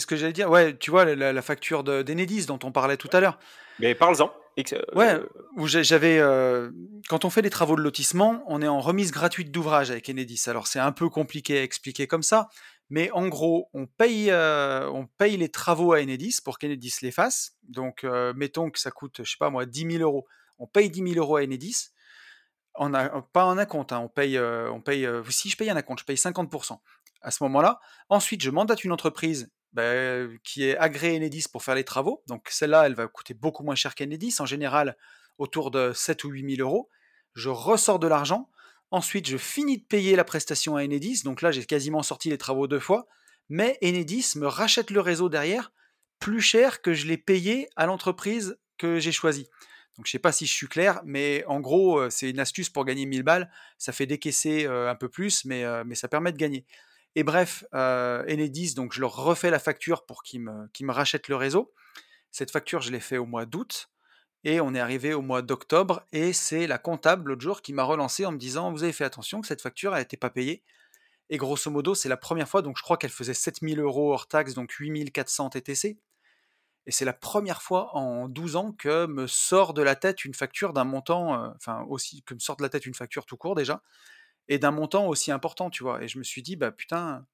ce 0.00 0.06
que 0.06 0.16
j'allais 0.16 0.32
dire. 0.32 0.50
Ouais, 0.50 0.76
tu 0.76 0.90
vois, 0.90 1.04
la, 1.04 1.32
la 1.32 1.42
facture 1.42 1.84
de- 1.84 2.02
d'Enedis 2.02 2.46
dont 2.46 2.58
on 2.64 2.72
parlait 2.72 2.96
tout 2.96 3.10
à 3.12 3.20
l'heure. 3.20 3.38
Mais 3.78 3.94
parle-en. 3.94 4.32
Ex- 4.56 4.74
Ouais, 4.94 5.14
euh, 5.14 5.26
où 5.56 5.66
j'avais. 5.66 6.18
euh, 6.18 6.70
quand 7.08 7.24
on 7.24 7.30
fait 7.30 7.42
des 7.42 7.50
travaux 7.50 7.76
de 7.76 7.82
lotissement, 7.82 8.42
on 8.48 8.62
est 8.62 8.68
en 8.68 8.80
remise 8.80 9.10
gratuite 9.12 9.50
d'ouvrage 9.50 9.90
avec 9.90 10.08
Enedis. 10.08 10.42
Alors 10.46 10.66
c'est 10.66 10.78
un 10.78 10.92
peu 10.92 11.08
compliqué 11.10 11.58
à 11.58 11.62
expliquer 11.62 12.06
comme 12.06 12.22
ça, 12.22 12.48
mais 12.88 13.10
en 13.12 13.28
gros, 13.28 13.68
on 13.74 13.86
paye, 13.86 14.30
euh, 14.30 14.88
on 14.90 15.06
paye 15.06 15.36
les 15.36 15.50
travaux 15.50 15.92
à 15.92 16.00
Enedis 16.00 16.38
pour 16.42 16.58
qu'Enedis 16.58 16.94
les 17.02 17.10
fasse. 17.10 17.52
Donc, 17.68 18.04
euh, 18.04 18.32
mettons 18.34 18.70
que 18.70 18.78
ça 18.78 18.90
coûte, 18.90 19.20
je 19.24 19.30
sais 19.30 19.36
pas 19.38 19.50
moi, 19.50 19.66
10 19.66 19.90
000 19.90 20.02
euros. 20.02 20.26
On 20.58 20.66
paye 20.66 20.88
10 20.90 21.02
000 21.02 21.14
euros 21.18 21.36
à 21.36 21.42
Enedis. 21.42 21.88
On 22.78 22.92
a, 22.94 23.22
pas 23.32 23.44
en 23.46 23.58
acompte, 23.58 23.92
hein, 23.92 24.00
on 24.00 24.08
paye, 24.08 24.36
euh, 24.36 24.70
on 24.70 24.80
paye. 24.80 25.06
euh, 25.06 25.22
si 25.30 25.48
je 25.50 25.56
paye 25.56 25.70
un 25.70 25.76
acompte, 25.76 26.00
je 26.00 26.04
paye 26.04 26.16
50%. 26.16 26.80
À 27.22 27.30
ce 27.30 27.42
moment-là, 27.44 27.80
ensuite, 28.10 28.42
je 28.42 28.50
mandate 28.50 28.84
une 28.84 28.92
entreprise 28.92 29.50
bah, 29.76 30.26
qui 30.42 30.64
est 30.64 30.76
agréée 30.78 31.18
Enedis 31.18 31.44
pour 31.52 31.62
faire 31.62 31.74
les 31.74 31.84
travaux. 31.84 32.22
Donc 32.28 32.48
celle-là, 32.50 32.86
elle 32.86 32.94
va 32.94 33.06
coûter 33.08 33.34
beaucoup 33.34 33.62
moins 33.62 33.74
cher 33.74 33.94
qu'Enedis, 33.94 34.36
en 34.38 34.46
général 34.46 34.96
autour 35.36 35.70
de 35.70 35.92
7 35.94 36.24
ou 36.24 36.30
8 36.30 36.56
000 36.56 36.66
euros. 36.66 36.88
Je 37.34 37.50
ressors 37.50 37.98
de 37.98 38.06
l'argent. 38.06 38.50
Ensuite, 38.90 39.28
je 39.28 39.36
finis 39.36 39.76
de 39.76 39.84
payer 39.84 40.16
la 40.16 40.24
prestation 40.24 40.76
à 40.76 40.82
Enedis. 40.82 41.24
Donc 41.24 41.42
là, 41.42 41.50
j'ai 41.50 41.66
quasiment 41.66 42.02
sorti 42.02 42.30
les 42.30 42.38
travaux 42.38 42.66
deux 42.66 42.80
fois. 42.80 43.06
Mais 43.50 43.78
Enedis 43.82 44.32
me 44.36 44.46
rachète 44.46 44.90
le 44.90 45.00
réseau 45.00 45.28
derrière 45.28 45.72
plus 46.20 46.40
cher 46.40 46.80
que 46.80 46.94
je 46.94 47.06
l'ai 47.06 47.18
payé 47.18 47.68
à 47.76 47.84
l'entreprise 47.84 48.58
que 48.78 48.98
j'ai 48.98 49.12
choisie. 49.12 49.46
Donc 49.98 50.06
je 50.06 50.12
sais 50.12 50.18
pas 50.18 50.32
si 50.32 50.46
je 50.46 50.52
suis 50.52 50.68
clair, 50.68 51.02
mais 51.04 51.44
en 51.46 51.60
gros, 51.60 52.08
c'est 52.08 52.30
une 52.30 52.40
astuce 52.40 52.70
pour 52.70 52.86
gagner 52.86 53.04
1000 53.04 53.22
balles. 53.22 53.50
Ça 53.76 53.92
fait 53.92 54.06
décaisser 54.06 54.64
un 54.66 54.94
peu 54.94 55.10
plus, 55.10 55.44
mais, 55.44 55.64
mais 55.84 55.94
ça 55.94 56.08
permet 56.08 56.32
de 56.32 56.38
gagner. 56.38 56.64
Et 57.16 57.24
bref, 57.24 57.64
euh, 57.74 58.22
Enedis, 58.28 58.74
donc 58.74 58.92
je 58.92 59.00
leur 59.00 59.16
refais 59.16 59.50
la 59.50 59.58
facture 59.58 60.04
pour 60.04 60.22
qu'ils 60.22 60.42
me, 60.42 60.92
rachètent 60.92 61.28
le 61.28 61.36
réseau. 61.36 61.72
Cette 62.30 62.50
facture, 62.50 62.82
je 62.82 62.92
l'ai 62.92 63.00
fait 63.00 63.16
au 63.16 63.24
mois 63.24 63.46
d'août. 63.46 63.90
Et 64.44 64.60
on 64.60 64.74
est 64.74 64.80
arrivé 64.80 65.14
au 65.14 65.22
mois 65.22 65.40
d'octobre. 65.40 66.04
Et 66.12 66.34
c'est 66.34 66.66
la 66.66 66.76
comptable 66.76 67.30
l'autre 67.30 67.40
jour 67.40 67.62
qui 67.62 67.72
m'a 67.72 67.84
relancé 67.84 68.26
en 68.26 68.32
me 68.32 68.36
disant 68.36 68.70
Vous 68.70 68.82
avez 68.82 68.92
fait 68.92 69.04
attention 69.04 69.40
que 69.40 69.46
cette 69.46 69.62
facture 69.62 69.96
été 69.96 70.18
pas 70.18 70.28
payée. 70.28 70.62
Et 71.30 71.38
grosso 71.38 71.70
modo, 71.70 71.94
c'est 71.94 72.10
la 72.10 72.18
première 72.18 72.48
fois, 72.48 72.60
donc 72.60 72.76
je 72.76 72.82
crois 72.82 72.98
qu'elle 72.98 73.10
faisait 73.10 73.34
7000 73.34 73.80
euros 73.80 74.12
hors 74.12 74.28
taxe, 74.28 74.52
donc 74.52 74.70
8400 74.72 75.50
TTC. 75.50 75.98
Et 76.84 76.92
c'est 76.92 77.06
la 77.06 77.14
première 77.14 77.62
fois 77.62 77.96
en 77.96 78.28
12 78.28 78.56
ans 78.56 78.72
que 78.72 79.06
me 79.06 79.26
sort 79.26 79.72
de 79.72 79.82
la 79.82 79.96
tête 79.96 80.26
une 80.26 80.34
facture 80.34 80.74
d'un 80.74 80.84
montant, 80.84 81.42
euh, 81.42 81.48
enfin 81.56 81.84
aussi, 81.88 82.22
que 82.24 82.34
me 82.34 82.40
sort 82.40 82.56
de 82.56 82.62
la 82.62 82.68
tête 82.68 82.84
une 82.84 82.94
facture 82.94 83.24
tout 83.24 83.38
court 83.38 83.54
déjà, 83.54 83.82
et 84.48 84.58
d'un 84.58 84.70
montant 84.70 85.06
aussi 85.06 85.32
important, 85.32 85.70
tu 85.70 85.82
vois. 85.82 86.02
Et 86.02 86.08
je 86.08 86.18
me 86.18 86.24
suis 86.24 86.42
dit, 86.42 86.56
bah 86.56 86.72
putain, 86.72 87.26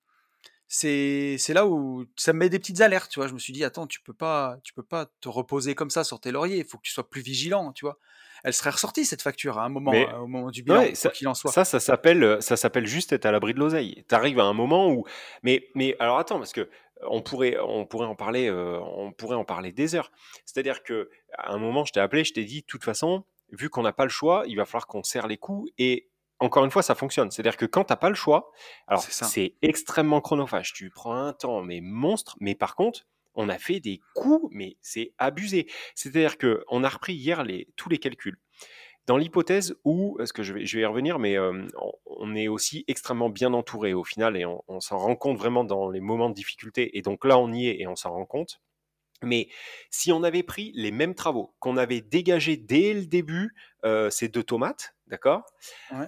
c'est 0.68 1.36
c'est 1.38 1.52
là 1.52 1.66
où 1.66 2.06
ça 2.16 2.32
me 2.32 2.38
met 2.38 2.48
des 2.48 2.58
petites 2.58 2.80
alertes, 2.80 3.10
tu 3.10 3.20
vois. 3.20 3.28
Je 3.28 3.34
me 3.34 3.38
suis 3.38 3.52
dit, 3.52 3.64
attends, 3.64 3.86
tu 3.86 4.00
peux 4.00 4.14
pas, 4.14 4.58
tu 4.64 4.72
peux 4.72 4.82
pas 4.82 5.06
te 5.20 5.28
reposer 5.28 5.74
comme 5.74 5.90
ça 5.90 6.04
sur 6.04 6.20
tes 6.20 6.30
lauriers, 6.30 6.58
il 6.58 6.64
faut 6.64 6.78
que 6.78 6.82
tu 6.82 6.92
sois 6.92 7.08
plus 7.08 7.22
vigilant, 7.22 7.72
tu 7.72 7.84
vois. 7.84 7.98
Elle 8.44 8.54
serait 8.54 8.70
ressortie 8.70 9.04
cette 9.04 9.22
facture 9.22 9.58
à 9.58 9.64
un 9.64 9.68
moment, 9.68 9.92
Mais 9.92 10.08
euh, 10.08 10.18
au 10.18 10.26
moment 10.26 10.50
du 10.50 10.62
bilan, 10.62 10.80
ouais, 10.80 10.86
quoi 10.88 10.94
ça, 10.96 11.10
qu'il 11.10 11.28
en 11.28 11.34
soit. 11.34 11.52
ça, 11.52 11.64
ça 11.64 11.78
s'appelle, 11.78 12.38
ça 12.40 12.56
s'appelle 12.56 12.86
juste 12.86 13.12
être 13.12 13.26
à 13.26 13.30
l'abri 13.30 13.54
de 13.54 13.60
l'oseille. 13.60 14.04
T'arrives 14.08 14.40
à 14.40 14.44
un 14.44 14.52
moment 14.52 14.90
où, 14.90 15.04
mais, 15.42 15.68
mais 15.74 15.94
alors 16.00 16.18
attends, 16.18 16.38
parce 16.38 16.52
que 16.52 16.68
on 17.08 17.20
pourrait, 17.20 17.56
on 17.60 17.84
pourrait 17.86 18.06
en 18.06 18.14
parler, 18.14 18.48
euh, 18.48 18.78
on 18.80 19.12
pourrait 19.12 19.36
en 19.36 19.44
parler 19.44 19.72
des 19.72 19.94
heures. 19.94 20.10
C'est-à-dire 20.44 20.82
que 20.82 21.10
à 21.36 21.52
un 21.52 21.58
moment, 21.58 21.84
je 21.84 21.92
t'ai 21.92 22.00
appelé, 22.00 22.24
je 22.24 22.32
t'ai 22.32 22.44
dit, 22.44 22.62
de 22.62 22.66
toute 22.66 22.84
façon, 22.84 23.24
vu 23.50 23.68
qu'on 23.68 23.82
n'a 23.82 23.92
pas 23.92 24.04
le 24.04 24.10
choix, 24.10 24.44
il 24.46 24.56
va 24.56 24.64
falloir 24.64 24.86
qu'on 24.86 25.02
serre 25.02 25.26
les 25.26 25.36
coups. 25.36 25.70
Et 25.78 26.08
encore 26.42 26.64
une 26.64 26.70
fois, 26.70 26.82
ça 26.82 26.94
fonctionne. 26.94 27.30
C'est-à-dire 27.30 27.56
que 27.56 27.66
quand 27.66 27.84
tu 27.84 27.92
n'as 27.92 27.96
pas 27.96 28.08
le 28.08 28.14
choix, 28.16 28.50
alors 28.88 29.02
c'est 29.02 29.54
extrêmement 29.62 30.20
chronophage. 30.20 30.72
Tu 30.72 30.90
prends 30.90 31.14
un 31.14 31.32
temps, 31.32 31.62
mais 31.62 31.80
monstre. 31.80 32.36
Mais 32.40 32.56
par 32.56 32.74
contre, 32.74 33.06
on 33.34 33.48
a 33.48 33.58
fait 33.58 33.78
des 33.78 34.00
coups, 34.14 34.48
mais 34.52 34.76
c'est 34.80 35.12
abusé. 35.18 35.68
C'est-à-dire 35.94 36.38
que 36.38 36.64
on 36.68 36.82
a 36.82 36.88
repris 36.88 37.14
hier 37.14 37.44
les, 37.44 37.68
tous 37.76 37.88
les 37.88 37.98
calculs. 37.98 38.38
Dans 39.06 39.16
l'hypothèse 39.16 39.76
où, 39.84 40.16
parce 40.18 40.32
que 40.32 40.42
je 40.42 40.52
vais, 40.52 40.66
je 40.66 40.76
vais 40.76 40.82
y 40.82 40.86
revenir, 40.86 41.18
mais 41.18 41.36
euh, 41.36 41.66
on 42.06 42.34
est 42.34 42.48
aussi 42.48 42.84
extrêmement 42.88 43.30
bien 43.30 43.52
entouré 43.52 43.94
au 43.94 44.04
final 44.04 44.36
et 44.36 44.44
on, 44.44 44.80
s'en 44.80 44.98
rend 44.98 45.16
compte 45.16 45.38
vraiment 45.38 45.64
dans 45.64 45.90
les 45.90 46.00
moments 46.00 46.28
de 46.28 46.34
difficulté. 46.34 46.96
Et 46.96 47.02
donc 47.02 47.24
là, 47.24 47.38
on 47.38 47.52
y 47.52 47.68
est 47.68 47.80
et 47.80 47.86
on 47.86 47.96
s'en 47.96 48.12
rend 48.12 48.26
compte. 48.26 48.60
Mais 49.22 49.48
si 49.90 50.12
on 50.12 50.22
avait 50.22 50.42
pris 50.42 50.72
les 50.74 50.90
mêmes 50.90 51.14
travaux, 51.14 51.54
qu'on 51.58 51.76
avait 51.76 52.00
dégagés 52.00 52.56
dès 52.56 52.94
le 52.94 53.06
début 53.06 53.54
euh, 53.84 54.10
ces 54.10 54.28
deux 54.28 54.42
tomates, 54.42 54.94
d'accord 55.06 55.42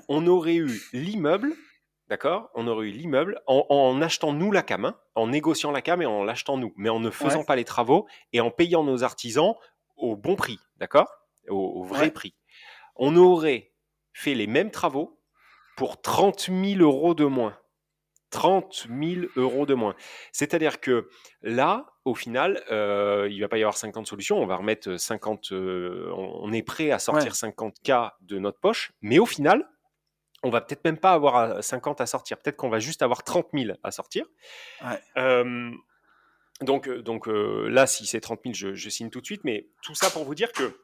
On 0.09 0.27
aurait 0.27 0.57
eu 0.57 0.81
l'immeuble, 0.93 1.53
d'accord 2.09 2.51
On 2.55 2.67
aurait 2.67 2.89
eu 2.89 2.91
l'immeuble 2.91 3.41
en, 3.47 4.01
achetant 4.03 4.33
nous 4.33 4.53
la 4.53 4.63
cam, 4.63 4.85
hein, 4.85 4.97
en 5.15 5.29
négociant 5.29 5.71
la 5.71 5.83
cam 5.83 6.03
et 6.03 6.07
en 6.07 6.25
l'achetant 6.25 6.57
nous, 6.57 6.73
mais 6.77 6.89
en 6.89 7.01
ne 7.01 7.11
faisant 7.11 7.45
pas 7.45 7.57
les 7.57 7.65
travaux 7.65 8.07
et 8.33 8.41
en 8.41 8.51
payant 8.51 8.85
nos 8.85 9.03
artisans 9.03 9.55
au 9.97 10.17
bon 10.17 10.37
prix, 10.37 10.59
d'accord 10.77 11.09
au, 11.49 11.85
vrai 11.85 12.11
prix 12.11 12.35
on 12.97 13.17
aurait 13.17 13.73
fait 14.13 14.35
les 14.35 14.47
mêmes 14.47 14.71
travaux 14.71 15.21
pour 15.77 16.01
30 16.01 16.51
000 16.51 16.81
euros 16.81 17.15
de 17.15 17.25
moins. 17.25 17.59
30 18.31 18.89
000 18.89 19.27
euros 19.37 19.67
de 19.67 19.75
moins. 19.75 19.95
C'est-à-dire 20.33 20.81
que 20.81 21.09
là, 21.43 21.87
au 22.05 22.15
final, 22.15 22.63
euh, 22.71 23.27
il 23.31 23.37
ne 23.37 23.41
va 23.41 23.49
pas 23.49 23.59
y 23.59 23.63
avoir 23.63 23.77
50 23.77 24.07
solutions. 24.07 24.39
On 24.39 24.47
va 24.47 24.57
remettre 24.57 24.97
50. 24.97 25.53
Euh, 25.53 26.11
on 26.15 26.53
est 26.53 26.63
prêt 26.63 26.91
à 26.91 26.99
sortir 26.99 27.35
50 27.35 27.77
k 27.83 27.93
de 28.21 28.39
notre 28.39 28.59
poche, 28.61 28.93
mais 29.01 29.19
au 29.19 29.27
final, 29.27 29.69
on 30.43 30.51
va 30.51 30.61
peut-être 30.61 30.85
même 30.85 30.99
pas 30.99 31.13
avoir 31.13 31.65
50 31.65 32.03
à 32.03 32.07
sortir. 32.07 32.37
Peut-être 32.39 32.57
qu'on 32.57 32.69
va 32.69 32.79
juste 32.79 33.01
avoir 33.01 33.23
30 33.23 33.49
000 33.55 33.77
à 33.83 33.91
sortir. 33.91 34.27
Euh, 35.17 35.71
donc, 36.61 36.91
donc 36.91 37.27
là, 37.27 37.87
si 37.87 38.07
c'est 38.07 38.21
30 38.21 38.41
000, 38.45 38.55
je, 38.55 38.75
je, 38.75 38.89
signe 38.91 39.09
tout 39.09 39.23
de 39.23 39.27
suite. 39.27 39.43
Mais 39.45 39.69
tout 39.83 39.95
ça 39.95 40.11
pour 40.11 40.25
vous 40.25 40.35
dire 40.35 40.53
que 40.53 40.77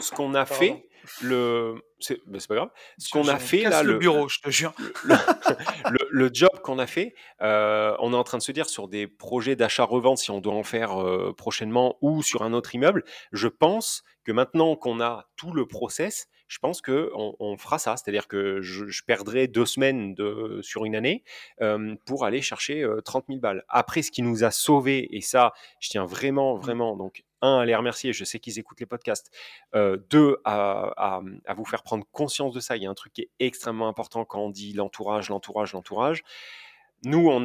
ce 0.00 0.10
qu'on 0.10 0.34
a 0.34 0.46
fait, 0.46 0.86
le, 1.22 1.76
c'est 1.98 2.20
bah, 2.26 2.38
pas 2.48 2.54
grave. 2.54 2.70
Ce 2.98 3.10
qu'on 3.10 3.28
a 3.28 3.38
fait 3.38 3.62
là, 3.62 3.82
le, 3.82 3.98
bureau, 3.98 4.28
je 4.28 4.40
te 4.40 4.50
jure. 4.50 4.72
Le, 6.10 6.30
job 6.32 6.50
qu'on 6.62 6.78
a 6.78 6.86
fait, 6.86 7.14
euh, 7.42 7.94
on 8.00 8.12
est 8.12 8.16
en 8.16 8.24
train 8.24 8.38
de 8.38 8.42
se 8.42 8.52
dire 8.52 8.68
sur 8.68 8.88
des 8.88 9.06
projets 9.06 9.56
d'achat-revente 9.56 10.18
si 10.18 10.30
on 10.30 10.40
doit 10.40 10.54
en 10.54 10.62
faire 10.62 11.00
euh, 11.00 11.32
prochainement 11.36 11.96
ou 12.00 12.22
sur 12.22 12.42
un 12.42 12.52
autre 12.52 12.74
immeuble. 12.74 13.04
Je 13.32 13.48
pense 13.48 14.02
que 14.24 14.32
maintenant 14.32 14.76
qu'on 14.76 15.00
a 15.00 15.28
tout 15.36 15.52
le 15.52 15.66
process, 15.66 16.28
je 16.48 16.58
pense 16.58 16.80
que 16.80 17.10
on, 17.14 17.56
fera 17.56 17.78
ça. 17.78 17.96
C'est-à-dire 17.96 18.28
que 18.28 18.60
je, 18.60 18.84
perdrai 19.04 19.48
deux 19.48 19.66
semaines 19.66 20.14
de, 20.14 20.60
sur 20.62 20.84
une 20.84 20.94
année 20.94 21.24
euh, 21.60 21.96
pour 22.04 22.24
aller 22.24 22.40
chercher 22.40 22.86
30 23.04 23.26
000 23.28 23.40
balles. 23.40 23.64
Après, 23.68 24.02
ce 24.02 24.10
qui 24.10 24.22
nous 24.22 24.44
a 24.44 24.50
sauvés, 24.50 25.08
et 25.16 25.20
ça, 25.20 25.52
je 25.80 25.88
tiens 25.90 26.04
vraiment, 26.04 26.56
mmh. 26.56 26.60
vraiment, 26.60 26.96
donc 26.96 27.24
un, 27.42 27.58
à 27.58 27.64
les 27.64 27.74
remercier, 27.74 28.12
je 28.12 28.24
sais 28.24 28.38
qu'ils 28.38 28.58
écoutent 28.58 28.80
les 28.80 28.86
podcasts. 28.86 29.30
Euh, 29.74 29.98
deux, 30.10 30.38
à, 30.44 31.20
vous 31.56 31.64
faire 31.64 31.82
prendre 31.82 32.04
conscience 32.12 32.52
de 32.52 32.60
ça. 32.60 32.76
Il 32.76 32.82
y 32.82 32.86
a 32.86 32.90
un 32.90 32.94
truc 32.94 33.12
qui 33.12 33.22
est 33.22 33.30
extrêmement 33.38 33.88
important 33.88 34.24
quand 34.24 34.40
on 34.40 34.50
dit 34.50 34.72
l'entourage, 34.72 35.28
l'entourage, 35.28 35.72
l'entourage. 35.72 36.22
Nous, 37.04 37.28
on 37.28 37.44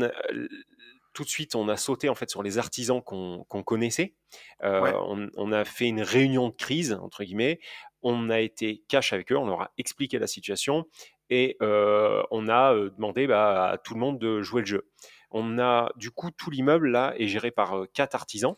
tout 1.13 1.23
de 1.23 1.29
suite, 1.29 1.55
on 1.55 1.67
a 1.67 1.75
sauté 1.75 2.07
en 2.07 2.15
fait 2.15 2.29
sur 2.29 2.41
les 2.41 2.57
artisans 2.57 3.01
qu'on 3.01 3.43
connaissait. 3.65 4.15
Euh, 4.63 4.93
on, 5.35 5.51
a 5.51 5.65
fait 5.65 5.87
une 5.87 6.01
réunion 6.01 6.47
de 6.47 6.55
crise 6.55 6.93
entre 6.93 7.23
guillemets. 7.23 7.59
On 8.01 8.29
a 8.29 8.39
été 8.39 8.81
cash 8.87 9.11
avec 9.11 9.31
eux, 9.31 9.37
on 9.37 9.45
leur 9.45 9.61
a 9.61 9.71
expliqué 9.77 10.19
la 10.19 10.27
situation 10.27 10.85
et 11.29 11.57
euh, 11.61 12.23
on 12.31 12.47
a 12.47 12.73
demandé 12.73 13.27
bah, 13.27 13.71
à 13.71 13.77
tout 13.77 13.93
le 13.93 13.99
monde 13.99 14.19
de 14.19 14.41
jouer 14.41 14.61
le 14.61 14.67
jeu. 14.67 14.89
On 15.31 15.59
a 15.59 15.91
du 15.97 16.11
coup 16.11 16.31
tout 16.31 16.49
l'immeuble 16.49 16.89
là 16.89 17.13
est 17.17 17.27
géré 17.27 17.51
par 17.51 17.85
quatre 17.93 18.15
artisans 18.15 18.55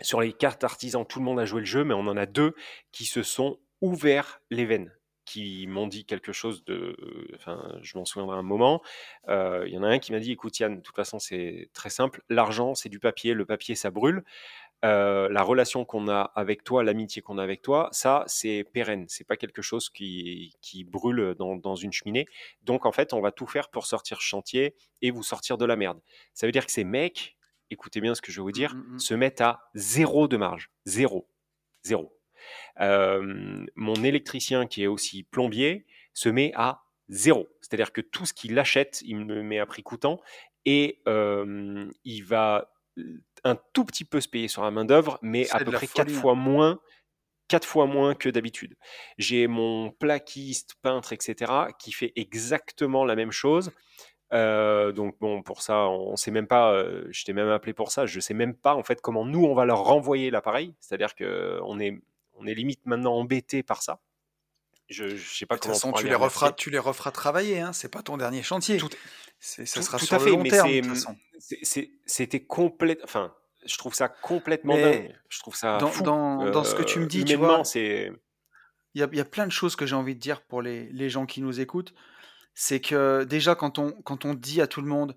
sur 0.00 0.20
les 0.20 0.32
cartes 0.32 0.64
artisans, 0.64 1.06
tout 1.06 1.18
le 1.18 1.24
monde 1.24 1.40
a 1.40 1.44
joué 1.44 1.60
le 1.60 1.66
jeu, 1.66 1.84
mais 1.84 1.94
on 1.94 2.06
en 2.06 2.16
a 2.16 2.26
deux 2.26 2.54
qui 2.92 3.04
se 3.04 3.22
sont 3.22 3.58
ouverts 3.80 4.40
les 4.50 4.64
veines, 4.64 4.92
qui 5.24 5.66
m'ont 5.66 5.86
dit 5.86 6.04
quelque 6.04 6.32
chose 6.32 6.64
de. 6.64 6.96
Enfin, 7.34 7.78
je 7.82 7.96
m'en 7.98 8.04
souviendrai 8.04 8.38
un 8.38 8.42
moment. 8.42 8.82
Euh, 9.28 9.64
il 9.66 9.74
y 9.74 9.78
en 9.78 9.82
a 9.82 9.88
un 9.88 9.98
qui 9.98 10.12
m'a 10.12 10.20
dit 10.20 10.32
écoute, 10.32 10.58
Yann, 10.58 10.76
de 10.76 10.80
toute 10.80 10.96
façon, 10.96 11.18
c'est 11.18 11.70
très 11.72 11.90
simple. 11.90 12.22
L'argent, 12.28 12.74
c'est 12.74 12.88
du 12.88 13.00
papier. 13.00 13.34
Le 13.34 13.44
papier, 13.44 13.74
ça 13.74 13.90
brûle. 13.90 14.22
Euh, 14.84 15.28
la 15.30 15.42
relation 15.42 15.84
qu'on 15.84 16.08
a 16.08 16.20
avec 16.34 16.62
toi, 16.62 16.84
l'amitié 16.84 17.22
qu'on 17.22 17.38
a 17.38 17.42
avec 17.42 17.62
toi, 17.62 17.88
ça, 17.92 18.24
c'est 18.26 18.62
pérenne. 18.62 19.06
C'est 19.08 19.26
pas 19.26 19.36
quelque 19.36 19.62
chose 19.62 19.88
qui, 19.88 20.54
qui 20.60 20.84
brûle 20.84 21.34
dans, 21.38 21.56
dans, 21.56 21.76
une 21.76 21.92
cheminée. 21.92 22.26
Donc, 22.62 22.84
en 22.86 22.92
fait, 22.92 23.12
on 23.14 23.20
va 23.20 23.32
tout 23.32 23.46
faire 23.46 23.70
pour 23.70 23.86
sortir 23.86 24.20
chantier 24.20 24.74
et 25.02 25.10
vous 25.10 25.22
sortir 25.22 25.56
de 25.56 25.64
la 25.64 25.76
merde. 25.76 26.00
Ça 26.34 26.46
veut 26.46 26.52
dire 26.52 26.66
que 26.66 26.72
ces 26.72 26.84
mecs, 26.84 27.35
écoutez 27.70 28.00
bien 28.00 28.14
ce 28.14 28.22
que 28.22 28.32
je 28.32 28.40
vais 28.40 28.44
vous 28.44 28.52
dire, 28.52 28.74
mmh, 28.74 28.78
mmh, 28.78 28.94
mmh. 28.94 28.98
se 28.98 29.14
mettent 29.14 29.40
à 29.40 29.60
zéro 29.74 30.28
de 30.28 30.36
marge. 30.36 30.70
Zéro. 30.84 31.28
Zéro. 31.84 32.12
mon 32.78 33.94
électricien, 34.04 34.66
qui 34.66 34.82
est 34.82 34.86
aussi 34.86 35.22
plombier, 35.22 35.86
se 36.14 36.28
met 36.28 36.52
à 36.54 36.84
zéro. 37.08 37.48
C'est-à-dire 37.60 37.92
que 37.92 38.00
tout 38.00 38.26
ce 38.26 38.32
qu'il 38.32 38.58
achète, 38.58 39.02
il 39.04 39.16
me 39.16 39.42
met 39.42 39.58
à 39.58 39.66
prix 39.66 39.82
coûtant 39.82 40.20
et 40.64 41.00
il 41.06 42.24
va 42.24 42.72
un 43.44 43.56
tout 43.72 43.84
petit 43.84 44.04
peu 44.04 44.20
se 44.20 44.28
payer 44.28 44.48
sur 44.48 44.62
la 44.62 44.70
main-d'œuvre, 44.70 45.18
mais 45.22 45.48
à 45.50 45.58
peu 45.58 45.70
près 45.70 45.86
quatre 45.86 46.10
hein. 46.10 46.20
fois 46.20 46.34
moins 46.34 46.80
quatre 47.48 47.66
fois 47.66 47.86
moins 47.86 48.14
que 48.14 48.28
d'habitude. 48.28 48.76
J'ai 49.18 49.46
mon 49.46 49.90
plaquiste, 49.90 50.74
peintre, 50.82 51.12
etc., 51.12 51.52
qui 51.78 51.92
fait 51.92 52.12
exactement 52.16 53.04
la 53.04 53.16
même 53.16 53.32
chose. 53.32 53.70
Euh, 54.32 54.92
donc 54.92 55.16
bon, 55.20 55.42
pour 55.42 55.62
ça, 55.62 55.88
on 55.88 56.16
sait 56.16 56.30
même 56.30 56.46
pas. 56.46 56.72
Euh, 56.72 57.06
je 57.10 57.24
t'ai 57.24 57.32
même 57.32 57.48
appelé 57.48 57.72
pour 57.72 57.92
ça. 57.92 58.06
Je 58.06 58.18
sais 58.20 58.34
même 58.34 58.54
pas 58.54 58.74
en 58.74 58.82
fait 58.82 59.00
comment 59.00 59.24
nous 59.24 59.44
on 59.44 59.54
va 59.54 59.64
leur 59.64 59.84
renvoyer 59.84 60.30
l'appareil. 60.30 60.74
C'est-à-dire 60.80 61.14
que 61.14 61.60
on 61.64 61.78
est, 61.78 62.00
on 62.34 62.46
est 62.46 62.54
limite 62.54 62.84
maintenant 62.86 63.14
embêté 63.14 63.62
par 63.62 63.82
ça. 63.82 64.00
Je, 64.88 65.16
je 65.16 65.38
sais 65.38 65.46
pas 65.46 65.56
de 65.56 65.60
comment. 65.60 65.74
De 65.74 65.80
toute 65.80 65.90
façon, 65.90 66.00
tu 66.00 66.08
les 66.08 66.14
referas, 66.14 66.52
tu 66.52 66.70
les 66.70 66.78
referas 66.78 67.10
travailler. 67.10 67.60
Hein. 67.60 67.72
C'est 67.72 67.88
pas 67.88 68.02
ton 68.02 68.16
dernier 68.16 68.42
chantier. 68.42 68.78
Tout, 68.78 68.90
ça 69.38 69.64
sera 69.66 69.98
sur 69.98 70.18
le 70.18 70.30
long 70.30 70.42
terme. 70.42 70.94
C'était 72.06 72.44
complète. 72.44 73.00
Enfin, 73.04 73.32
je 73.64 73.76
trouve 73.78 73.94
ça 73.94 74.08
complètement 74.08 74.76
dingue. 74.76 75.14
Je 75.28 75.38
trouve 75.40 75.56
ça 75.56 75.78
dans, 75.78 75.88
fou. 75.88 76.02
Dans, 76.02 76.50
dans, 76.50 76.64
ce 76.64 76.74
que 76.74 76.82
tu 76.82 76.98
me 76.98 77.06
dis, 77.06 77.24
tu 77.24 77.36
vois, 77.36 77.64
c'est. 77.64 78.12
Il 78.94 79.00
y 79.00 79.02
a, 79.02 79.08
y 79.12 79.20
a, 79.20 79.26
plein 79.26 79.46
de 79.46 79.52
choses 79.52 79.76
que 79.76 79.84
j'ai 79.84 79.94
envie 79.94 80.14
de 80.14 80.20
dire 80.20 80.40
pour 80.40 80.62
les, 80.62 80.84
les 80.86 81.10
gens 81.10 81.26
qui 81.26 81.42
nous 81.42 81.60
écoutent 81.60 81.92
c'est 82.56 82.80
que 82.80 83.24
déjà 83.24 83.54
quand 83.54 83.78
on, 83.78 83.92
quand 84.02 84.24
on 84.24 84.34
dit 84.34 84.60
à 84.60 84.66
tout 84.66 84.80
le 84.80 84.88
monde 84.88 85.14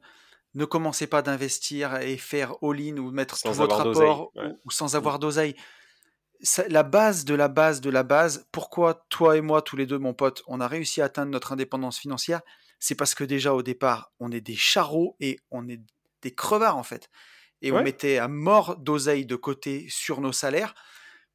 ne 0.55 0.65
commencez 0.65 1.07
pas 1.07 1.21
d'investir 1.21 1.95
et 2.01 2.17
faire 2.17 2.53
all-in 2.61 2.97
ou 2.97 3.11
mettre 3.11 3.41
tout 3.41 3.53
votre 3.53 3.79
apport 3.79 4.31
ou, 4.65 4.71
sans 4.71 4.95
avoir 4.95 5.15
mmh. 5.15 5.19
d'oseille, 5.19 5.55
la 6.67 6.83
base 6.83 7.23
de 7.25 7.33
la 7.35 7.47
base 7.47 7.81
de 7.81 7.89
la 7.89 8.03
base, 8.03 8.47
pourquoi 8.51 9.05
toi 9.09 9.37
et 9.37 9.41
moi, 9.41 9.61
tous 9.61 9.77
les 9.77 9.85
deux, 9.85 9.99
mon 9.99 10.13
pote, 10.13 10.43
on 10.47 10.59
a 10.59 10.67
réussi 10.67 11.01
à 11.01 11.05
atteindre 11.05 11.31
notre 11.31 11.53
indépendance 11.53 11.99
financière, 11.99 12.41
c'est 12.79 12.95
parce 12.95 13.15
que 13.15 13.23
déjà 13.23 13.53
au 13.53 13.61
départ, 13.61 14.11
on 14.19 14.31
est 14.31 14.41
des 14.41 14.55
charros 14.55 15.15
et 15.19 15.39
on 15.51 15.67
est 15.69 15.81
des 16.21 16.33
crevards 16.33 16.77
en 16.77 16.83
fait. 16.83 17.09
Et 17.61 17.71
on 17.71 17.83
mettait 17.83 18.17
à 18.17 18.27
mort 18.27 18.77
d'oseille 18.77 19.25
de 19.25 19.35
côté 19.35 19.85
sur 19.89 20.21
nos 20.21 20.31
salaires 20.31 20.73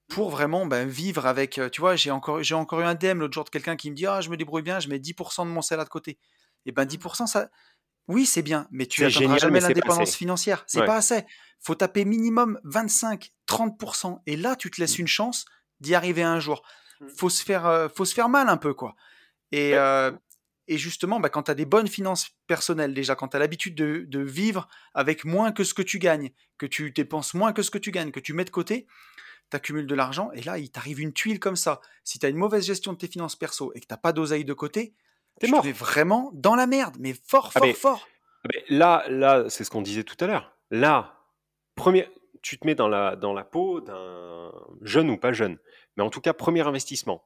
pour 0.09 0.31
vraiment 0.31 0.67
ben, 0.67 0.89
vivre 0.89 1.27
avec. 1.27 1.61
Tu 1.73 1.81
vois, 1.81 1.97
j'ai 1.97 2.11
encore, 2.11 2.43
j'ai 2.43 2.55
encore 2.55 2.81
eu 2.81 2.85
un 2.85 2.95
DM 2.95 3.19
l'autre 3.19 3.35
jour 3.35 3.45
de 3.45 3.51
quelqu'un 3.51 3.77
qui 3.77 3.91
me 3.91 3.97
dit 3.97 4.07
Ah, 4.07 4.21
je 4.21 4.31
me 4.31 4.37
débrouille 4.37 4.63
bien, 4.63 4.81
je 4.81 4.89
mets 4.89 4.99
10% 4.99 5.45
de 5.45 5.51
mon 5.51 5.63
salaire 5.63 5.85
de 5.85 5.91
côté. 5.91 6.19
Et 6.67 6.73
ben 6.73 6.85
10%, 6.85 7.27
ça. 7.27 7.49
Oui, 8.07 8.27
c'est 8.27 8.43
bien, 8.43 8.69
mais 8.71 8.87
tu 8.87 9.03
n'atteindras 9.03 9.39
jamais 9.39 9.61
l'indépendance 9.61 10.15
financière. 10.15 10.65
C'est 10.67 10.85
pas 10.85 10.97
assez. 10.97 11.25
faut 11.61 11.75
taper 11.75 12.05
minimum 12.05 12.61
25%, 12.65 13.31
30%. 13.49 14.21
Et 14.27 14.37
là, 14.37 14.57
tu 14.57 14.71
te 14.71 14.81
laisses 14.81 14.99
mmh. 14.99 15.03
une 15.03 15.09
chance 15.09 15.45
d'y 15.81 15.95
arriver 15.95 16.23
un 16.23 16.39
jour. 16.39 16.63
Mmh. 17.01 17.07
Faut 17.17 17.31
se 17.31 17.43
faire, 17.43 17.91
faut 17.95 18.05
se 18.05 18.15
faire 18.15 18.29
mal 18.29 18.49
un 18.49 18.59
peu, 18.59 18.75
quoi. 18.75 18.95
Et, 19.53 19.75
et 20.67 20.79
justement, 20.79 21.21
bah, 21.21 21.29
quand 21.29 21.45
tu 21.45 21.51
as 21.51 21.55
des 21.55 21.67
bonnes 21.67 21.89
finances 21.89 22.31
personnelles, 22.47 22.95
déjà, 22.95 23.15
quand 23.15 23.29
tu 23.29 23.37
as 23.37 23.39
l'habitude 23.41 23.75
de, 23.75 24.05
de, 24.09 24.21
vivre 24.21 24.69
avec 24.95 25.25
moins 25.25 25.53
que 25.53 25.63
ce 25.63 25.75
que 25.75 25.83
tu 25.83 25.99
gagnes, 25.99 26.31
que 26.57 26.67
tu 26.67 26.91
dépenses 26.91 27.35
moins 27.35 27.53
que 27.53 27.63
ce 27.63 27.71
que 27.71 27.79
tu 27.79 27.91
gagnes, 27.91 28.11
que 28.11 28.21
tu 28.21 28.33
mets 28.33 28.45
de 28.45 28.51
côté, 28.51 28.87
tu 29.51 29.57
accumules 29.57 29.87
de 29.87 29.95
l'argent 29.95 30.31
et 30.33 30.43
là, 30.43 30.59
il 30.59 30.71
t'arrive 30.71 31.01
une 31.01 31.13
tuile 31.13 31.41
comme 31.41 31.57
ça. 31.57 31.81
Si 32.03 32.19
tu 32.19 32.27
as 32.27 32.29
une 32.29 32.37
mauvaise 32.37 32.65
gestion 32.65 32.93
de 32.93 32.99
tes 32.99 33.09
finances 33.09 33.37
perso 33.37 33.73
et 33.75 33.81
que 33.81 33.87
tu 33.87 33.95
pas 34.01 34.13
d'oseille 34.13 34.45
de 34.45 34.53
côté, 34.53 34.95
tu 35.41 35.47
es 35.47 35.73
vraiment 35.73 36.31
dans 36.33 36.55
la 36.55 36.67
merde, 36.67 36.97
mais 37.01 37.13
fort, 37.13 37.51
ah, 37.55 37.61
fort, 37.61 37.77
fort. 37.77 38.09
Ah, 38.45 38.49
là, 38.69 39.05
là 39.09 39.45
c'est 39.49 39.65
ce 39.65 39.71
qu'on 39.71 39.83
disait 39.83 40.05
tout 40.05 40.17
à 40.21 40.27
l'heure. 40.27 40.57
Là, 40.71 41.19
premier, 41.75 42.09
tu 42.43 42.59
te 42.59 42.67
mets 42.67 42.75
dans 42.75 42.89
la, 42.89 43.17
dans 43.17 43.33
la 43.33 43.45
peau 43.45 43.81
d'un 43.81 44.53
jeune 44.83 45.11
ou 45.11 45.17
pas 45.17 45.33
jeune, 45.33 45.59
mais 45.97 46.03
en 46.03 46.11
tout 46.11 46.21
cas, 46.21 46.33
premier 46.33 46.67
investissement. 46.67 47.25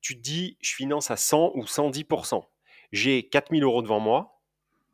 Tu 0.00 0.16
te 0.16 0.22
dis, 0.22 0.56
je 0.60 0.74
finance 0.74 1.10
à 1.10 1.16
100 1.16 1.52
ou 1.54 1.64
110%. 1.64 2.42
J'ai 2.92 3.28
4000 3.28 3.62
euros 3.62 3.82
devant 3.82 4.00
moi. 4.00 4.39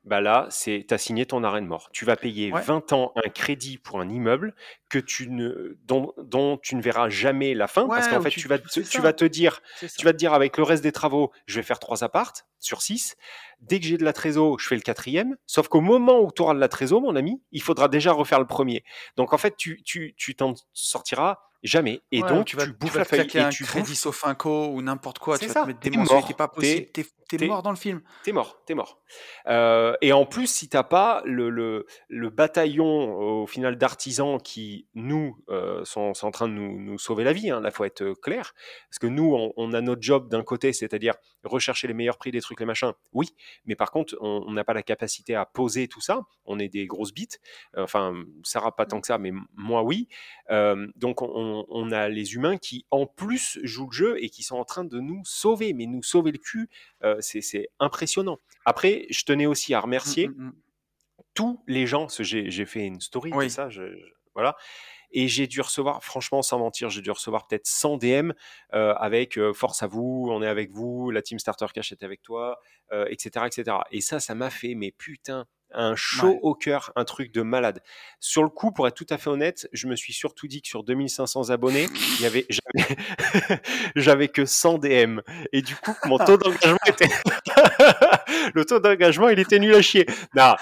Bah 0.07 0.21
là, 0.21 0.47
c'est 0.51 0.91
as 0.93 0.99
signé 0.99 1.27
ton 1.27 1.43
arrêt 1.45 1.61
de 1.61 1.67
mort. 1.67 1.91
Tu 1.93 2.05
vas 2.05 2.17
payer 2.17 2.53
Ouais. 2.53 2.63
20 2.63 2.93
ans 2.93 3.13
un 3.17 3.29
crédit 3.29 3.77
pour 3.77 4.01
un 4.01 4.09
immeuble 4.09 4.55
que 4.89 4.99
tu 5.01 5.29
ne, 5.29 5.77
dont, 5.85 6.13
dont 6.17 6.59
tu 6.59 6.77
ne 6.77 6.81
verras 6.81 7.09
jamais 7.09 7.55
la 7.55 7.67
fin, 7.67 7.89
parce 7.89 8.07
qu'en 8.09 8.21
fait, 8.23 8.31
tu, 8.31 8.41
tu 8.41 8.47
vas, 8.49 8.59
te, 8.59 8.81
tu 8.81 9.01
vas 9.01 9.13
te 9.13 9.25
dire, 9.25 9.61
tu 9.99 10.05
vas 10.05 10.13
te 10.13 10.17
dire 10.17 10.33
avec 10.33 10.57
le 10.59 10.63
reste 10.63 10.85
des 10.85 10.93
travaux, 10.93 11.33
je 11.47 11.57
vais 11.57 11.65
faire 11.65 11.81
trois 11.81 12.05
appartes 12.05 12.47
sur 12.61 12.83
six. 12.83 13.17
Dès 13.61 13.81
que 13.81 13.87
j'ai 13.87 13.97
de 13.99 14.05
la 14.05 14.13
trésor, 14.13 14.59
je 14.61 14.67
fais 14.69 14.77
le 14.77 14.81
quatrième. 14.81 15.37
Sauf 15.47 15.67
qu'au 15.69 15.81
moment 15.81 16.21
où 16.21 16.31
tu 16.31 16.41
auras 16.43 16.55
de 16.55 16.61
la 16.61 16.69
trésor, 16.69 17.03
mon 17.03 17.17
ami, 17.17 17.43
il 17.51 17.61
faudra 17.63 17.89
déjà 17.89 18.13
refaire 18.13 18.39
le 18.39 18.47
premier. 18.47 18.85
Donc 19.17 19.33
en 19.33 19.39
fait, 19.39 19.57
tu 19.57 19.83
tu 19.83 20.15
tu 20.17 20.37
t'en 20.37 20.55
sortiras 20.73 21.39
jamais. 21.63 22.03
Et 22.13 22.23
Ouais, 22.23 22.29
donc 22.29 22.47
tu 22.47 22.57
vas, 22.57 22.65
tu 22.65 22.71
tu 22.73 22.77
bouffes 22.77 22.93
vas 22.93 23.01
la 23.01 23.05
claquer 23.07 23.39
et 23.39 23.43
un 23.43 23.49
tu 23.49 23.65
crédit 23.65 23.89
bouffes. 23.91 23.99
Sofinco 23.99 24.69
ou 24.69 24.83
n'importe 24.83 25.19
quoi. 25.19 25.39
Tu 25.39 25.47
vas 25.47 25.55
te 25.55 25.59
ça. 25.59 25.67
mettre 25.67 25.81
des 25.81 25.91
mensualités 25.91 26.35
pas 26.35 26.49
possibles. 26.49 26.87
T'es 26.93 27.07
T'es, 27.29 27.47
mort 27.47 27.62
dans 27.62 27.70
le 27.70 27.77
film. 27.77 28.03
T'es 28.22 28.33
mort, 28.33 28.62
t'es 28.66 28.74
mort. 28.74 29.01
Euh, 29.49 29.97
et 30.01 30.12
en 30.12 30.27
plus, 30.27 30.47
si 30.47 30.68
t'as 30.68 30.83
pas 30.83 31.22
le, 31.24 31.51
le, 31.51 31.87
le 32.09 32.31
bataillon 32.31 33.43
au 33.43 33.47
final 33.47 33.79
d'artisans 33.79 34.41
qui 34.41 34.87
nous 34.95 35.37
euh, 35.49 35.85
sont, 35.85 36.14
sont 36.14 36.27
en 36.27 36.31
train 36.31 36.49
de 36.49 36.53
nous, 36.53 36.79
nous 36.79 36.99
sauver 36.99 37.24
la 37.24 37.33
vie, 37.33 37.51
hein, 37.51 37.61
là 37.61 37.70
faut 37.70 37.85
être 37.85 38.03
euh, 38.03 38.14
clair, 38.14 38.55
parce 38.91 38.99
que 39.01 39.07
nous 39.07 39.35
on, 39.35 39.53
on 39.57 39.72
a 39.72 39.81
notre 39.81 40.03
job 40.03 40.29
d'un 40.29 40.43
côté, 40.43 40.72
c'est-à-dire 40.72 41.14
rechercher 41.43 41.89
les 41.89 41.95
meilleurs 41.95 42.18
prix 42.18 42.31
des 42.31 42.41
trucs, 42.41 42.61
les 42.61 42.66
machins. 42.66 42.93
Oui, 43.12 43.31
mais 43.64 43.74
par 43.74 43.91
contre 43.91 44.16
on 44.20 44.51
n'a 44.53 44.64
pas 44.64 44.74
la 44.74 44.83
capacité 44.83 45.35
à 45.35 45.47
poser 45.47 45.89
tout 45.89 46.01
ça. 46.01 46.20
On 46.45 46.59
est 46.59 46.68
des 46.68 46.87
grosses 46.87 47.12
bites. 47.14 47.41
Euh, 47.77 47.87
Enfin, 47.87 48.14
Sarah 48.43 48.74
pas 48.74 48.85
tant 48.85 49.01
que 49.01 49.07
ça, 49.07 49.16
mais 49.16 49.31
moi 49.55 49.85
oui. 49.85 50.09
Euh, 50.51 50.89
donc 50.97 51.22
on, 51.22 51.64
on 51.68 51.93
a 51.93 52.09
les 52.09 52.35
humains 52.35 52.57
qui 52.57 52.85
en 52.91 53.07
plus 53.07 53.61
jouent 53.62 53.87
le 53.91 53.97
jeu 53.97 54.16
et 54.20 54.29
qui 54.29 54.43
sont 54.43 54.57
en 54.57 54.64
train 54.64 54.83
de 54.83 54.99
nous 54.99 55.22
sauver, 55.24 55.72
mais 55.72 55.87
nous 55.87 56.03
sauver 56.03 56.33
le 56.33 56.39
cul, 56.39 56.68
euh, 57.05 57.16
c'est 57.21 57.41
c'est 57.41 57.69
impressionnant. 57.79 58.39
Après, 58.64 59.07
je 59.11 59.25
tenais 59.25 59.47
aussi 59.47 59.75
à 59.75 59.79
Mm, 59.79 59.83
remercier 59.83 60.29
mm, 60.29 60.33
mm. 60.47 60.53
tous 61.35 61.62
les 61.67 61.87
gens, 61.87 62.09
j'ai 62.21 62.67
fait 62.67 62.87
une 62.87 63.01
story 63.01 63.31
de 63.31 63.37
Oui. 63.37 63.51
ça, 63.51 63.69
je- 63.71 63.97
je- 63.97 64.12
voilà, 64.35 64.57
et 65.12 65.29
j'ai 65.29 65.47
dû 65.47 65.61
recevoir, 65.62 66.05
franchement, 66.05 66.43
sans 66.43 66.59
mentir, 66.59 66.91
j'ai 66.91 67.01
dû 67.03 67.11
recevoir 67.11 67.47
peut-être 67.47 67.67
100 67.67 67.97
DM 67.97 68.33
euh, 68.75 68.95
avec 68.97 69.39
euh, 69.39 69.53
force 69.55 69.83
à 69.83 69.87
vous, 69.87 70.27
on 70.31 70.43
est 70.43 70.49
avec 70.49 70.71
vous, 70.73 71.11
la 71.11 71.23
team 71.23 71.39
Starter 71.39 71.67
Cash 71.75 71.93
est 71.93 72.03
avec 72.03 72.23
toi, 72.23 72.59
euh, 72.93 73.07
etc., 73.11 73.47
etc. 73.47 73.79
Et 73.93 74.01
ça, 74.03 74.21
ça 74.21 74.35
m'a 74.35 74.51
fait, 74.51 74.75
mais 74.75 74.93
putain, 74.93 75.47
un 75.77 75.95
Ouais. 76.22 76.39
au 76.43 76.55
cœur, 76.55 76.93
un 76.97 77.05
truc 77.05 77.33
de 77.33 77.43
malade. 77.43 77.83
Sur 78.20 78.43
le 78.43 78.49
coup, 78.49 78.72
pour 78.72 78.89
être 78.89 78.95
tout 78.95 79.07
à 79.11 79.18
fait 79.18 79.29
honnête, 79.31 79.68
je 79.72 79.87
me 79.87 79.97
suis 79.97 80.12
surtout 80.12 80.49
dit 80.49 80.62
que 80.62 80.68
sur 80.68 80.83
2500 80.83 81.51
abonnés, 81.51 81.89
il 82.18 82.22
y 82.22 82.27
avait, 82.27 82.47
j'avais, 83.97 84.29
que 84.29 84.45
100 84.47 84.79
DM. 84.79 85.20
Et 85.53 85.62
du 85.62 85.77
coup, 85.77 85.95
mon 86.07 86.18
taux 86.18 86.37
d'engagement 86.37 86.79
était, 86.87 87.09
le 88.55 88.64
taux 88.64 88.81
d'engagement, 88.81 89.29
il 89.29 89.39
était 89.39 89.59
nul 89.59 89.74
à 89.74 89.83
chier. 89.83 90.07
Non, 90.35 90.55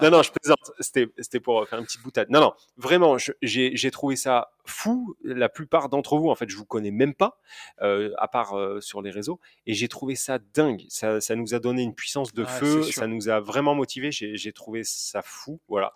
non, 0.00 0.10
non, 0.10 0.22
je 0.22 0.30
plaisante. 0.30 0.70
C'était, 0.80 1.08
c'était 1.18 1.40
pour 1.40 1.66
faire 1.68 1.78
une 1.78 1.84
petite 1.84 2.02
boutade. 2.02 2.28
Non, 2.30 2.40
non, 2.40 2.52
vraiment, 2.76 3.16
j'ai 3.42 3.90
trouvé 3.90 4.16
ça 4.16 4.51
fou. 4.64 5.16
La 5.22 5.48
plupart 5.48 5.88
d'entre 5.88 6.16
vous, 6.18 6.28
en 6.28 6.34
fait, 6.34 6.48
je 6.48 6.56
vous 6.56 6.64
connais 6.64 6.90
même 6.90 7.14
pas, 7.14 7.40
euh, 7.80 8.12
à 8.18 8.28
part 8.28 8.56
euh, 8.56 8.80
sur 8.80 9.02
les 9.02 9.10
réseaux, 9.10 9.40
et 9.66 9.74
j'ai 9.74 9.88
trouvé 9.88 10.14
ça 10.14 10.38
dingue. 10.54 10.84
Ça, 10.88 11.20
ça 11.20 11.34
nous 11.36 11.54
a 11.54 11.58
donné 11.58 11.82
une 11.82 11.94
puissance 11.94 12.32
de 12.32 12.42
Ouais, 12.42 12.48
feu. 12.48 12.82
Ça 12.82 13.06
nous 13.06 13.28
a 13.28 13.40
vraiment 13.40 13.74
motivés. 13.74 14.10
J'ai, 14.12 14.52
trouvé 14.52 14.82
ça 14.84 15.22
fou. 15.22 15.60
Voilà. 15.68 15.92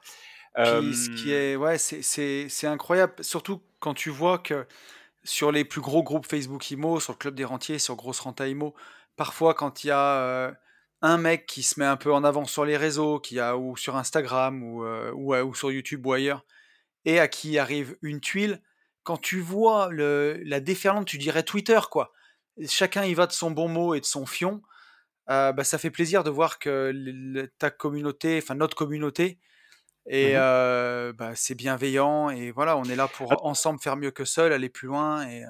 Puis 0.54 0.94
ce 0.94 1.10
qui 1.10 1.32
Euh, 1.32 1.52
est, 1.52 1.56
ouais, 1.56 1.78
c'est, 1.78 2.66
incroyable. 2.66 3.12
Surtout 3.20 3.62
quand 3.78 3.94
tu 3.94 4.10
vois 4.10 4.38
que 4.38 4.66
sur 5.24 5.52
les 5.52 5.64
plus 5.64 5.80
gros 5.80 6.02
groupes 6.02 6.26
Facebook 6.26 6.70
IMO, 6.70 7.00
sur 7.00 7.12
le 7.12 7.18
Club 7.18 7.34
des 7.34 7.44
Rentiers, 7.44 7.78
sur 7.78 7.96
Grosse 7.96 8.20
Renta 8.20 8.48
IMO, 8.48 8.74
parfois 9.16 9.54
quand 9.54 9.84
il 9.84 9.88
y 9.88 9.90
a 9.90 10.20
euh, 10.20 10.52
un 11.02 11.18
mec 11.18 11.46
qui 11.46 11.62
se 11.62 11.78
met 11.78 11.86
un 11.86 11.96
peu 11.96 12.12
en 12.12 12.24
avant 12.24 12.44
sur 12.44 12.64
les 12.64 12.76
réseaux, 12.76 13.18
qui 13.20 13.38
a, 13.40 13.56
ou 13.56 13.76
sur 13.76 13.96
Instagram, 13.96 14.62
ou, 14.62 14.84
euh, 14.84 15.12
ou, 15.14 15.34
euh, 15.34 15.42
ou 15.44 15.54
sur 15.54 15.70
YouTube 15.70 16.06
ou 16.06 16.12
ailleurs, 16.12 16.44
et 17.06 17.20
à 17.20 17.28
qui 17.28 17.58
arrive 17.58 17.96
une 18.02 18.20
tuile, 18.20 18.60
quand 19.04 19.16
tu 19.18 19.40
vois 19.40 19.88
le, 19.90 20.42
la 20.44 20.60
déferlante, 20.60 21.06
tu 21.06 21.18
dirais 21.18 21.44
Twitter, 21.44 21.80
quoi. 21.90 22.12
Chacun 22.68 23.04
y 23.04 23.14
va 23.14 23.26
de 23.26 23.32
son 23.32 23.50
bon 23.50 23.68
mot 23.68 23.94
et 23.94 24.00
de 24.00 24.06
son 24.06 24.26
fion. 24.26 24.62
euh, 25.30 25.52
bah, 25.52 25.64
ça 25.64 25.78
fait 25.78 25.90
plaisir 25.90 26.24
de 26.24 26.30
voir 26.30 26.58
que 26.58 26.92
le- 26.94 27.48
ta 27.58 27.70
communauté, 27.70 28.38
enfin 28.42 28.54
notre 28.54 28.76
communauté, 28.76 29.38
et 30.06 30.34
mhm. 30.34 30.38
euh, 30.40 31.12
bah, 31.14 31.32
c'est 31.36 31.54
bienveillant. 31.56 32.30
Et 32.30 32.50
voilà, 32.52 32.76
on 32.76 32.84
est 32.84 32.96
là 32.96 33.08
pour 33.08 33.44
ensemble 33.46 33.80
faire 33.80 33.96
mieux 33.96 34.12
que 34.12 34.24
seul, 34.24 34.52
aller 34.52 34.68
plus 34.70 34.88
loin. 34.88 35.28
Et, 35.28 35.44
euh, 35.44 35.48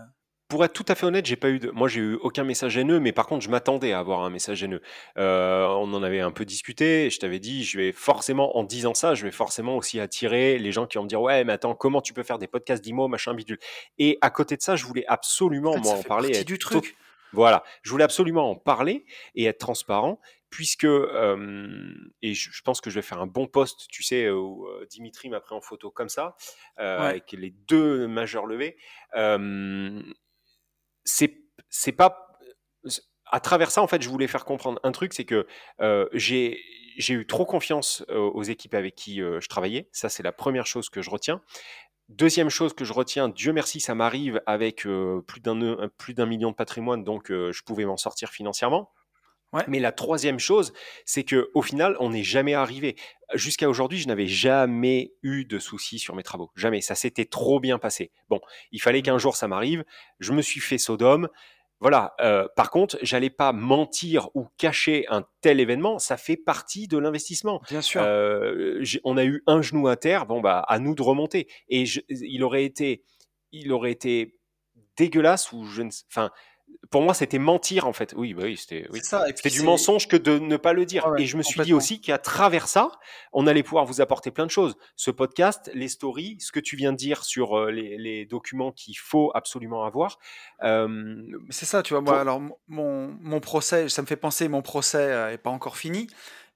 Pour 0.48 0.64
être 0.64 0.72
tout 0.72 0.84
à 0.86 0.94
fait 0.94 1.06
honnête, 1.06 1.26
j'ai 1.26 1.34
pas 1.34 1.48
eu 1.50 1.58
de, 1.58 1.70
moi 1.70 1.88
j'ai 1.88 2.00
eu 2.00 2.14
aucun 2.22 2.44
message 2.44 2.76
haineux, 2.76 3.00
mais 3.00 3.10
par 3.10 3.26
contre 3.26 3.44
je 3.44 3.50
m'attendais 3.50 3.92
à 3.92 3.98
avoir 3.98 4.20
un 4.20 4.30
message 4.30 4.62
haineux. 4.62 4.80
Euh, 5.18 5.66
on 5.66 5.92
en 5.92 6.02
avait 6.04 6.20
un 6.20 6.30
peu 6.30 6.44
discuté. 6.44 7.06
et 7.06 7.10
Je 7.10 7.18
t'avais 7.18 7.40
dit, 7.40 7.64
je 7.64 7.76
vais 7.78 7.90
forcément, 7.90 8.56
en 8.56 8.62
disant 8.62 8.94
ça, 8.94 9.14
je 9.16 9.24
vais 9.24 9.32
forcément 9.32 9.76
aussi 9.76 9.98
attirer 9.98 10.58
les 10.58 10.70
gens 10.70 10.86
qui 10.86 10.98
vont 10.98 11.04
me 11.04 11.08
dire, 11.08 11.20
ouais, 11.20 11.42
mais 11.42 11.52
attends, 11.54 11.74
comment 11.74 12.00
tu 12.00 12.12
peux 12.12 12.22
faire 12.22 12.38
des 12.38 12.46
podcasts 12.46 12.82
d'IMO, 12.84 13.08
machin 13.08 13.34
bidule. 13.34 13.58
Et 13.98 14.18
à 14.20 14.30
côté 14.30 14.56
de 14.56 14.62
ça, 14.62 14.76
je 14.76 14.84
voulais 14.86 15.04
en 15.08 15.14
absolument 15.14 15.72
fait, 15.72 15.80
moi 15.80 15.94
en 15.94 16.02
parler, 16.04 16.44
du 16.44 16.58
truc. 16.58 16.96
voilà, 17.32 17.64
je 17.82 17.90
voulais 17.90 18.04
absolument 18.04 18.48
en 18.50 18.54
parler 18.54 19.04
et 19.34 19.46
être 19.46 19.58
transparent, 19.58 20.20
puisque 20.48 20.84
euh, 20.84 21.92
et 22.22 22.34
je, 22.34 22.50
je 22.52 22.62
pense 22.62 22.80
que 22.80 22.88
je 22.88 22.94
vais 22.94 23.02
faire 23.02 23.20
un 23.20 23.26
bon 23.26 23.48
post, 23.48 23.88
tu 23.90 24.04
sais, 24.04 24.30
où 24.30 24.68
euh, 24.68 24.86
Dimitri 24.88 25.28
m'a 25.28 25.40
pris 25.40 25.56
en 25.56 25.60
photo 25.60 25.90
comme 25.90 26.08
ça, 26.08 26.36
euh, 26.78 27.00
Ouais. 27.00 27.06
avec 27.06 27.32
les 27.32 27.50
deux 27.50 28.06
majeurs 28.06 28.46
levés. 28.46 28.76
Euh, 29.16 30.00
c'est 31.06 31.42
c'est 31.70 31.92
pas 31.92 32.38
à 33.32 33.40
travers 33.40 33.70
ça 33.70 33.80
en 33.80 33.86
fait 33.86 34.02
je 34.02 34.08
voulais 34.10 34.26
faire 34.26 34.44
comprendre 34.44 34.78
un 34.82 34.92
truc 34.92 35.14
c'est 35.14 35.24
que 35.24 35.46
euh, 35.80 36.06
j'ai 36.12 36.60
j'ai 36.96 37.14
eu 37.14 37.26
trop 37.26 37.44
confiance 37.44 38.04
euh, 38.10 38.18
aux 38.18 38.42
équipes 38.42 38.74
avec 38.74 38.94
qui 38.94 39.22
euh, 39.22 39.40
je 39.40 39.48
travaillais. 39.48 39.88
Ça 39.92 40.08
c'est 40.08 40.22
la 40.22 40.32
première 40.32 40.66
chose 40.66 40.88
que 40.88 41.02
je 41.02 41.10
retiens. 41.10 41.40
Deuxième 42.08 42.50
chose 42.50 42.72
que 42.72 42.84
je 42.84 42.92
retiens 42.92 43.28
Dieu 43.28 43.52
merci 43.52 43.80
ça 43.80 43.94
m'arrive 43.94 44.40
avec 44.46 44.86
euh, 44.86 45.22
plus 45.26 45.40
d'un 45.40 45.88
plus 45.98 46.14
d'un 46.14 46.26
million 46.26 46.50
de 46.50 46.54
patrimoine 46.54 47.02
donc 47.02 47.32
je 47.32 47.62
pouvais 47.64 47.84
m'en 47.84 47.96
sortir 47.96 48.30
financièrement 48.30 48.92
Ouais. 49.52 49.62
mais 49.68 49.78
la 49.78 49.92
troisième 49.92 50.38
chose, 50.38 50.72
c'est 51.04 51.22
que 51.24 51.50
au 51.54 51.62
final, 51.62 51.96
on 52.00 52.10
n'est 52.10 52.24
jamais 52.24 52.52
arrivé. 52.54 52.96
Jusqu'à 53.34 53.68
aujourd'hui, 53.70 53.98
je 53.98 54.08
n'avais 54.08 54.26
jamais 54.26 55.12
eu 55.22 55.44
de 55.44 55.58
soucis 55.58 55.98
sur 55.98 56.14
mes 56.14 56.22
travaux. 56.22 56.50
Jamais. 56.56 56.80
Ça 56.80 56.94
s'était 56.94 57.24
trop 57.24 57.58
bien 57.60 57.78
passé. 57.78 58.10
Bon, 58.28 58.40
il 58.72 58.82
fallait 58.82 59.02
qu'un 59.02 59.18
jour 59.18 59.36
ça 59.36 59.48
m'arrive. 59.48 59.84
Je 60.18 60.32
me 60.32 60.42
suis 60.42 60.60
fait 60.60 60.78
Sodome. 60.78 61.28
Voilà. 61.80 62.14
Euh, 62.20 62.48
par 62.56 62.70
contre, 62.70 62.98
j'allais 63.02 63.30
pas 63.30 63.52
mentir 63.52 64.30
ou 64.34 64.46
cacher 64.58 65.06
un 65.08 65.24
tel 65.42 65.60
événement. 65.60 65.98
Ça 65.98 66.16
fait 66.16 66.36
partie 66.36 66.88
de 66.88 66.98
l'investissement. 66.98 67.60
Bien 67.68 67.82
sûr. 67.82 68.00
Euh, 68.04 68.82
on 69.04 69.16
a 69.16 69.24
eu 69.24 69.42
un 69.46 69.62
genou 69.62 69.86
à 69.88 69.96
terre. 69.96 70.26
Bon 70.26 70.40
bah, 70.40 70.64
à 70.68 70.78
nous 70.78 70.94
de 70.94 71.02
remonter. 71.02 71.48
Et 71.68 71.86
je- 71.86 72.00
il 72.08 72.42
aurait 72.44 72.64
été, 72.64 73.04
il 73.52 73.72
aurait 73.72 73.92
été 73.92 74.36
dégueulasse 74.96 75.52
ou 75.52 75.64
je 75.66 75.82
ne, 75.82 75.90
enfin, 76.10 76.30
pour 76.90 77.02
moi, 77.02 77.14
c'était 77.14 77.38
mentir 77.38 77.86
en 77.86 77.92
fait. 77.92 78.14
Oui, 78.16 78.34
bah 78.34 78.42
oui, 78.44 78.56
c'était, 78.56 78.86
oui. 78.90 79.00
Du 79.50 79.62
mensonge 79.62 80.08
que 80.08 80.16
de 80.16 80.38
ne 80.38 80.56
pas 80.56 80.72
le 80.72 80.86
dire. 80.86 81.06
Ouais, 81.06 81.22
Et 81.22 81.26
je 81.26 81.36
me 81.36 81.42
suis 81.42 81.60
dit 81.60 81.74
aussi 81.74 82.00
qu'à 82.00 82.18
travers 82.18 82.68
ça, 82.68 82.92
on 83.32 83.46
allait 83.46 83.62
pouvoir 83.62 83.84
vous 83.84 84.00
apporter 84.00 84.30
plein 84.30 84.46
de 84.46 84.50
choses. 84.50 84.76
Ce 84.94 85.10
podcast, 85.10 85.70
les 85.74 85.88
stories, 85.88 86.36
ce 86.40 86.52
que 86.52 86.60
tu 86.60 86.76
viens 86.76 86.92
de 86.92 86.96
dire 86.96 87.24
sur 87.24 87.58
euh, 87.58 87.70
les, 87.70 87.98
les 87.98 88.24
documents 88.24 88.72
qu'il 88.72 88.96
faut 88.98 89.30
absolument 89.34 89.84
avoir. 89.84 90.18
Euh, 90.62 91.22
c'est 91.50 91.66
ça, 91.66 91.82
tu 91.82 91.94
vois, 91.94 92.00
moi, 92.00 92.12
pour... 92.12 92.20
alors 92.20 92.40
mon, 92.68 93.16
mon 93.20 93.40
procès, 93.40 93.88
ça 93.88 94.02
me 94.02 94.06
fait 94.06 94.16
penser, 94.16 94.48
mon 94.48 94.62
procès 94.62 94.98
euh, 94.98 95.32
est 95.32 95.38
pas 95.38 95.50
encore 95.50 95.76
fini, 95.76 96.06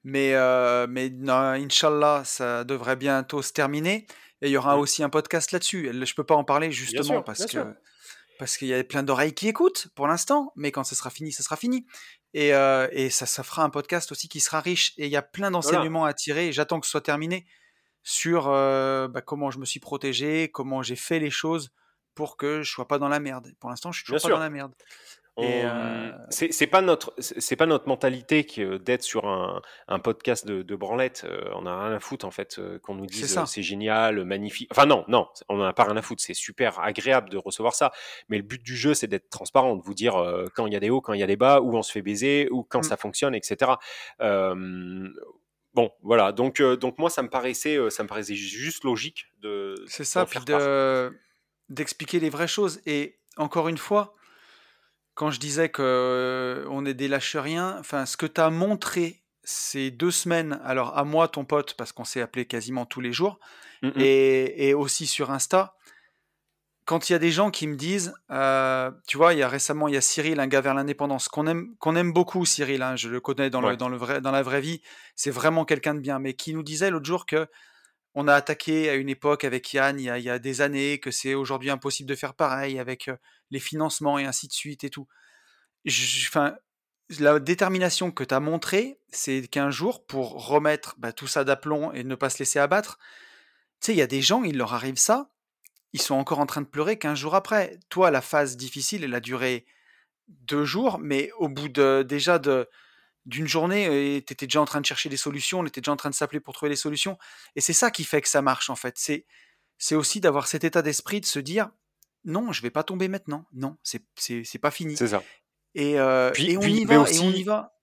mais, 0.05 0.35
euh, 0.35 0.87
mais 0.89 1.11
non, 1.11 1.35
Inch'Allah, 1.35 2.23
ça 2.25 2.65
devrait 2.65 2.97
bientôt 2.97 3.43
se 3.43 3.53
terminer, 3.53 4.07
et 4.43 4.49
il 4.49 4.51
y 4.51 4.57
aura 4.57 4.79
aussi 4.79 5.03
un 5.03 5.11
podcast 5.11 5.53
là-dessus. 5.53 5.91
Je 5.93 6.15
peux 6.15 6.25
pas 6.25 6.37
en 6.37 6.45
parler 6.45 6.69
Bien 6.69 6.77
justement 6.77 7.05
sûr, 7.05 7.25
parce 7.25 7.41
bien 7.41 7.49
sûr. 7.49 7.67
Parce 8.41 8.57
qu'il 8.57 8.69
y 8.69 8.75
a 8.75 8.83
plein 8.83 9.03
d'oreilles 9.03 9.35
qui 9.35 9.49
écoutent 9.49 9.89
pour 9.95 10.09
l'instant, 10.09 10.53
mais 10.57 10.73
quand 10.73 10.83
ce 10.83 10.95
sera 10.95 11.11
fini, 11.11 11.31
ce 11.31 11.43
sera 11.43 11.57
fini. 11.57 11.87
Et, 12.33 12.55
euh, 12.55 12.89
et 12.91 13.11
ça, 13.11 13.27
ça 13.27 13.43
fera 13.43 13.63
un 13.63 13.71
podcast 13.71 14.11
aussi 14.13 14.29
qui 14.29 14.41
sera 14.41 14.61
riche, 14.61 14.95
et 14.97 15.07
il 15.07 15.13
y 15.13 15.17
a 15.17 15.23
plein 15.23 15.51
Voilà. 15.51 15.63
d'enseignements 15.77 16.07
à 16.07 16.15
tirer, 16.15 16.51
j'attends 16.51 16.81
que 16.81 16.87
ce 16.87 16.91
soit 16.91 17.03
terminé 17.03 17.47
sur 18.03 18.49
euh, 18.49 19.09
bah, 19.09 19.21
comment 19.21 19.51
je 19.51 19.59
me 19.59 19.67
suis 19.67 19.79
protégé, 19.79 20.51
comment 20.51 20.83
j'ai 20.83 20.97
fait 20.97 21.19
les 21.19 21.31
choses 21.31 21.71
pour 22.15 22.39
que 22.39 22.63
je 22.63 22.71
sois 22.71 22.89
pas 22.89 22.99
dans 22.99 23.09
la 23.09 23.21
merde. 23.21 23.53
Pour 23.61 23.69
l'instant, 23.69 23.93
je 23.93 23.99
suis 24.03 24.11
Bien 24.11 24.17
toujours 24.19 24.31
pas 24.31 24.37
dans 24.37 24.43
la 24.43 24.51
merde. 24.51 24.75
On... 25.37 25.45
euh, 25.45 26.11
C'est 26.31 26.67
pas 26.67 26.83
notre, 26.83 27.15
c'est 27.19 27.57
pas 27.57 27.67
notre 27.67 27.89
mentalité 27.89 28.45
que 28.45 28.77
d'être 28.77 29.03
sur 29.03 29.27
un, 29.27 29.63
un 29.89 29.99
podcast 29.99 30.47
de, 30.47 30.63
de 30.63 30.77
branlette. 30.77 31.25
Euh, 31.25 31.49
on 31.55 31.65
a 31.67 31.87
rien 31.87 31.95
à 31.97 32.01
foutre 32.01 32.27
en 32.27 32.31
fait 32.31 32.59
euh, 32.59 32.79
qu'on 32.81 32.95
nous 32.95 33.07
dise 33.07 33.39
euh, 33.39 33.47
c'est 33.47 33.63
génial, 33.63 34.25
magnifique. 34.25 34.69
Enfin 34.73 34.87
non, 34.87 35.05
non, 35.09 35.29
on 35.49 35.59
en 35.61 35.65
a 35.65 35.73
pas 35.73 35.85
rien 35.85 35.97
à 35.97 36.03
foutre. 36.03 36.23
C'est 36.23 36.35
super 36.35 36.81
agréable 36.81 37.31
de 37.31 37.37
recevoir 37.39 37.75
ça. 37.75 37.93
Mais 38.29 38.37
le 38.37 38.43
but 38.43 38.63
du 38.63 38.77
jeu, 38.77 38.93
c'est 38.93 39.07
d'être 39.07 39.31
transparent, 39.31 39.77
de 39.77 39.83
vous 39.83 39.95
dire 39.95 40.17
euh, 40.17 40.47
quand 40.55 40.67
il 40.67 40.73
y 40.73 40.77
a 40.77 40.81
des 40.81 40.91
hauts, 40.91 41.01
quand 41.01 41.13
il 41.15 41.21
y 41.21 41.25
a 41.25 41.27
des 41.29 41.37
bas, 41.37 41.61
où 41.61 41.77
on 41.77 41.83
se 41.83 41.93
fait 41.93 42.03
baiser, 42.03 42.49
ou 42.51 42.63
quand 42.65 42.81
Mm. 42.81 42.85
ça 42.85 42.97
fonctionne, 42.97 43.35
etc. 43.35 43.73
Euh, 44.21 45.09
bon, 45.75 45.91
voilà. 46.03 46.33
Donc, 46.33 46.61
euh, 46.61 46.77
donc 46.77 46.99
moi, 46.99 47.09
ça 47.11 47.23
me 47.23 47.29
paraissait, 47.29 47.77
euh, 47.77 47.91
ça 47.91 48.03
me 48.03 48.09
paraissait 48.09 48.35
juste 48.35 48.85
logique 48.85 49.27
de 49.41 49.75
C'est 49.87 50.05
ça, 50.05 50.27
puis 50.27 50.41
de 50.45 51.13
d'expliquer 51.69 52.19
les 52.19 52.31
vraies 52.31 52.49
choses. 52.49 52.81
Et 52.85 53.21
encore 53.37 53.69
une 53.69 53.79
fois, 53.79 54.15
quand 55.15 55.31
je 55.31 55.41
disais 55.41 55.69
que 55.69 55.83
euh, 55.83 56.67
on 56.71 56.85
est 56.87 56.95
des 56.95 57.09
lâches-rien, 57.09 57.77
enfin, 57.79 58.07
ce 58.07 58.17
que 58.17 58.27
tu 58.27 58.41
as 58.41 58.51
montré, 58.51 59.23
ces 59.43 59.91
deux 59.91 60.11
semaines, 60.11 60.61
alors 60.65 60.97
à 60.97 61.05
moi, 61.05 61.29
ton 61.29 61.45
pote, 61.45 61.75
parce 61.75 61.93
qu'on 61.93 62.05
s'est 62.05 62.21
appelé 62.21 62.47
quasiment 62.47 62.87
tous 62.87 63.01
les 63.01 63.13
jours, 63.13 63.39
Mm, 63.83 63.91
et, 63.97 64.69
et 64.69 64.75
aussi 64.75 65.07
sur 65.07 65.31
Insta, 65.31 65.75
quand 66.85 67.09
il 67.09 67.13
y 67.13 67.17
a 67.17 67.19
des 67.19 67.31
gens 67.31 67.51
qui 67.51 67.67
me 67.67 67.77
disent, 67.77 68.15
euh, 68.31 68.91
tu 69.07 69.17
vois, 69.17 69.33
il 69.33 69.39
y 69.39 69.43
a 69.43 69.49
récemment, 69.49 69.89
il 69.89 69.95
y 69.95 69.97
a 69.97 70.01
Cyril, 70.01 70.41
un 70.41 70.49
gars 70.49 70.61
vers 70.61 70.75
l'indépendance, 70.75 71.29
qu'on 71.29 71.47
aime, 71.47 71.75
qu'on 71.79 71.95
aime 71.95 72.13
beaucoup, 72.13 72.45
Cyril, 72.45 72.83
hein, 72.83 72.97
je 72.97 73.09
le 73.09 73.21
connais 73.21 73.49
dans, 73.49 73.61
le, 73.61 73.77
dans, 73.77 73.89
le 73.89 73.97
vrai, 73.97 74.21
dans 74.21 74.33
la 74.33 74.43
vraie 74.43 74.61
vie, 74.61 74.83
c'est 75.15 75.31
vraiment 75.31 75.65
quelqu'un 75.65 75.95
de 75.95 76.01
bien, 76.01 76.19
mais 76.19 76.35
qui 76.35 76.53
nous 76.53 76.63
disait 76.63 76.91
l'autre 76.91 77.07
jour 77.07 77.27
que 77.27 77.47
on 78.15 78.29
a 78.29 78.35
attaqué 78.35 78.89
à 78.91 78.95
une 78.95 79.09
époque 79.09 79.45
avec 79.45 79.73
Yann 79.73 79.99
il 79.99 80.05
y 80.05 80.11
a, 80.11 80.19
il 80.19 80.25
y 80.25 80.31
a 80.31 80.39
des 80.39 80.61
années, 80.61 80.99
que 80.99 81.11
c'est 81.11 81.35
aujourd'hui 81.35 81.71
impossible 81.71 82.09
de 82.09 82.15
faire 82.15 82.35
pareil 82.35 82.79
avec 82.79 83.11
les 83.51 83.61
financements 83.61 84.19
et 84.19 84.25
ainsi 84.25 84.49
de 84.49 84.53
suite 84.53 84.85
et 84.85 84.91
tout. 84.91 85.07
Enfin, 85.87 86.57
la 87.19 87.39
détermination 87.41 88.11
que 88.11 88.25
tu 88.25 88.35
as 88.35 88.41
montrée, 88.41 88.99
c'est 89.09 89.47
qu'un 89.49 89.71
jour, 89.71 90.07
pour 90.07 90.47
remettre 90.47 90.95
bah, 90.99 91.13
tout 91.13 91.27
ça 91.27 91.45
d'aplomb 91.45 91.93
et 91.93 92.05
ne 92.05 92.15
pas 92.15 92.31
se 92.31 92.39
laisser 92.39 92.59
abattre, 92.59 92.99
tu 93.81 93.87
sais, 93.87 93.93
il 93.93 93.99
y 93.99 94.03
a 94.03 94.07
des 94.07 94.23
gens, 94.23 94.45
il 94.45 94.59
leur 94.59 94.75
arrive 94.75 94.97
ça, 94.97 95.31
ils 95.93 96.03
sont 96.03 96.15
encore 96.15 96.39
en 96.39 96.47
train 96.47 96.61
de 96.61 96.67
pleurer 96.67 96.99
15 96.99 97.19
jours 97.19 97.35
après. 97.35 97.79
Toi, 97.89 98.11
la 98.11 98.21
phase 98.21 98.57
difficile, 98.57 99.05
elle 99.05 99.15
a 99.15 99.21
duré 99.21 99.67
deux 100.29 100.65
jours, 100.65 100.99
mais 101.01 101.31
au 101.39 101.49
bout 101.49 101.69
de 101.69 102.05
déjà 102.07 102.39
de 102.39 102.69
d'une 103.27 103.47
journée, 103.47 104.23
tu 104.27 104.33
étais 104.33 104.47
déjà 104.47 104.61
en 104.61 104.65
train 104.65 104.81
de 104.81 104.87
chercher 104.87 105.09
des 105.09 105.17
solutions, 105.17 105.61
on 105.61 105.67
était 105.67 105.81
déjà 105.81 105.93
en 105.93 105.97
train 105.97 106.11
de 106.11 106.15
s'appeler 106.15 106.41
pour 106.41 106.55
trouver 106.55 106.71
des 106.71 106.77
solutions. 106.77 107.19
Et 107.57 107.61
c'est 107.61 107.73
ça 107.73 107.91
qui 107.91 108.05
fait 108.05 108.21
que 108.23 108.29
ça 108.29 108.43
marche, 108.43 108.71
en 108.71 108.77
fait. 108.77 108.95
C'est, 108.97 109.27
c'est 109.79 109.95
aussi 109.95 110.21
d'avoir 110.21 110.47
cet 110.47 110.65
état 110.65 110.83
d'esprit 110.83 111.21
de 111.21 111.27
se 111.27 111.39
dire, 111.39 111.71
non, 112.25 112.53
je 112.53 112.63
vais 112.63 112.71
pas 112.71 112.83
tomber 112.83 113.09
maintenant. 113.09 113.47
Non, 113.53 113.77
c'est, 113.83 114.03
c'est, 114.15 114.43
c'est 114.45 114.59
pas 114.59 114.71
fini. 114.71 114.97
C'est 114.97 115.09
ça. 115.09 115.23
Et, 115.75 115.99
euh, 115.99 116.31
Puis- 116.33 116.51
et 116.53 116.57
on 116.57 116.61
puis, 116.61 116.73
y 116.81 116.85
va, 116.85 117.01
aussi- 117.01 117.17
et 117.17 117.21
on 117.27 117.31
y 117.31 117.43
va. 117.45 117.75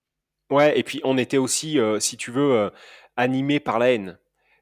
Ouais, 0.50 0.78
et 0.80 0.84
puis 0.84 1.02
on 1.04 1.18
était 1.18 1.38
aussi, 1.38 1.80
euh, 1.80 2.00
si 2.00 2.18
tu 2.18 2.32
veux, 2.32 2.54
euh, 2.54 2.70
animé 3.16 3.60
par 3.60 3.80
la 3.80 3.92
haine. 3.92 4.18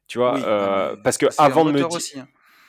Tu 0.08 0.18
vois, 0.18 0.34
Oui, 0.34 0.42
euh, 0.44 0.96
parce 1.02 1.18
que 1.18 1.26
avant 1.38 1.64
de 1.64 1.72
me 1.72 1.78
dire, 1.78 1.90
aussi, 1.90 2.18
hein. 2.20 2.28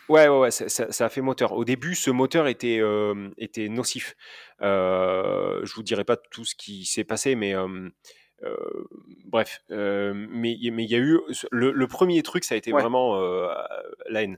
Ouais, 0.10 0.28
ouais, 0.30 0.40
ouais, 0.40 0.52
ça, 0.52 0.70
ça- 0.70 0.92
ça 0.92 1.06
a 1.06 1.10
fait 1.10 1.22
moteur. 1.22 1.52
Au 1.54 1.66
début, 1.66 1.94
ce 1.96 2.10
moteur 2.10 2.48
était, 2.48 2.80
euh, 2.80 3.30
était 3.38 3.68
nocif. 3.68 4.16
Euh, 4.62 5.60
je 5.66 5.74
vous 5.74 5.84
dirai 5.84 6.06
pas 6.06 6.16
tout 6.16 6.46
ce 6.46 6.56
qui 6.56 6.86
s'est 6.86 7.04
passé, 7.04 7.36
mais 7.36 7.54
euh, 7.54 7.90
euh, 8.44 8.56
bref. 9.26 9.62
Euh, 9.72 10.14
mais 10.16 10.56
mais 10.72 10.84
il 10.86 10.90
y 10.92 10.96
a 10.96 11.00
eu 11.00 11.20
le, 11.52 11.72
le 11.72 11.88
premier 11.88 12.24
truc, 12.24 12.44
ça 12.46 12.56
a 12.56 12.58
été 12.58 12.72
Ouais. 12.72 12.82
vraiment 12.82 13.18
euh, 13.22 13.48
la 14.10 14.24
haine. 14.24 14.38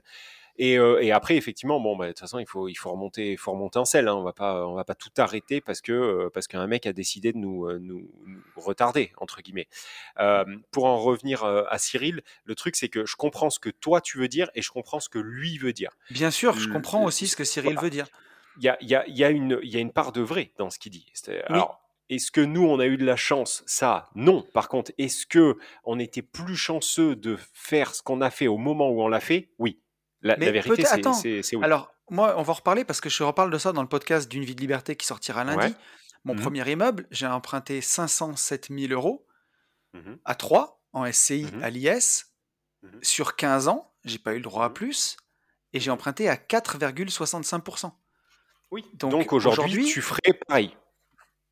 Et, 0.62 0.78
euh, 0.78 1.00
et 1.00 1.10
après, 1.10 1.36
effectivement, 1.36 1.80
bon, 1.80 1.96
bah, 1.96 2.04
de 2.04 2.10
toute 2.10 2.20
façon, 2.20 2.38
il 2.38 2.46
faut, 2.46 2.68
il 2.68 2.74
faut 2.74 2.90
remonter, 2.90 3.32
il 3.32 3.38
faut 3.38 3.50
remonter 3.50 3.78
en 3.78 3.86
selle. 3.86 4.08
Hein. 4.08 4.14
On 4.14 4.22
va 4.22 4.34
pas, 4.34 4.66
on 4.66 4.74
va 4.74 4.84
pas 4.84 4.94
tout 4.94 5.08
arrêter 5.16 5.62
parce 5.62 5.80
que 5.80 5.90
euh, 5.90 6.28
parce 6.28 6.48
qu'un 6.48 6.66
mec 6.66 6.86
a 6.86 6.92
décidé 6.92 7.32
de 7.32 7.38
nous, 7.38 7.64
euh, 7.64 7.78
nous, 7.80 8.10
nous 8.26 8.42
retarder 8.56 9.10
entre 9.16 9.40
guillemets. 9.40 9.68
Euh, 10.18 10.44
pour 10.70 10.84
en 10.84 10.98
revenir 10.98 11.44
à 11.44 11.78
Cyril, 11.78 12.20
le 12.44 12.54
truc 12.54 12.76
c'est 12.76 12.90
que 12.90 13.06
je 13.06 13.16
comprends 13.16 13.48
ce 13.48 13.58
que 13.58 13.70
toi 13.70 14.02
tu 14.02 14.18
veux 14.18 14.28
dire 14.28 14.50
et 14.54 14.60
je 14.60 14.70
comprends 14.70 15.00
ce 15.00 15.08
que 15.08 15.18
lui 15.18 15.56
veut 15.56 15.72
dire. 15.72 15.96
Bien 16.10 16.30
sûr, 16.30 16.58
je 16.58 16.68
comprends 16.68 17.04
aussi 17.04 17.26
ce 17.26 17.36
que 17.36 17.44
Cyril 17.44 17.72
voilà. 17.72 17.80
veut 17.80 17.90
dire. 17.90 18.06
Il 18.58 18.64
y 18.64 18.68
a, 18.68 18.76
y, 18.82 18.94
a, 18.94 19.08
y, 19.08 19.24
a 19.24 19.30
une, 19.30 19.58
il 19.62 19.70
y 19.70 19.78
a 19.78 19.80
une 19.80 19.92
part 19.92 20.12
de 20.12 20.20
vrai 20.20 20.52
dans 20.58 20.68
ce 20.68 20.78
qu'il 20.78 20.92
dit. 20.92 21.06
Oui. 21.26 21.34
Alors, 21.46 21.80
est-ce 22.10 22.30
que 22.30 22.42
nous, 22.42 22.66
on 22.66 22.80
a 22.80 22.86
eu 22.86 22.98
de 22.98 23.06
la 23.06 23.16
chance? 23.16 23.62
Ça, 23.66 24.10
non. 24.14 24.44
Par 24.52 24.68
contre, 24.68 24.92
est-ce 24.98 25.24
que 25.24 25.56
on 25.84 25.98
était 25.98 26.20
plus 26.20 26.56
chanceux 26.56 27.16
de 27.16 27.38
faire 27.54 27.94
ce 27.94 28.02
qu'on 28.02 28.20
a 28.20 28.28
fait 28.28 28.48
au 28.48 28.58
moment 28.58 28.90
où 28.90 29.00
on 29.00 29.08
l'a 29.08 29.20
fait? 29.20 29.48
Oui. 29.58 29.78
La, 30.22 30.36
Mais 30.36 30.46
la 30.46 30.52
vérité, 30.52 30.84
c'est 30.84 31.56
oui. 31.56 31.64
Alors, 31.64 31.94
moi, 32.10 32.34
on 32.36 32.42
va 32.42 32.50
en 32.52 32.54
reparler 32.56 32.84
parce 32.84 33.00
que 33.00 33.08
je 33.08 33.22
reparle 33.22 33.50
de 33.50 33.58
ça 33.58 33.72
dans 33.72 33.82
le 33.82 33.88
podcast 33.88 34.28
d'une 34.30 34.44
vie 34.44 34.54
de 34.54 34.60
liberté 34.60 34.96
qui 34.96 35.06
sortira 35.06 35.44
lundi. 35.44 35.66
Ouais. 35.68 35.74
Mon 36.24 36.34
Mhm. 36.34 36.40
premier 36.40 36.70
immeuble, 36.70 37.06
j'ai 37.10 37.26
emprunté 37.26 37.80
507 37.80 38.68
000 38.70 38.92
euros 38.92 39.26
Mhm. 39.94 40.18
à 40.24 40.34
3 40.34 40.82
en 40.92 41.04
SCI 41.06 41.44
Mhm. 41.52 41.62
à 41.62 41.70
l'IS. 41.70 42.26
Sur 43.02 43.36
15 43.36 43.68
ans, 43.68 43.92
j'ai 44.04 44.18
pas 44.18 44.32
eu 44.32 44.36
le 44.36 44.42
droit 44.42 44.64
à 44.66 44.70
plus 44.70 45.16
et 45.72 45.80
j'ai 45.80 45.90
emprunté 45.90 46.28
à 46.28 46.36
4,65%. 46.36 47.98
Oui. 48.70 48.84
Donc, 48.94 49.10
Donc, 49.12 49.32
aujourd'hui, 49.32 49.84
tu 49.86 50.00
ferais 50.02 50.32
pareil. 50.46 50.76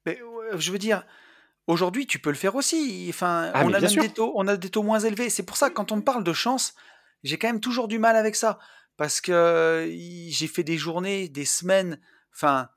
Mais 0.06 0.20
je 0.54 0.72
veux 0.72 0.78
dire, 0.78 1.04
aujourd'hui, 1.66 2.06
tu 2.06 2.18
peux 2.18 2.30
le 2.30 2.36
faire 2.36 2.54
aussi. 2.54 3.06
Enfin, 3.10 3.50
Ah, 3.54 3.64
on 3.64 3.72
a 3.72 3.80
même 3.80 3.90
des 3.90 4.08
taux, 4.10 4.32
on 4.36 4.46
a 4.46 4.56
des 4.56 4.70
taux 4.70 4.82
moins 4.82 5.00
élevés. 5.00 5.28
C'est 5.30 5.42
pour 5.42 5.56
ça 5.56 5.70
quand 5.70 5.92
on 5.92 6.00
parle 6.00 6.24
de 6.24 6.32
chance, 6.32 6.74
j'ai 7.24 7.38
quand 7.38 7.48
même 7.48 7.60
toujours 7.60 7.88
du 7.88 7.98
mal 7.98 8.16
avec 8.16 8.36
ça. 8.36 8.58
Parce 8.96 9.20
que 9.20 9.86
j'ai 10.28 10.46
fait 10.48 10.64
des 10.64 10.76
journées, 10.76 11.28
des 11.28 11.44
semaines. 11.44 12.00
Enfin, 12.34 12.68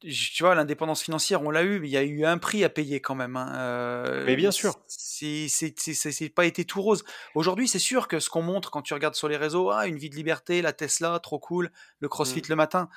tu 0.00 0.42
vois, 0.42 0.54
l'indépendance 0.56 1.02
financière, 1.02 1.42
on 1.42 1.50
l'a 1.50 1.62
eu, 1.62 1.78
mais 1.80 1.88
il 1.88 1.92
y 1.92 1.96
a 1.96 2.02
eu 2.02 2.24
un 2.24 2.38
prix 2.38 2.62
à 2.64 2.68
payer 2.68 3.00
quand 3.00 3.14
même. 3.14 3.36
hein. 3.36 3.52
Euh, 3.56 4.24
Mais 4.24 4.36
bien 4.36 4.50
sûr. 4.50 4.74
C'est 4.88 6.28
pas 6.34 6.44
été 6.44 6.64
tout 6.64 6.80
rose. 6.82 7.04
Aujourd'hui, 7.34 7.66
c'est 7.68 7.78
sûr 7.78 8.08
que 8.08 8.18
ce 8.20 8.30
qu'on 8.30 8.42
montre 8.42 8.70
quand 8.70 8.82
tu 8.82 8.94
regardes 8.94 9.14
sur 9.14 9.28
les 9.28 9.36
réseaux, 9.36 9.70
ah, 9.70 9.86
une 9.86 9.96
vie 9.96 10.10
de 10.10 10.14
liberté, 10.16 10.62
la 10.62 10.72
Tesla, 10.72 11.18
trop 11.20 11.38
cool, 11.38 11.70
le 12.00 12.08
crossfit 12.08 12.40
Mm. 12.40 12.48
le 12.50 12.56
matin. 12.56 12.88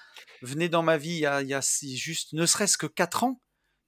Venez 0.42 0.70
dans 0.70 0.84
ma 0.84 0.98
vie 0.98 1.12
il 1.16 1.20
y 1.20 1.26
a, 1.26 1.42
il 1.42 1.48
y 1.48 1.54
a 1.54 1.62
si- 1.62 1.98
juste 1.98 2.34
ne 2.34 2.46
serait-ce 2.46 2.78
que 2.78 2.88
4 2.88 3.24
ans. 3.24 3.40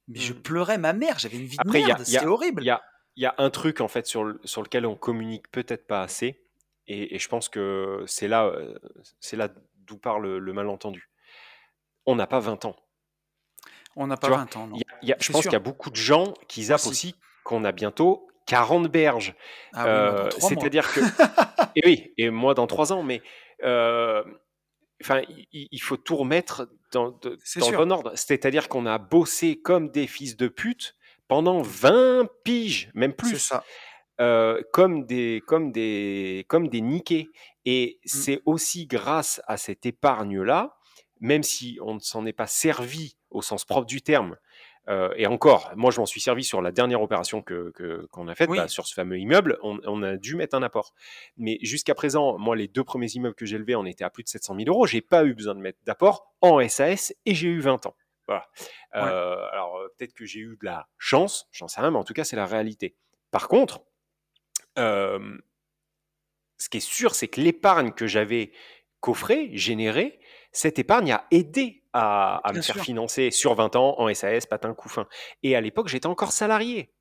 Mais 0.08 0.20
je 0.20 0.34
Mm. 0.34 0.42
pleurais 0.42 0.78
ma 0.78 0.94
mère, 0.94 1.20
j'avais 1.20 1.38
une 1.38 1.46
vie 1.48 1.58
de 1.58 1.62
Après, 1.62 1.82
merde, 1.84 2.04
c'était 2.06 2.26
horrible. 2.26 2.64
Il 2.64 2.68
y 2.68 2.72
a, 2.72 2.82
il 3.18 3.24
y 3.24 3.26
a 3.26 3.36
un 3.40 3.50
truc 3.50 3.82
en 3.82 3.88
fait 3.88 4.06
sur, 4.08 4.24
le- 4.24 4.40
sur 4.46 4.62
lequel 4.64 4.86
on 4.86 4.96
communique 4.96 5.52
peut-être 5.52 5.86
pas 5.88 6.02
assez, 6.02 6.42
et, 6.88 7.16
et 7.16 7.20
je 7.20 7.28
pense 7.28 7.50
que 7.50 8.04
c'est 8.08 8.28
là, 8.28 8.46
euh, 8.46 8.78
c'est 9.20 9.36
là 9.38 9.50
d'où 9.86 9.98
part 9.98 10.20
le, 10.20 10.40
le 10.40 10.54
malentendu. 10.54 11.10
On 12.06 12.16
n'a 12.16 12.28
pas 12.28 12.40
20 12.40 12.66
ans. 12.66 12.76
On 13.96 14.08
n'a 14.08 14.18
pas 14.18 14.28
tu 14.28 14.34
vois, 14.34 14.40
20 14.44 14.56
ans, 14.58 14.68
non. 14.68 14.76
Y 14.78 14.82
a- 14.82 15.06
y 15.06 15.12
a- 15.14 15.18
je 15.20 15.26
C'est 15.26 15.34
pense 15.34 15.44
qu'il 15.44 15.52
y 15.54 15.56
a 15.56 15.60
beaucoup 15.60 15.90
de 15.90 15.96
gens 15.96 16.34
qui 16.48 16.64
zappent 16.66 16.80
Aussi. 16.82 16.90
aussi 16.90 17.16
qu'on 17.44 17.64
a 17.66 17.72
bientôt 17.72 18.28
40 18.46 18.88
berges. 18.88 19.36
Ah 19.74 19.84
oui, 19.84 19.90
Euh. 19.90 20.30
C'est-à-dire 20.40 20.92
que. 20.94 21.00
et 21.76 21.82
oui, 21.86 22.14
et 22.18 22.30
moi 22.30 22.54
dans 22.54 22.68
3 22.68 22.94
ans, 22.94 23.04
mais. 23.04 23.22
euh, 23.64 24.24
Enfin, 25.04 25.22
il, 25.54 25.68
il 25.72 25.80
faut 25.80 25.96
tout 25.96 26.16
remettre 26.16 26.68
dans, 26.92 27.12
de- 27.12 27.38
C'est 27.44 27.60
dans 27.60 27.70
le 27.70 27.78
bon 27.78 27.92
ordre. 27.92 28.14
C'est-à-dire 28.16 28.68
qu'on 28.68 28.88
a 28.88 28.98
bossé 28.98 29.62
comme 29.62 29.92
des 29.92 30.08
fils 30.08 30.38
de 30.38 30.48
pute 30.48 30.96
pendant 31.28 31.62
20 31.62 32.28
piges, 32.44 32.90
même 32.96 33.12
C'est 33.12 33.16
plus. 33.30 33.38
ça. 33.38 33.64
Euh, 34.20 34.62
comme 34.74 35.06
des 35.06 35.42
comme 35.46 35.72
des 35.72 36.46
comme 36.48 36.68
des 36.70 36.82
niqués 36.82 37.30
et 37.66 38.00
Mm. 38.04 38.08
c'est 38.08 38.42
aussi 38.46 38.88
grâce 38.88 39.42
à 39.48 39.58
cette 39.58 39.86
épargne 39.86 40.42
là 40.42 40.76
même 41.20 41.44
si 41.44 41.78
on 41.82 41.96
ne 41.96 42.00
s'en 42.00 42.26
est 42.26 42.34
pas 42.34 42.48
servi 42.48 43.18
au 43.32 43.42
sens 43.42 43.66
propre 43.66 43.86
du 43.88 44.02
terme 44.02 44.38
euh, 44.90 45.12
et 45.18 45.28
encore 45.28 45.72
moi 45.76 45.92
je 45.92 46.00
m'en 46.00 46.06
suis 46.06 46.22
servi 46.22 46.44
sur 46.46 46.62
la 46.62 46.72
dernière 46.72 47.02
opération 47.02 47.42
que 47.42 47.72
que- 47.72 48.06
qu'on 48.12 48.28
a 48.30 48.36
faite 48.36 48.50
Oui. 48.50 48.58
bah, 48.58 48.68
sur 48.70 48.88
ce 48.88 48.94
fameux 48.94 49.20
immeuble 49.20 49.58
on, 49.62 49.80
on 49.86 50.02
a 50.02 50.16
dû 50.16 50.36
mettre 50.36 50.56
un 50.56 50.64
apport. 50.64 50.94
Mais 51.36 51.58
jusqu'à 51.62 51.94
présent 51.94 52.38
moi 52.38 52.56
les 52.56 52.68
deux 52.70 52.84
premiers 52.86 53.10
immeubles 53.12 53.36
que 53.36 53.46
j'ai 53.46 53.58
levés 53.58 53.76
on 53.76 53.86
était 53.86 54.06
à 54.06 54.10
plus 54.10 54.24
de 54.24 54.30
700 54.30 54.56
000 54.58 54.70
euros. 54.70 54.86
J'ai 54.88 55.02
pas 55.02 55.26
eu 55.26 55.34
besoin 55.34 55.56
de 55.56 55.60
mettre 55.60 55.80
d'apport 55.86 56.34
en 56.42 56.66
SAS 56.70 57.14
et 57.26 57.36
j'ai 57.36 57.50
eu 57.50 57.60
20 57.60 57.86
ans. 57.86 57.96
Voilà. 58.28 58.46
Euh, 58.96 59.36
alors 59.52 59.76
euh, 59.78 59.88
peut-être 59.98 60.14
que 60.14 60.26
j'ai 60.26 60.40
eu 60.40 60.58
de 60.62 60.66
la 60.66 60.88
chance 60.98 61.48
j'en 61.52 61.68
sais 61.68 61.82
rien 61.82 61.92
mais 61.92 61.98
en 61.98 62.04
tout 62.06 62.14
cas 62.14 62.24
c'est 62.24 62.38
la 62.38 62.46
réalité. 62.46 62.96
Par 63.32 63.50
contre 63.50 63.82
euh, 64.78 65.38
ce 66.58 66.70
qui 66.70 66.78
est 66.78 66.82
sûr, 66.82 67.16
c'est 67.16 67.28
que 67.28 67.40
l'épargne 67.42 67.92
que 67.92 68.08
j'avais 68.08 68.52
coffrée, 69.00 69.50
générée, 69.54 70.20
cette 70.52 70.80
épargne 70.80 71.12
a 71.12 71.28
aidé 71.32 71.84
à, 71.94 72.38
à 72.48 72.52
me 72.54 72.62
faire 72.62 72.76
financer 72.84 73.32
sur 73.32 73.54
20 73.56 73.76
ans 73.76 73.96
en 74.00 74.12
SAS, 74.14 74.46
patin, 74.46 74.74
couffin. 74.74 75.08
Et 75.44 75.56
à 75.56 75.62
l'époque, 75.62 75.88
j'étais 75.88 76.08
encore 76.08 76.32
salarié. 76.32 76.92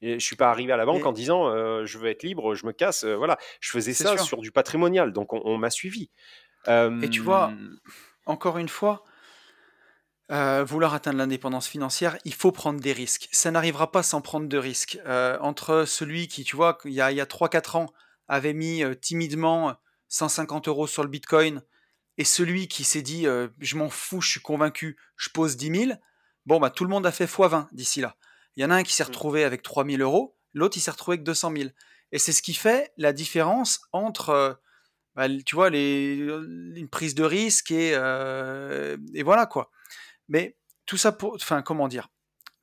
Et 0.00 0.18
je 0.20 0.24
suis 0.24 0.36
pas 0.36 0.50
arrivé 0.50 0.72
à 0.72 0.76
la 0.76 0.86
banque 0.86 1.00
Et- 1.02 1.06
en 1.06 1.12
disant 1.12 1.48
euh, 1.48 1.84
je 1.84 1.98
veux 1.98 2.08
être 2.08 2.22
libre, 2.22 2.54
je 2.54 2.66
me 2.66 2.72
casse. 2.72 3.02
euh, 3.04 3.16
voilà, 3.16 3.36
je 3.60 3.70
faisais 3.70 3.92
ça 3.94 4.10
sûr. 4.16 4.20
sur 4.24 4.38
du 4.40 4.52
patrimonial, 4.52 5.12
donc 5.12 5.32
on, 5.32 5.40
on 5.44 5.58
m'a 5.58 5.70
suivi. 5.70 6.10
Et 7.02 7.08
tu 7.10 7.20
vois, 7.20 7.50
encore 8.26 8.58
une 8.58 8.68
fois, 8.68 9.04
euh, 10.30 10.64
vouloir 10.64 10.94
atteindre 10.94 11.18
l'indépendance 11.18 11.68
financière, 11.68 12.18
il 12.24 12.34
faut 12.34 12.52
prendre 12.52 12.80
des 12.80 12.92
risques. 12.92 13.28
Ça 13.32 13.50
n'arrivera 13.50 13.90
pas 13.90 14.02
sans 14.02 14.20
prendre 14.20 14.48
de 14.48 14.58
risques. 14.58 14.98
Euh, 15.06 15.38
entre 15.40 15.84
celui 15.86 16.28
qui, 16.28 16.44
tu 16.44 16.56
vois, 16.56 16.78
il 16.84 16.92
y 16.92 17.00
a, 17.00 17.10
il 17.12 17.16
y 17.16 17.20
a 17.20 17.26
3-4 17.26 17.76
ans, 17.78 17.86
avait 18.28 18.52
mis 18.52 18.84
euh, 18.84 18.94
timidement 18.94 19.74
150 20.08 20.68
euros 20.68 20.86
sur 20.86 21.02
le 21.02 21.08
Bitcoin, 21.08 21.62
et 22.18 22.24
celui 22.24 22.68
qui 22.68 22.82
s'est 22.84 23.02
dit, 23.02 23.26
je 23.60 23.76
m'en 23.76 23.90
fous, 23.90 24.20
je 24.20 24.28
suis 24.30 24.40
convaincu, 24.40 24.96
je 25.16 25.28
pose 25.30 25.56
10 25.56 25.86
000, 25.86 25.92
bon, 26.46 26.58
bah, 26.58 26.70
tout 26.70 26.82
le 26.82 26.90
monde 26.90 27.06
a 27.06 27.12
fait 27.12 27.26
x20 27.26 27.68
d'ici 27.72 28.00
là. 28.00 28.16
Il 28.56 28.62
y 28.62 28.66
en 28.66 28.70
a 28.70 28.74
un 28.74 28.82
qui 28.82 28.92
s'est 28.92 29.04
Mm. 29.04 29.06
retrouvé 29.06 29.44
avec 29.44 29.62
3 29.62 29.84
000 29.86 30.02
euros, 30.02 30.36
l'autre, 30.52 30.76
il 30.76 30.80
s'est 30.80 30.90
retrouvé 30.90 31.14
avec 31.16 31.24
200 31.24 31.52
000. 31.56 31.68
Et 32.10 32.18
c'est 32.18 32.32
ce 32.32 32.42
qui 32.42 32.54
fait 32.54 32.92
la 32.96 33.12
différence 33.12 33.82
entre... 33.92 34.60
bah, 35.14 35.28
tu 35.44 35.54
vois, 35.54 35.70
les, 35.70 36.16
une 36.16 36.88
prise 36.88 37.14
de 37.14 37.22
risque 37.24 37.70
et, 37.70 37.92
euh, 37.94 38.96
et 39.14 39.22
voilà 39.22 39.46
quoi. 39.46 39.70
Mais 40.28 40.56
tout 40.86 40.96
ça 40.96 41.12
pour, 41.12 41.34
enfin, 41.34 41.62
comment 41.62 41.88
dire? 41.88 42.08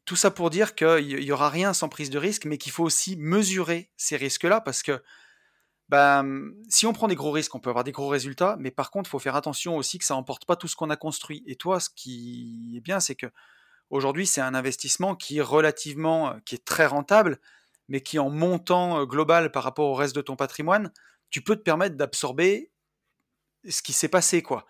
Tout 0.05 0.15
ça 0.15 0.31
pour 0.31 0.49
dire 0.49 0.75
qu'il 0.75 1.23
y 1.23 1.31
aura 1.31 1.49
rien 1.49 1.73
sans 1.73 1.89
prise 1.89 2.09
de 2.09 2.19
risque, 2.19 2.45
mais 2.45 2.57
qu'il 2.57 2.71
faut 2.71 2.83
aussi 2.83 3.15
mesurer 3.17 3.91
ces 3.97 4.17
risques-là 4.17 4.61
parce 4.61 4.83
que 4.83 5.01
ben, 5.89 6.51
si 6.67 6.87
on 6.87 6.93
prend 6.93 7.07
des 7.07 7.15
gros 7.15 7.31
risques, 7.31 7.53
on 7.53 7.59
peut 7.59 7.69
avoir 7.69 7.83
des 7.83 7.91
gros 7.91 8.07
résultats, 8.07 8.55
mais 8.59 8.71
par 8.71 8.89
contre, 8.89 9.07
il 9.07 9.11
faut 9.11 9.19
faire 9.19 9.35
attention 9.35 9.77
aussi 9.77 9.99
que 9.99 10.05
ça 10.05 10.15
n'emporte 10.15 10.45
pas 10.45 10.55
tout 10.55 10.67
ce 10.67 10.75
qu'on 10.75 10.89
a 10.89 10.95
construit. 10.95 11.43
Et 11.45 11.55
toi, 11.55 11.79
ce 11.79 11.89
qui 11.89 12.73
est 12.75 12.81
bien, 12.81 12.99
c'est 12.99 13.15
que 13.15 13.27
aujourd'hui, 13.91 14.25
c'est 14.25 14.41
un 14.41 14.55
investissement 14.55 15.15
qui 15.15 15.37
est 15.37 15.41
relativement, 15.41 16.39
qui 16.45 16.55
est 16.55 16.65
très 16.65 16.87
rentable, 16.87 17.39
mais 17.87 18.01
qui 18.01 18.17
en 18.17 18.29
montant 18.29 18.99
euh, 18.99 19.05
global 19.05 19.51
par 19.51 19.63
rapport 19.63 19.89
au 19.89 19.93
reste 19.93 20.15
de 20.15 20.21
ton 20.21 20.35
patrimoine, 20.35 20.91
tu 21.29 21.41
peux 21.41 21.55
te 21.55 21.61
permettre 21.61 21.95
d'absorber 21.95 22.71
ce 23.67 23.81
qui 23.81 23.93
s'est 23.93 24.09
passé, 24.09 24.41
quoi. 24.41 24.65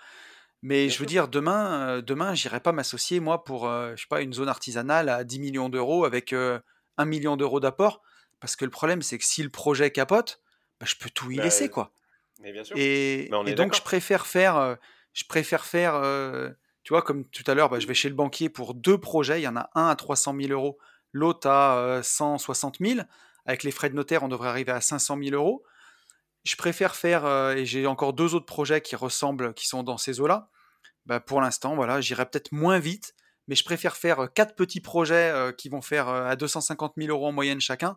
Mais 0.68 0.90
je 0.90 1.00
veux 1.00 1.06
dire, 1.06 1.28
demain, 1.28 1.98
euh, 1.98 2.02
demain, 2.02 2.34
j'irai 2.34 2.60
pas 2.60 2.72
m'associer 2.72 3.20
moi 3.20 3.44
pour, 3.44 3.68
euh, 3.68 3.96
je 3.96 4.02
sais 4.02 4.08
pas, 4.10 4.22
une 4.22 4.34
zone 4.34 4.50
artisanale 4.50 5.10
à 5.10 5.24
10 5.24 5.40
millions 5.40 5.70
d'euros 5.70 6.06
avec 6.06 6.34
un 6.34 6.62
1 6.98 7.06
million 7.06 7.38
d'euros 7.38 7.60
d'apport, 7.60 8.02
parce 8.40 8.56
que 8.56 8.66
le 8.66 8.72
problème, 8.72 9.02
c'est 9.02 9.18
que 9.18 9.26
si 9.26 9.44
le 9.44 9.50
projet 9.50 9.92
capote, 9.92 10.42
bah, 10.80 10.86
je 10.90 10.96
peux 10.96 11.10
tout 11.10 11.32
y 11.32 11.40
Bah, 11.40 11.44
laisser, 11.44 11.70
quoi. 11.70 11.94
mais 12.40 12.52
bien 12.54 12.64
sûr. 12.64 12.80
Et, 12.80 13.30
Mais 13.30 13.38
on 13.38 13.46
et 13.46 13.52
est 13.52 13.56
donc, 13.56 13.76
je 13.76 13.82
préfère 13.82 14.26
faire, 14.28 14.58
euh, 14.58 14.76
je 15.14 15.24
préfère 15.26 15.66
faire, 15.66 15.96
euh, 15.96 16.50
tu 16.84 16.94
vois, 16.94 17.02
comme 17.02 17.26
tout 17.30 17.44
à 17.48 17.54
l'heure, 17.54 17.70
bah, 17.70 17.80
je 17.80 17.88
vais 17.88 17.94
chez 17.94 18.10
le 18.10 18.16
banquier 18.16 18.50
pour 18.50 18.74
deux 18.74 18.98
projets. 19.00 19.40
Il 19.42 19.44
y 19.44 19.48
en 19.48 19.56
a 19.58 19.70
un 19.76 19.88
à 19.90 19.96
300 19.96 20.34
000 20.40 20.52
euros, 20.52 20.78
l'autre 21.14 21.48
à 21.50 21.78
euh, 21.80 22.04
160 22.04 22.78
000. 22.80 23.02
Avec 23.46 23.64
les 23.64 23.72
frais 23.72 23.90
de 23.90 23.96
notaire, 23.96 24.24
on 24.24 24.28
devrait 24.28 24.50
arriver 24.50 24.72
à 24.72 24.82
500 24.82 25.18
000 25.22 25.36
euros. 25.36 25.64
Je 26.44 26.56
préfère 26.56 26.96
faire, 26.96 27.26
euh, 27.26 27.56
et 27.56 27.66
j'ai 27.66 27.88
encore 27.88 28.14
deux 28.14 28.36
autres 28.36 28.46
projets 28.46 28.82
qui 28.82 28.96
ressemblent, 28.96 29.54
qui 29.54 29.68
sont 29.68 29.84
dans 29.84 29.98
ces 29.98 30.20
eaux-là. 30.22 30.50
Bah, 31.06 31.20
pour 31.20 31.42
l'instant, 31.42 31.76
voilà, 31.76 32.02
j'irai 32.02 32.26
peut-être 32.26 32.52
moins 32.52 32.80
vite, 32.80 33.16
mais 33.48 33.56
je 33.56 33.64
préfère 33.64 33.96
faire 33.96 34.30
quatre 34.34 34.56
petits 34.56 34.82
projets 34.82 35.30
euh, 35.32 35.52
qui 35.52 35.70
vont 35.70 35.82
faire 35.82 36.10
euh, 36.10 36.26
à 36.26 36.36
250 36.36 36.94
000 36.98 37.10
euros 37.10 37.28
en 37.28 37.32
moyenne 37.32 37.62
chacun, 37.62 37.96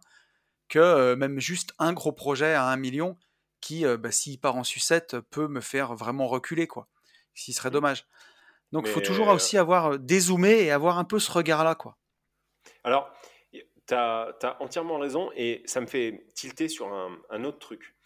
que 0.68 0.78
euh, 0.78 1.16
même 1.16 1.40
juste 1.40 1.72
un 1.78 1.92
gros 1.92 2.12
projet 2.12 2.52
à 2.52 2.66
1 2.66 2.76
million 2.76 3.16
qui, 3.60 3.84
bah, 3.84 4.12
s'il 4.12 4.38
part 4.38 4.54
en 4.54 4.62
sucette, 4.62 5.18
peut 5.30 5.48
me 5.48 5.60
faire 5.60 5.94
vraiment 5.94 6.28
reculer, 6.28 6.68
quoi. 6.68 6.86
Ce 7.34 7.44
qui 7.44 7.52
serait 7.52 7.70
Mm. 7.70 7.72
dommage. 7.72 8.06
Donc, 8.72 8.86
il 8.86 8.92
faut 8.92 9.00
toujours 9.00 9.28
aussi 9.28 9.56
avoir 9.56 9.92
euh, 9.92 9.98
dézoomé 9.98 10.62
et 10.62 10.70
avoir 10.70 10.98
un 10.98 11.04
peu 11.04 11.18
ce 11.18 11.32
regard-là, 11.32 11.74
quoi. 11.74 11.96
Alors, 12.84 13.10
tu 13.52 13.94
as, 13.94 14.56
entièrement 14.60 14.98
raison 14.98 15.30
et 15.34 15.62
ça 15.64 15.80
me 15.80 15.86
fait 15.86 16.26
tilter 16.34 16.68
sur 16.68 16.92
un, 16.92 17.16
un 17.30 17.44
autre 17.44 17.58
truc. 17.58 17.96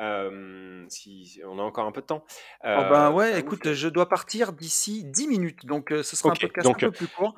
Euh, 0.00 0.84
si 0.88 1.40
on 1.46 1.58
a 1.58 1.62
encore 1.62 1.86
un 1.86 1.92
peu 1.92 2.00
de 2.00 2.06
temps. 2.06 2.24
Oh 2.28 2.64
ben 2.64 3.08
Euh, 3.08 3.10
ouais, 3.12 3.38
écoute, 3.38 3.66
ouf. 3.66 3.72
je 3.74 3.88
dois 3.88 4.08
partir 4.08 4.52
d'ici 4.52 5.04
10 5.04 5.28
minutes, 5.28 5.66
donc 5.66 5.92
euh, 5.92 6.02
ce 6.02 6.16
sera 6.16 6.30
un 6.30 6.34
podcast 6.34 6.64
donc, 6.66 6.82
un 6.82 6.86
peu 6.90 6.92
plus 6.96 7.08
court. 7.08 7.34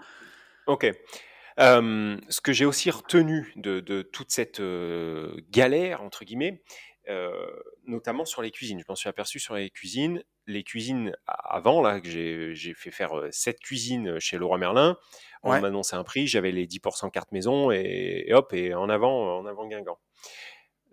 Ok. 0.67 0.87
Euh, 1.61 2.17
ce 2.29 2.41
que 2.41 2.53
j'ai 2.53 2.65
aussi 2.65 2.91
retenu 2.91 3.53
de, 3.57 3.81
de 3.81 4.03
toute 4.03 4.31
cette 4.31 4.61
euh, 4.61 5.37
galère, 5.51 6.03
entre 6.03 6.25
guillemets, 6.25 6.63
euh, 7.09 7.33
notamment 7.85 8.25
sur 8.25 8.43
les 8.43 8.51
cuisines. 8.51 8.79
Je 8.79 8.85
m'en 8.89 8.95
suis 8.95 9.09
aperçu 9.09 9.39
sur 9.41 9.55
les 9.57 9.69
cuisines. 9.71 10.23
Les 10.47 10.65
cuisines 10.65 11.15
avant, 11.27 11.83
là, 11.83 12.01
que 12.01 12.09
j'ai 12.09 12.75
fait 12.75 12.91
faire 12.91 13.17
euh, 13.19 13.29
sept 13.33 13.59
cuisines 13.61 14.19
chez 14.19 14.39
Leroy 14.39 14.59
Merlin, 14.59 14.97
on 15.43 15.51
Ouais. 15.51 15.61
m'annonçait 15.61 15.97
un 15.97 16.05
prix, 16.05 16.27
j'avais 16.27 16.53
les 16.53 16.67
10% 16.67 17.11
carte 17.11 17.31
maison 17.33 17.71
et, 17.71 18.25
et 18.27 18.35
hop, 18.35 18.53
et 18.53 18.73
en 18.75 18.89
avant, 18.89 19.39
en 19.39 19.47
avant 19.47 19.67
Guingamp. 19.69 19.99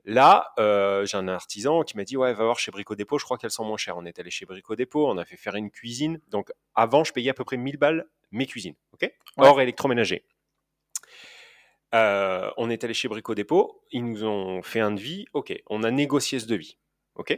Là, 0.06 0.52
euh, 0.60 1.06
j'ai 1.06 1.18
un 1.18 1.28
artisan 1.28 1.84
qui 1.84 1.98
m'a 1.98 2.04
dit 2.04 2.18
Ouais, 2.18 2.34
va 2.34 2.44
voir 2.46 2.60
chez 2.60 2.72
Brico 2.72 2.96
Dépôt, 2.96 3.18
je 3.20 3.26
crois 3.26 3.38
qu'elles 3.38 3.52
sont 3.52 3.66
moins 3.66 3.78
chères. 3.78 3.98
On 3.98 4.06
est 4.06 4.18
allé 4.20 4.30
chez 4.32 4.46
Brico 4.46 4.76
Dépôt, 4.76 5.08
on 5.08 5.18
a 5.18 5.26
fait 5.26 5.38
faire 5.38 5.56
une 5.56 5.70
cuisine. 5.72 6.20
Donc, 6.30 6.52
avant, 6.76 7.04
je 7.04 7.12
payais 7.14 7.30
à 7.32 7.34
peu 7.34 7.44
près 7.44 7.58
1000 7.58 7.78
balles 7.78 8.06
mes 8.32 8.46
cuisines, 8.46 8.76
ok? 8.94 9.02
Ouais. 9.02 9.14
Hors 9.48 9.60
électroménager. 9.62 10.26
Euh, 11.96 12.52
on 12.58 12.70
est 12.70 12.84
allé 12.84 12.94
chez 12.94 13.08
Brico 13.08 13.34
Dépôt, 13.34 13.82
ils 13.92 14.06
nous 14.06 14.24
ont 14.24 14.62
fait 14.62 14.80
un 14.80 14.92
devis, 14.92 15.26
ok, 15.34 15.54
on 15.68 15.82
a 15.84 15.90
négocié 15.90 16.40
ce 16.40 16.46
devis, 16.46 16.78
ok? 17.16 17.36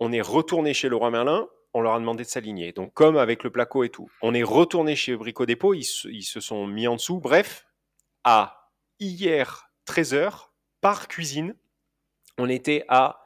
On 0.00 0.10
est 0.10 0.22
retourné 0.22 0.72
chez 0.72 0.88
Leroy 0.88 1.10
Merlin, 1.10 1.46
on 1.74 1.82
leur 1.82 1.92
a 1.94 1.98
demandé 2.00 2.24
de 2.24 2.28
s'aligner. 2.28 2.72
Donc, 2.72 2.94
comme 2.94 3.18
avec 3.18 3.44
le 3.44 3.50
placo 3.50 3.84
et 3.84 3.90
tout, 3.90 4.10
on 4.22 4.32
est 4.32 4.42
retourné 4.42 4.96
chez 4.96 5.14
Brico 5.16 5.44
Dépôt, 5.44 5.74
ils, 5.74 5.84
se- 5.84 6.08
ils 6.08 6.22
se 6.24 6.40
sont 6.40 6.66
mis 6.66 6.86
en 6.88 6.96
dessous. 6.96 7.20
Bref, 7.20 7.66
à 8.24 8.70
hier 9.00 9.70
13h, 9.86 10.48
par 10.82 11.08
cuisine, 11.08 11.54
on 12.36 12.48
était 12.50 12.84
à 12.88 13.24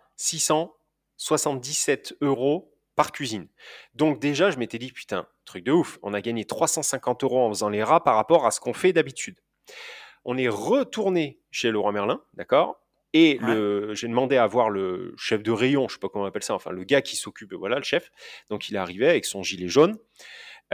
677 1.19 2.17
euros 2.21 2.73
par 2.95 3.13
cuisine. 3.13 3.49
Donc 3.95 4.21
déjà, 4.21 4.51
je 4.51 4.59
m'étais 4.59 4.79
dit, 4.79 4.93
putain, 4.93 5.27
truc 5.45 5.65
de 5.65 5.73
ouf, 5.73 5.99
on 6.03 6.15
a 6.15 6.21
gagné 6.21 6.45
350 6.45 7.25
euros 7.25 7.41
en 7.45 7.49
faisant 7.51 7.69
les 7.69 7.83
rats 7.83 8.03
par 8.03 8.15
rapport 8.17 8.47
à 8.47 8.51
ce 8.51 8.61
qu'on 8.61 8.73
fait 8.73 8.93
d'habitude. 8.93 9.39
On 10.25 10.37
est 10.39 10.49
retourné 10.49 11.39
chez 11.51 11.71
Leroy 11.71 11.93
Merlin, 11.93 12.23
d'accord? 12.35 12.81
Et 13.13 13.39
Ouais. 13.43 13.55
le, 13.55 13.95
j'ai 13.95 14.09
demandé 14.09 14.37
à 14.37 14.47
voir 14.47 14.69
le 14.71 15.15
chef 15.17 15.43
de 15.43 15.51
rayon, 15.53 15.89
je 15.89 15.95
sais 15.95 16.01
pas 16.01 16.09
comment 16.09 16.25
on 16.25 16.29
appelle 16.29 16.43
ça, 16.43 16.55
enfin 16.55 16.71
le 16.71 16.85
gars 16.85 17.01
qui 17.03 17.17
s'occupe, 17.17 17.55
voilà 17.55 17.77
le 17.77 17.85
chef. 17.85 18.11
Donc 18.51 18.69
il 18.69 18.75
est 18.75 18.79
arrivé 18.79 19.09
avec 19.09 19.25
son 19.25 19.43
gilet 19.43 19.69
jaune. 19.69 19.97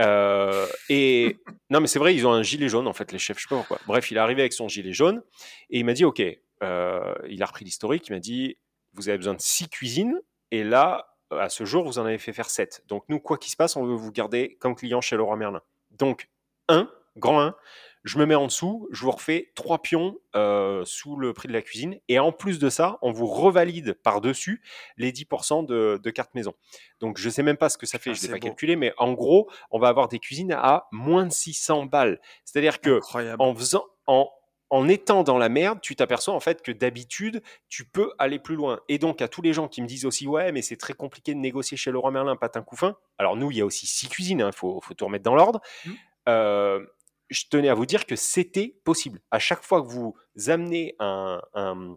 Euh, 0.01 0.65
et 0.89 1.37
non, 1.69 1.79
mais 1.79 1.87
c'est 1.87 1.99
vrai, 1.99 2.15
ils 2.15 2.25
ont 2.25 2.31
un 2.33 2.41
gilet 2.43 2.67
jaune 2.67 2.87
en 2.87 2.93
fait, 2.93 3.11
les 3.11 3.19
chefs, 3.19 3.37
je 3.37 3.43
sais 3.43 3.49
pas 3.49 3.55
pourquoi. 3.57 3.79
Bref, 3.85 4.09
il 4.11 4.17
est 4.17 4.19
arrivé 4.19 4.41
avec 4.41 4.53
son 4.53 4.67
gilet 4.67 4.91
jaune 4.93 5.21
et 5.69 5.79
il 5.79 5.85
m'a 5.85 5.93
dit, 5.93 6.03
ok, 6.03 6.21
euh, 6.63 7.13
il 7.27 7.41
a 7.43 7.45
repris 7.45 7.65
l'historique, 7.65 8.07
il 8.07 8.13
m'a 8.13 8.19
dit, 8.19 8.57
vous 8.93 9.09
avez 9.09 9.17
besoin 9.17 9.33
de 9.33 9.41
six 9.41 9.69
cuisines 9.69 10.19
et 10.51 10.63
là, 10.63 11.15
à 11.31 11.49
ce 11.49 11.65
jour, 11.65 11.83
vous 11.85 11.99
en 11.99 12.05
avez 12.05 12.17
fait 12.17 12.33
faire 12.33 12.49
sept. 12.49 12.83
Donc 12.87 13.03
nous, 13.09 13.19
quoi 13.19 13.37
qu'il 13.37 13.51
se 13.51 13.57
passe, 13.57 13.75
on 13.75 13.85
veut 13.85 13.95
vous 13.95 14.11
garder 14.11 14.57
comme 14.59 14.75
client 14.75 15.01
chez 15.01 15.15
Leroy 15.15 15.35
Merlin. 15.35 15.61
Donc 15.91 16.29
un, 16.69 16.89
grand 17.17 17.41
1, 17.41 17.55
je 18.03 18.17
me 18.17 18.25
mets 18.25 18.35
en 18.35 18.47
dessous, 18.47 18.87
je 18.91 19.01
vous 19.03 19.11
refais 19.11 19.51
trois 19.55 19.81
pions 19.81 20.19
euh, 20.35 20.83
sous 20.85 21.15
le 21.15 21.33
prix 21.33 21.47
de 21.47 21.53
la 21.53 21.61
cuisine. 21.61 21.99
Et 22.09 22.19
en 22.19 22.31
plus 22.31 22.59
de 22.59 22.69
ça, 22.69 22.97
on 23.01 23.11
vous 23.11 23.27
revalide 23.27 23.93
par-dessus 23.93 24.61
les 24.97 25.11
10% 25.11 25.65
de, 25.65 25.99
de 26.01 26.09
carte 26.09 26.35
maison. 26.35 26.53
Donc 26.99 27.17
je 27.17 27.29
sais 27.29 27.43
même 27.43 27.57
pas 27.57 27.69
ce 27.69 27.77
que 27.77 27.85
ça 27.85 27.99
fait, 27.99 28.11
Putain, 28.11 28.21
je 28.21 28.27
ne 28.27 28.27
l'ai 28.27 28.39
pas 28.39 28.45
beau. 28.45 28.47
calculé, 28.49 28.75
mais 28.75 28.93
en 28.97 29.13
gros, 29.13 29.49
on 29.71 29.79
va 29.79 29.87
avoir 29.87 30.09
des 30.09 30.19
cuisines 30.19 30.51
à 30.51 30.87
moins 30.91 31.25
de 31.25 31.31
600 31.31 31.85
balles. 31.85 32.19
C'est-à-dire 32.43 32.81
que 32.81 32.97
Incroyable. 32.97 33.41
en 33.41 33.55
faisant, 33.55 33.85
en, 34.07 34.29
en 34.73 34.89
étant 34.89 35.21
dans 35.21 35.37
la 35.37 35.49
merde, 35.49 35.81
tu 35.81 35.95
t'aperçois 35.95 36.33
en 36.33 36.39
fait 36.39 36.63
que 36.63 36.71
d'habitude, 36.71 37.43
tu 37.69 37.85
peux 37.85 38.11
aller 38.17 38.39
plus 38.39 38.55
loin. 38.55 38.79
Et 38.89 38.97
donc, 38.97 39.21
à 39.21 39.27
tous 39.27 39.43
les 39.43 39.53
gens 39.53 39.67
qui 39.67 39.83
me 39.83 39.87
disent 39.87 40.03
aussi, 40.03 40.25
ouais, 40.25 40.51
mais 40.51 40.63
c'est 40.63 40.77
très 40.77 40.93
compliqué 40.95 41.35
de 41.35 41.39
négocier 41.39 41.77
chez 41.77 41.91
Leroy 41.91 42.09
Merlin, 42.09 42.35
patin 42.35 42.63
couffin. 42.63 42.97
Alors, 43.19 43.35
nous, 43.35 43.51
il 43.51 43.57
y 43.57 43.61
a 43.61 43.65
aussi 43.67 43.85
six 43.85 44.09
cuisines, 44.09 44.43
il 44.43 44.51
faut, 44.51 44.81
faut 44.81 44.95
tout 44.95 45.05
remettre 45.05 45.25
dans 45.25 45.35
l'ordre. 45.35 45.61
Mm. 45.85 45.91
Euh, 46.29 46.85
je 47.29 47.43
tenais 47.51 47.69
à 47.69 47.75
vous 47.75 47.85
dire 47.85 48.07
que 48.07 48.15
c'était 48.15 48.75
possible. 48.83 49.21
À 49.29 49.37
chaque 49.37 49.61
fois 49.61 49.79
que 49.79 49.87
vous 49.87 50.15
amenez 50.47 50.95
un, 50.97 51.39
un, 51.53 51.95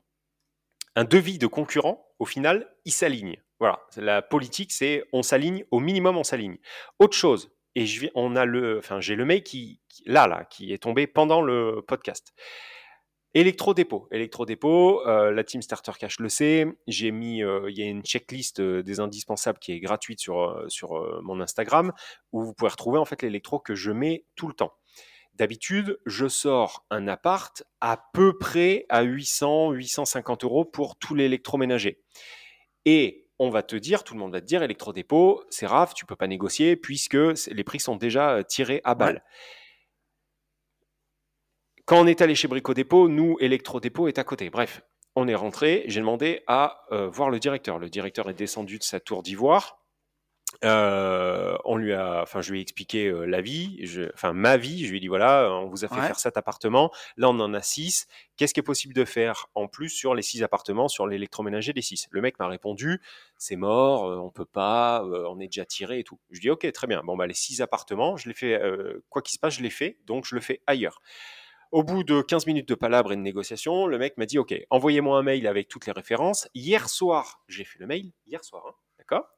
un 0.96 1.04
devis 1.04 1.38
de 1.38 1.46
concurrent, 1.46 2.06
au 2.18 2.26
final, 2.26 2.70
il 2.84 2.92
s'aligne. 2.92 3.40
Voilà, 3.58 3.80
la 3.96 4.20
politique, 4.20 4.70
c'est 4.70 5.02
on 5.14 5.22
s'aligne, 5.22 5.64
au 5.70 5.80
minimum, 5.80 6.18
on 6.18 6.24
s'aligne. 6.24 6.58
Autre 6.98 7.16
chose, 7.16 7.50
et 7.76 7.84
je 7.84 8.06
on 8.14 8.34
a 8.34 8.46
le, 8.46 8.78
enfin, 8.78 9.00
j'ai 9.00 9.14
le 9.14 9.24
mail 9.26 9.42
qui, 9.42 9.80
là, 10.06 10.26
là, 10.26 10.44
qui 10.44 10.72
est 10.72 10.78
tombé 10.78 11.06
pendant 11.06 11.42
le 11.42 11.84
podcast. 11.86 12.34
Électrodépôt. 13.34 14.08
Électrodépôt, 14.10 15.06
euh, 15.06 15.30
la 15.30 15.44
team 15.44 15.60
Starter 15.60 15.92
Cash 16.00 16.18
le 16.18 16.30
sait. 16.30 16.66
J'ai 16.86 17.10
mis, 17.10 17.42
euh, 17.42 17.70
il 17.70 17.78
y 17.78 17.82
a 17.82 17.86
une 17.86 18.02
checklist 18.02 18.60
euh, 18.60 18.82
des 18.82 18.98
indispensables 18.98 19.58
qui 19.58 19.72
est 19.72 19.80
gratuite 19.80 20.20
sur, 20.20 20.40
euh, 20.40 20.64
sur 20.68 21.22
mon 21.22 21.38
Instagram 21.42 21.92
où 22.32 22.42
vous 22.42 22.54
pouvez 22.54 22.70
retrouver 22.70 22.98
en 22.98 23.04
fait 23.04 23.20
l'électro 23.20 23.60
que 23.60 23.74
je 23.74 23.90
mets 23.90 24.24
tout 24.36 24.48
le 24.48 24.54
temps. 24.54 24.72
D'habitude, 25.34 25.98
je 26.06 26.28
sors 26.28 26.86
un 26.88 27.08
appart 27.08 27.62
à 27.82 28.02
peu 28.14 28.38
près 28.38 28.86
à 28.88 29.02
800, 29.02 29.72
850 29.72 30.44
euros 30.44 30.64
pour 30.64 30.96
tout 30.96 31.14
l'électroménager. 31.14 32.00
Et 32.86 33.25
on 33.39 33.51
va 33.51 33.62
te 33.62 33.76
dire, 33.76 34.05
tout 34.05 34.14
le 34.14 34.20
monde 34.20 34.32
va 34.32 34.41
te 34.41 34.47
dire, 34.47 34.62
électrodépôt, 34.62 35.45
c'est 35.51 35.66
raf, 35.66 35.95
tu 35.95 36.07
peux 36.07 36.16
pas 36.16 36.26
négocier 36.26 36.76
puisque 36.76 37.14
les 37.14 37.64
prix 37.64 37.80
sont 37.80 37.97
déjà 37.97 38.37
euh, 38.37 38.43
tirés 38.43 38.80
à 38.84 38.95
balle. 38.95 39.22
Quand 41.84 42.01
on 42.01 42.07
est 42.07 42.20
allé 42.20 42.34
chez 42.34 42.49
Brico 42.49 42.74
Dépôt, 42.74 43.09
nous, 43.09 43.37
Electrodépôt 43.41 44.09
est 44.09 44.18
à 44.18 44.24
côté. 44.24 44.51
Bref, 44.51 44.82
on 45.14 45.28
est 45.28 45.34
rentré, 45.34 45.84
j'ai 45.87 46.01
demandé 46.01 46.43
à 46.47 46.84
euh, 46.93 47.09
voir 47.09 47.30
le 47.30 47.39
directeur. 47.39 47.78
Le 47.78 47.89
directeur 47.89 48.28
est 48.28 48.34
descendu 48.34 48.78
de 48.78 48.82
sa 48.82 49.01
tour 49.01 49.22
d'ivoire. 49.22 49.86
Euh, 50.64 51.57
on 51.64 51.76
lui 51.76 51.92
a, 51.92 52.22
enfin, 52.22 52.40
je 52.40 52.51
lui 52.53 52.61
ai 52.61 52.62
expliqué 52.62 53.09
euh, 53.09 53.24
la 53.26 53.40
vie, 53.42 53.78
je- 53.84 54.11
enfin 54.14 54.32
ma 54.32 54.57
vie. 54.57 54.84
Je 54.86 54.90
lui 54.90 54.99
ai 54.99 55.01
dit 55.01 55.09
voilà, 55.09 55.51
on 55.53 55.66
vous 55.68 55.84
a 55.84 55.88
fait 55.88 55.97
Ouais. 56.01 56.07
faire 56.07 56.18
cet 56.18 56.36
appartement. 56.36 56.90
Là, 57.16 57.28
on 57.28 57.38
en 57.40 57.53
a 57.53 57.61
six. 57.62 58.07
Qu'est-ce 58.36 58.55
qui 58.55 58.61
est 58.61 58.62
possible 58.62 58.94
de 58.94 59.05
faire 59.05 59.49
en 59.55 59.68
plus 59.68 59.90
sur 59.90 60.14
les 60.14 60.22
six 60.22 60.42
appartements, 60.42 60.88
sur 60.88 61.07
l'électroménager 61.07 61.72
des 61.72 61.82
six? 61.82 62.07
Le 62.11 62.20
mec 62.22 62.38
m'a 62.38 62.49
répondu 62.49 63.01
c'est 63.38 63.57
mort, 63.57 64.07
euh, 64.11 64.16
on 64.16 64.30
peut 64.30 64.47
pas, 64.47 65.03
euh, 65.05 65.26
on 65.28 65.38
est 65.40 65.47
déjà 65.49 65.66
tiré 65.66 65.99
et 65.99 66.05
tout. 66.05 66.18
Je 66.30 66.40
dis 66.40 66.49
ok, 66.51 66.70
très 66.72 66.86
bien. 66.86 67.03
Bon 67.05 67.16
bah 67.16 67.26
les 67.26 67.34
six 67.34 67.61
appartements, 67.61 68.16
je 68.16 68.28
les 68.28 68.34
fais, 68.34 68.55
euh, 68.55 69.05
quoi 69.11 69.20
qu'il 69.22 69.34
se 69.34 69.38
passe, 69.38 69.55
je 69.57 69.62
les 69.62 69.70
fais, 69.70 69.99
donc 70.07 70.24
je 70.26 70.34
le 70.34 70.40
fais 70.40 70.62
ailleurs. 70.66 71.01
Au 71.72 71.82
bout 71.82 72.05
de 72.05 72.22
15 72.22 72.47
minutes 72.47 72.68
de 72.68 72.74
palabre 72.74 73.12
et 73.12 73.16
de 73.16 73.20
négociation, 73.20 73.86
le 73.86 73.99
mec 73.99 74.16
m'a 74.18 74.26
dit 74.26 74.38
Ok, 74.38 74.55
envoyez-moi 74.70 75.18
un 75.18 75.22
mail 75.22 75.47
avec 75.47 75.68
toutes 75.68 75.86
les 75.86 75.92
références. 75.92 76.49
Hier 76.55 76.88
soir, 76.88 77.42
j'ai 77.49 77.64
fait 77.64 77.78
le 77.80 77.86
mail, 77.86 78.12
hier 78.26 78.42
soir, 78.44 78.64
hein, 78.68 78.74
d'accord? 78.99 79.28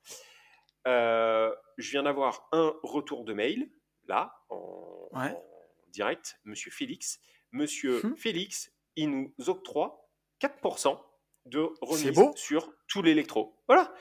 Euh, 0.88 1.54
Je 1.80 1.90
viens 1.92 2.02
d'avoir 2.02 2.48
un 2.50 2.74
retour 2.82 3.24
de 3.24 3.32
mail, 3.34 3.70
là, 4.08 4.34
en, 4.48 5.08
Ouais. 5.12 5.30
en 5.30 5.44
direct, 5.88 6.36
monsieur 6.44 6.72
Félix. 6.72 7.20
Monsieur 7.52 8.00
Mhm. 8.04 8.16
Félix, 8.16 8.72
il 8.96 9.10
nous 9.10 9.34
octroie 9.48 10.10
4% 10.40 11.00
de 11.46 11.60
remise 11.80 12.14
beau. 12.16 12.32
sur 12.34 12.72
tout 12.88 13.00
l'électro. 13.02 13.62
Voilà. 13.68 13.94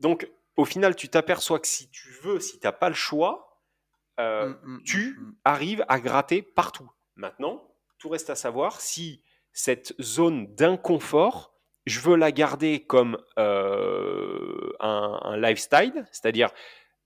Donc, 0.00 0.28
au 0.56 0.64
final, 0.64 0.96
tu 0.96 1.08
t'aperçois 1.08 1.60
que 1.60 1.66
si 1.68 1.88
tu 1.90 2.10
veux, 2.22 2.40
si 2.40 2.58
tu 2.58 2.66
n'as 2.66 2.72
pas 2.72 2.88
le 2.88 2.94
choix, 2.96 3.60
euh, 4.18 4.48
Mm, 4.48 4.58
mm, 4.78 4.82
tu 4.84 5.16
mm. 5.20 5.36
arrives 5.44 5.84
à 5.88 6.00
gratter 6.00 6.42
partout. 6.42 6.90
Maintenant, 7.14 7.72
tout 7.98 8.08
reste 8.08 8.30
à 8.30 8.34
savoir 8.34 8.80
si 8.80 9.22
cette 9.52 9.94
zone 10.02 10.52
d'inconfort, 10.56 11.51
je 11.86 12.00
veux 12.00 12.16
la 12.16 12.32
garder 12.32 12.80
comme 12.80 13.18
euh, 13.38 14.72
un, 14.80 15.18
un 15.22 15.36
lifestyle, 15.36 16.06
c'est-à-dire 16.10 16.50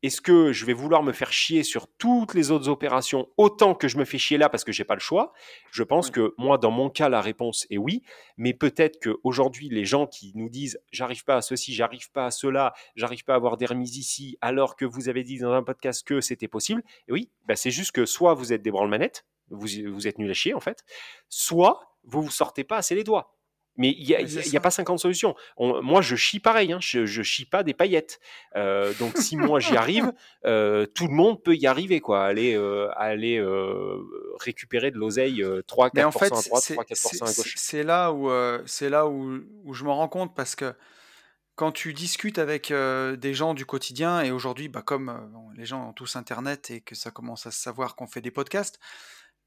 est-ce 0.02 0.20
que 0.20 0.52
je 0.52 0.66
vais 0.66 0.74
vouloir 0.74 1.02
me 1.02 1.12
faire 1.12 1.32
chier 1.32 1.62
sur 1.62 1.88
toutes 1.88 2.34
les 2.34 2.50
autres 2.50 2.68
opérations 2.68 3.28
autant 3.38 3.74
que 3.74 3.88
je 3.88 3.96
me 3.96 4.04
fais 4.04 4.18
chier 4.18 4.36
là 4.36 4.48
parce 4.48 4.62
que 4.62 4.70
j'ai 4.70 4.84
pas 4.84 4.94
le 4.94 5.00
choix? 5.00 5.32
Je 5.70 5.82
pense 5.82 6.10
que 6.10 6.34
moi, 6.36 6.58
dans 6.58 6.70
mon 6.70 6.90
cas, 6.90 7.08
la 7.08 7.20
réponse 7.20 7.66
est 7.70 7.78
oui. 7.78 8.02
Mais 8.36 8.52
peut-être 8.52 9.00
qu'aujourd'hui, 9.02 9.68
les 9.70 9.84
gens 9.84 10.06
qui 10.06 10.32
nous 10.34 10.48
disent 10.48 10.78
j'arrive 10.92 11.24
pas 11.24 11.36
à 11.36 11.42
ceci, 11.42 11.74
j'arrive 11.74 12.10
pas 12.12 12.26
à 12.26 12.30
cela, 12.30 12.74
j'arrive 12.94 13.24
pas 13.24 13.32
à 13.32 13.36
avoir 13.36 13.56
des 13.56 13.66
remises 13.66 13.96
ici, 13.96 14.36
alors 14.42 14.76
que 14.76 14.84
vous 14.84 15.08
avez 15.08 15.24
dit 15.24 15.38
dans 15.38 15.52
un 15.52 15.62
podcast 15.62 16.06
que 16.06 16.20
c'était 16.20 16.48
possible, 16.48 16.82
et 17.08 17.12
oui, 17.12 17.30
bah 17.46 17.56
c'est 17.56 17.70
juste 17.70 17.92
que 17.92 18.04
soit 18.04 18.34
vous 18.34 18.52
êtes 18.52 18.62
des 18.62 18.70
branle-manettes, 18.70 19.24
vous, 19.48 19.66
vous 19.88 20.06
êtes 20.06 20.18
nul 20.18 20.30
à 20.30 20.34
chier 20.34 20.54
en 20.54 20.60
fait, 20.60 20.84
soit 21.28 21.80
vous 22.04 22.22
vous 22.22 22.30
sortez 22.30 22.64
pas 22.64 22.76
assez 22.76 22.94
les 22.94 23.04
doigts. 23.04 23.35
Mais 23.76 23.94
il 23.98 24.06
n'y 24.06 24.56
a, 24.56 24.60
pas 24.60 24.70
50 24.70 24.98
solutions. 24.98 25.34
moi, 25.58 26.00
je 26.00 26.16
chie 26.16 26.40
pareil. 26.40 26.72
Hein. 26.72 26.78
Je, 26.80 27.06
je 27.06 27.22
chie 27.22 27.44
pas 27.44 27.62
des 27.62 27.74
paillettes. 27.74 28.20
Euh, 28.56 28.92
donc, 28.98 29.16
si 29.18 29.36
moi 29.36 29.60
j'y 29.60 29.76
arrive, 29.76 30.12
euh, 30.46 30.86
tout 30.86 31.06
le 31.06 31.14
monde 31.14 31.42
peut 31.42 31.54
y 31.54 31.66
arriver. 31.66 32.00
Quoi. 32.00 32.24
Aller, 32.24 32.54
euh, 32.54 32.88
aller 32.96 33.42
récupérer 34.40 34.90
de 34.90 34.98
l'oseille 34.98 35.42
3-4% 35.42 36.04
en 36.04 36.10
fait, 36.10 36.26
à 36.26 36.42
droite, 36.42 36.64
3-4% 36.64 37.22
à 37.22 37.32
gauche. 37.32 37.54
C'est 37.56 37.82
là, 37.82 38.12
où, 38.12 38.30
c'est 38.66 38.88
là 38.88 39.06
où, 39.06 39.40
où 39.64 39.74
je 39.74 39.84
me 39.84 39.90
rends 39.90 40.08
compte 40.08 40.34
parce 40.34 40.54
que 40.54 40.74
quand 41.54 41.72
tu 41.72 41.94
discutes 41.94 42.38
avec 42.38 42.70
des 42.70 43.34
gens 43.34 43.54
du 43.54 43.64
quotidien, 43.64 44.20
et 44.20 44.30
aujourd'hui, 44.30 44.68
bah, 44.68 44.82
comme 44.84 45.30
les 45.56 45.64
gens 45.64 45.88
ont 45.88 45.92
tous 45.92 46.16
Internet 46.16 46.70
et 46.70 46.80
que 46.80 46.94
ça 46.94 47.10
commence 47.10 47.46
à 47.46 47.50
se 47.50 47.60
savoir 47.60 47.96
qu'on 47.96 48.06
fait 48.06 48.20
des 48.20 48.30
podcasts, 48.30 48.78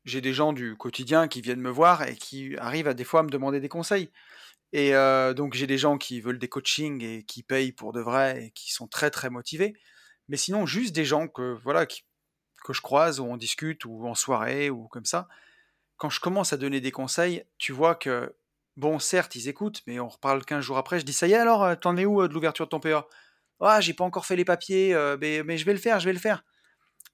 j'ai 0.06 0.22
des 0.22 0.34
gens 0.34 0.54
du 0.54 0.76
quotidien 0.76 1.28
qui 1.28 1.42
viennent 1.42 1.62
me 1.62 1.70
voir 1.70 2.04
et 2.08 2.16
qui 2.16 2.56
arrivent 2.58 2.88
à 2.88 2.94
des 2.94 3.04
fois 3.04 3.22
à 3.22 3.24
me 3.24 3.30
demander 3.30 3.60
des 3.60 3.70
conseils. 3.70 4.10
Et 4.72 4.92
donc 5.36 5.54
j'ai 5.54 5.68
des 5.68 5.78
gens 5.78 5.98
qui 5.98 6.22
veulent 6.22 6.40
des 6.40 6.48
coachings 6.48 7.04
et 7.04 7.24
qui 7.24 7.44
payent 7.44 7.72
pour 7.72 7.92
de 7.92 8.02
vrai 8.02 8.46
et 8.46 8.52
qui 8.52 8.72
sont 8.72 8.88
très 8.88 9.10
très 9.10 9.30
motivés. 9.30 9.74
Mais 10.28 10.38
sinon 10.38 10.66
juste 10.66 10.96
des 10.96 11.06
gens 11.06 11.28
que 11.28 11.58
voilà 11.64 11.86
que 11.86 12.74
je 12.74 12.82
croise 12.82 13.20
ou 13.20 13.26
on 13.26 13.38
discute 13.38 13.86
ou 13.86 14.08
en 14.08 14.16
soirée 14.16 14.70
ou 14.70 14.88
comme 14.88 15.06
ça. 15.06 15.28
Quand 15.98 16.10
je 16.10 16.20
commence 16.20 16.54
à 16.54 16.58
donner 16.58 16.82
des 16.82 16.92
conseils, 16.92 17.44
tu 17.58 17.74
vois 17.74 17.96
que 17.96 18.36
bon 18.78 19.00
certes 19.00 19.36
ils 19.36 19.50
écoutent, 19.50 19.82
mais 19.88 20.00
on 20.00 20.08
reparle 20.08 20.46
15 20.46 20.64
jours 20.64 20.78
après. 20.78 21.00
Je 21.00 21.06
dis 21.06 21.14
ça 21.14 21.28
y 21.28 21.34
est 21.34 21.36
alors 21.36 21.80
t'en 21.80 21.98
es 21.98 22.06
où 22.06 22.26
de 22.28 22.34
l'ouverture 22.34 22.66
de 22.66 22.70
ton 22.70 22.80
PA 22.80 23.08
Ah 23.60 23.82
j'ai 23.82 23.94
pas 23.94 24.04
encore 24.06 24.26
fait 24.26 24.36
les 24.36 24.46
papiers, 24.46 24.96
mais, 25.20 25.44
mais 25.44 25.58
je 25.58 25.66
vais 25.66 25.74
le 25.74 25.80
faire, 25.80 26.00
je 26.00 26.06
vais 26.06 26.14
le 26.14 26.20
faire 26.20 26.44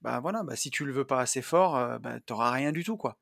bah 0.02 0.20
voilà, 0.20 0.44
bah 0.44 0.56
si 0.56 0.70
tu 0.70 0.86
le 0.86 0.94
veux 0.94 1.06
pas 1.06 1.20
assez 1.20 1.42
fort, 1.42 1.78
euh, 1.78 1.98
bah, 2.00 2.20
tu 2.26 2.34
n'auras 2.34 2.52
rien 2.52 2.72
du 2.72 2.84
tout, 2.84 2.98
quoi. 2.98 3.18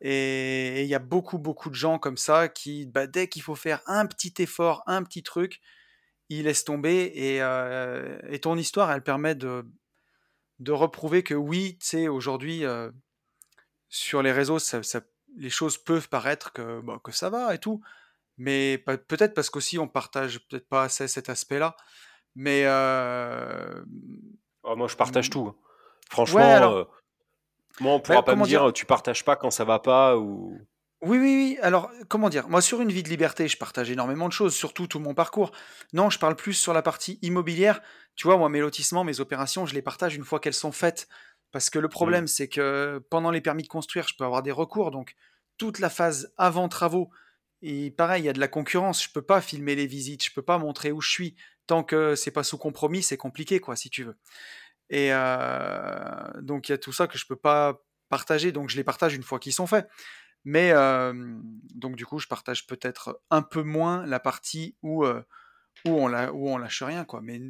Et 0.00 0.82
il 0.82 0.88
y 0.88 0.94
a 0.94 0.98
beaucoup, 0.98 1.38
beaucoup 1.38 1.70
de 1.70 1.74
gens 1.74 1.98
comme 1.98 2.16
ça 2.16 2.48
qui, 2.48 2.86
bah, 2.86 3.06
dès 3.06 3.28
qu'il 3.28 3.42
faut 3.42 3.54
faire 3.54 3.82
un 3.86 4.06
petit 4.06 4.34
effort, 4.38 4.82
un 4.86 5.02
petit 5.02 5.22
truc, 5.22 5.60
ils 6.28 6.44
laissent 6.44 6.64
tomber. 6.64 7.12
Et, 7.14 7.42
euh, 7.42 8.18
et 8.28 8.40
ton 8.40 8.56
histoire, 8.56 8.90
elle 8.92 9.02
permet 9.02 9.34
de, 9.34 9.64
de 10.58 10.72
reprouver 10.72 11.22
que 11.22 11.34
oui, 11.34 11.78
tu 11.80 11.86
sais, 11.86 12.08
aujourd'hui, 12.08 12.64
euh, 12.64 12.90
sur 13.88 14.22
les 14.22 14.32
réseaux, 14.32 14.58
ça, 14.58 14.80
les 15.36 15.50
choses 15.50 15.78
peuvent 15.78 16.08
paraître 16.08 16.52
que, 16.52 16.80
bah, 16.80 17.00
que 17.02 17.12
ça 17.12 17.30
va 17.30 17.54
et 17.54 17.58
tout. 17.58 17.80
Mais 18.36 18.78
peut-être 18.78 19.34
parce 19.34 19.50
qu'aussi 19.50 19.78
on 19.78 19.88
partage 19.88 20.46
peut-être 20.46 20.68
pas 20.68 20.84
assez 20.84 21.08
cet 21.08 21.28
aspect-là. 21.28 21.76
Mais. 22.34 22.64
Oh, 24.62 24.76
moi, 24.76 24.86
je 24.86 24.96
partage 24.96 25.30
tout. 25.30 25.54
Franchement, 26.08 26.40
euh, 26.40 26.84
moi, 27.80 27.94
on 27.94 28.00
pourra 28.00 28.24
pas 28.24 28.34
me 28.34 28.44
dire, 28.44 28.72
tu 28.72 28.86
partages 28.86 29.24
pas 29.24 29.36
quand 29.36 29.50
ça 29.50 29.64
va 29.64 29.78
pas 29.78 30.16
ou. 30.16 30.58
Oui, 31.00 31.18
oui, 31.18 31.36
oui. 31.36 31.58
Alors, 31.62 31.90
comment 32.08 32.28
dire? 32.28 32.48
Moi, 32.48 32.60
sur 32.60 32.80
une 32.80 32.90
vie 32.90 33.04
de 33.04 33.08
liberté, 33.08 33.46
je 33.46 33.56
partage 33.56 33.88
énormément 33.88 34.26
de 34.26 34.32
choses, 34.32 34.54
surtout 34.54 34.88
tout 34.88 34.98
mon 34.98 35.14
parcours. 35.14 35.52
Non, 35.92 36.10
je 36.10 36.18
parle 36.18 36.34
plus 36.34 36.54
sur 36.54 36.72
la 36.72 36.82
partie 36.82 37.20
immobilière. 37.22 37.80
Tu 38.16 38.26
vois, 38.26 38.36
moi, 38.36 38.48
mes 38.48 38.58
lotissements, 38.58 39.04
mes 39.04 39.20
opérations, 39.20 39.64
je 39.64 39.74
les 39.74 39.82
partage 39.82 40.16
une 40.16 40.24
fois 40.24 40.40
qu'elles 40.40 40.54
sont 40.54 40.72
faites. 40.72 41.08
Parce 41.52 41.70
que 41.70 41.78
le 41.78 41.88
problème, 41.88 42.26
c'est 42.26 42.48
que 42.48 43.00
pendant 43.10 43.30
les 43.30 43.40
permis 43.40 43.62
de 43.62 43.68
construire, 43.68 44.08
je 44.08 44.16
peux 44.16 44.24
avoir 44.24 44.42
des 44.42 44.50
recours. 44.50 44.90
Donc, 44.90 45.14
toute 45.56 45.78
la 45.78 45.88
phase 45.88 46.32
avant 46.36 46.68
travaux, 46.68 47.10
et 47.62 47.90
pareil, 47.90 48.22
il 48.22 48.26
y 48.26 48.28
a 48.28 48.32
de 48.32 48.40
la 48.40 48.48
concurrence. 48.48 49.02
Je 49.02 49.10
peux 49.10 49.22
pas 49.22 49.40
filmer 49.40 49.76
les 49.76 49.86
visites, 49.86 50.24
je 50.24 50.32
peux 50.32 50.42
pas 50.42 50.58
montrer 50.58 50.90
où 50.90 51.00
je 51.00 51.10
suis. 51.10 51.36
Tant 51.68 51.84
que 51.84 52.16
c'est 52.16 52.30
pas 52.30 52.42
sous 52.42 52.58
compromis, 52.58 53.02
c'est 53.02 53.16
compliqué, 53.16 53.60
quoi, 53.60 53.76
si 53.76 53.88
tu 53.88 54.02
veux. 54.02 54.16
Et 54.90 55.10
donc 56.40 56.68
il 56.68 56.72
y 56.72 56.74
a 56.74 56.78
tout 56.78 56.92
ça 56.92 57.06
que 57.06 57.18
je 57.18 57.26
peux 57.26 57.36
pas 57.36 57.82
partager, 58.08 58.52
donc 58.52 58.70
je 58.70 58.76
les 58.76 58.84
partage 58.84 59.14
une 59.14 59.22
fois 59.22 59.38
qu'ils 59.38 59.52
sont 59.52 59.66
faits. 59.66 59.88
Mais 60.44 60.72
donc 61.74 61.96
du 61.96 62.06
coup, 62.06 62.18
je 62.18 62.26
partage 62.26 62.66
peut-être 62.66 63.20
un 63.30 63.42
peu 63.42 63.62
moins 63.62 64.06
la 64.06 64.20
partie 64.20 64.76
où, 64.82 65.04
où, 65.04 65.14
on, 65.84 66.08
la, 66.08 66.32
où 66.32 66.48
on 66.48 66.58
lâche 66.58 66.82
rien, 66.82 67.04
quoi. 67.04 67.20
Mais, 67.20 67.40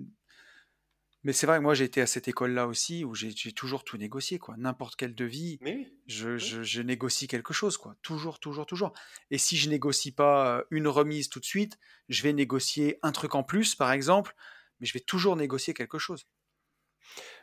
mais 1.24 1.32
c'est 1.32 1.47
vrai 1.47 1.59
que 1.59 1.62
moi 1.62 1.74
j'ai 1.74 1.84
été 1.84 2.01
à 2.01 2.07
cette 2.07 2.28
école-là 2.28 2.66
aussi 2.66 3.05
où 3.05 3.14
j'ai 3.14 3.53
toujours 3.53 3.84
tout 3.84 3.99
négocié, 3.99 4.39
quoi. 4.39 4.55
N'importe 4.57 4.97
quel 4.97 5.14
devis, 5.14 5.61
je, 6.07 6.39
je, 6.39 6.62
je, 6.62 6.82
négocie 6.82 7.28
quelque 7.28 7.53
chose, 7.53 7.76
quoi. 7.76 7.95
Toujours, 8.03 8.41
toujours, 8.41 8.66
toujours. 8.66 8.93
Et 9.30 9.39
si 9.39 9.57
je 9.57 9.68
négocie 9.68 10.12
pas 10.12 10.64
une 10.70 10.89
remise 10.89 11.28
tout 11.28 11.41
de 11.41 11.45
suite, 11.45 11.78
je 12.09 12.22
vais 12.22 12.32
négocier 12.32 12.99
un 13.03 13.12
truc 13.12 13.34
en 13.34 13.43
plus, 13.45 13.74
par 13.74 13.93
exemple, 13.93 14.34
mais 14.80 14.86
je 14.86 14.93
vais 14.93 15.01
toujours 15.01 15.36
négocier 15.36 15.74
quelque 15.74 15.99
chose. 15.99 16.26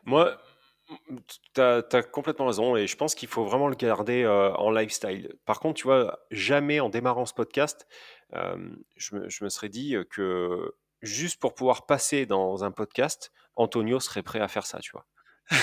Moi, 0.05 0.37
tu 1.53 1.61
as, 1.61 2.03
complètement 2.11 2.47
raison 2.47 2.75
et 2.75 2.87
je 2.87 2.95
pense 2.95 3.15
qu'il 3.15 3.29
faut 3.29 3.43
vraiment 3.43 3.67
le 3.67 3.75
garder 3.75 4.23
euh, 4.23 4.53
en 4.53 4.71
lifestyle. 4.71 5.35
Par 5.45 5.59
contre, 5.59 5.75
tu 5.75 5.83
vois, 5.85 6.19
jamais 6.31 6.79
en 6.79 6.89
démarrant 6.89 7.25
ce 7.25 7.33
podcast, 7.33 7.87
euh, 8.35 8.57
je, 8.95 9.15
me, 9.15 9.49
serais 9.49 9.69
dit 9.69 9.95
que 10.09 10.75
juste 11.01 11.39
pour 11.39 11.55
pouvoir 11.55 11.85
passer 11.85 12.25
dans 12.25 12.63
un 12.63 12.71
podcast, 12.71 13.31
Antonio 13.55 13.99
serait 13.99 14.23
prêt 14.23 14.39
à 14.39 14.47
faire 14.47 14.65
ça, 14.65 14.79
tu 14.79 14.91
vois. 14.91 15.05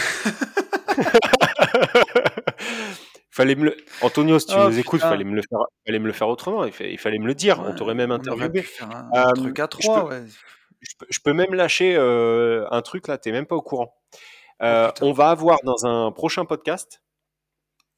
fallait 3.30 3.55
me 3.55 3.64
le... 3.66 3.76
Antonio, 4.03 4.38
si 4.38 4.46
tu 4.46 4.55
oh, 4.57 4.68
nous 4.68 4.78
écoutes, 4.78 5.00
il 5.03 5.09
fallait 5.09 5.24
me 5.24 5.34
le 5.34 5.42
faire, 5.42 5.59
fallait 5.86 5.98
me 5.98 6.07
le 6.07 6.12
faire 6.12 6.28
autrement. 6.28 6.64
Il, 6.64 6.72
fallait, 6.72 6.92
il 6.92 6.98
fallait 6.98 7.18
me 7.18 7.26
le 7.26 7.34
dire. 7.34 7.61
on 7.61 7.74
t'aurait 7.74 7.94
même 7.94 8.12
interviewé. 8.12 8.64
un, 8.80 9.11
euh, 9.14 9.32
truc 9.32 9.59
à 9.59 9.68
trois, 9.68 10.05
ouais 10.07 10.24
je 11.09 11.18
peux, 11.20 11.33
même 11.33 11.55
lâcher 11.55 11.95
euh, 11.97 12.66
un 12.70 12.83
truc 12.83 13.09
là, 13.09 13.18
tu 13.18 13.28
n'es 13.28 13.33
même 13.33 13.47
pas 13.47 13.57
au 13.57 13.62
courant. 13.62 13.95
Euh, 14.62 14.91
oh, 15.01 15.07
on 15.07 15.12
va 15.12 15.30
avoir 15.30 15.59
dans 15.64 15.87
un 15.87 16.12
prochain 16.12 16.45
podcast, 16.45 17.03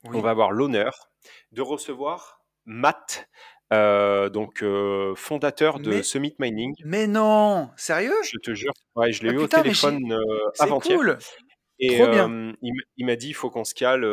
on 0.04 0.20
va 0.20 0.30
avoir 0.30 0.52
l'honneur 0.52 1.10
de 1.52 1.62
recevoir 1.62 2.42
Matt, 2.64 3.28
euh, 3.72 4.28
donc 4.28 4.64
fondateur 5.16 5.80
de 5.80 6.02
Summit 6.02 6.34
Mining. 6.38 6.74
Mais 6.84 7.06
non, 7.06 7.70
sérieux? 7.76 8.14
Je 8.22 8.38
te 8.38 8.54
jure, 8.54 8.72
ouais, 8.96 9.12
je 9.12 9.22
l'ai 9.22 9.30
ah, 9.30 9.32
eu 9.32 9.38
au 9.38 9.48
téléphone 9.48 10.18
avant-hier. 10.58 10.98
Cool. 10.98 11.18
Et 11.80 11.98
il, 11.98 13.04
m'a 13.04 13.16
dit, 13.16 13.28
il 13.28 13.34
faut 13.34 13.50
qu'on 13.50 13.64
se 13.64 13.74
cale, 13.74 14.06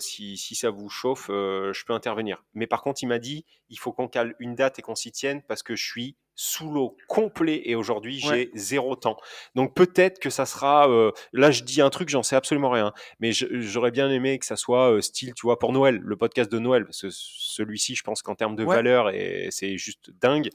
si, 0.00 0.36
si, 0.36 0.54
ça 0.54 0.70
vous 0.70 0.88
chauffe, 0.88 1.28
je 1.28 1.84
peux 1.84 1.94
intervenir. 1.94 2.44
Mais 2.54 2.66
par 2.66 2.82
contre, 2.82 3.02
il 3.02 3.06
m'a 3.06 3.18
dit, 3.18 3.46
il 3.68 3.78
faut 3.78 3.92
qu'on 3.92 4.06
cale 4.06 4.34
une 4.38 4.54
date 4.54 4.78
et 4.78 4.82
qu'on 4.82 4.94
s'y 4.94 5.10
tienne 5.10 5.42
parce 5.48 5.62
que 5.62 5.74
je 5.74 5.84
suis 5.84 6.16
sous 6.42 6.70
l'eau 6.70 6.96
complet 7.06 7.60
et 7.66 7.74
aujourd'hui 7.74 8.18
j'ai 8.18 8.50
zéro 8.54 8.96
temps. 8.96 9.18
Donc 9.54 9.74
peut-être 9.74 10.18
que 10.18 10.30
ça 10.30 10.46
sera, 10.46 10.88
là 11.34 11.50
je 11.50 11.62
dis 11.62 11.82
un 11.82 11.90
truc, 11.90 12.08
j'en 12.08 12.22
sais 12.22 12.34
absolument 12.34 12.70
rien, 12.70 12.94
mais 13.18 13.30
j'aurais 13.32 13.90
bien 13.90 14.10
aimé 14.10 14.38
que 14.38 14.46
ça 14.46 14.56
soit 14.56 15.02
style, 15.02 15.34
tu 15.34 15.42
vois, 15.42 15.58
pour 15.58 15.74
Noël, 15.74 16.00
le 16.02 16.16
podcast 16.16 16.50
de 16.50 16.58
Noël, 16.58 16.86
parce 16.86 17.02
que 17.02 17.08
celui-ci, 17.10 17.94
je 17.94 18.02
pense 18.02 18.22
qu'en 18.22 18.34
termes 18.34 18.56
de 18.56 18.64
valeur, 18.64 19.10
et 19.10 19.48
c'est 19.50 19.76
juste 19.76 20.10
dingue. 20.22 20.48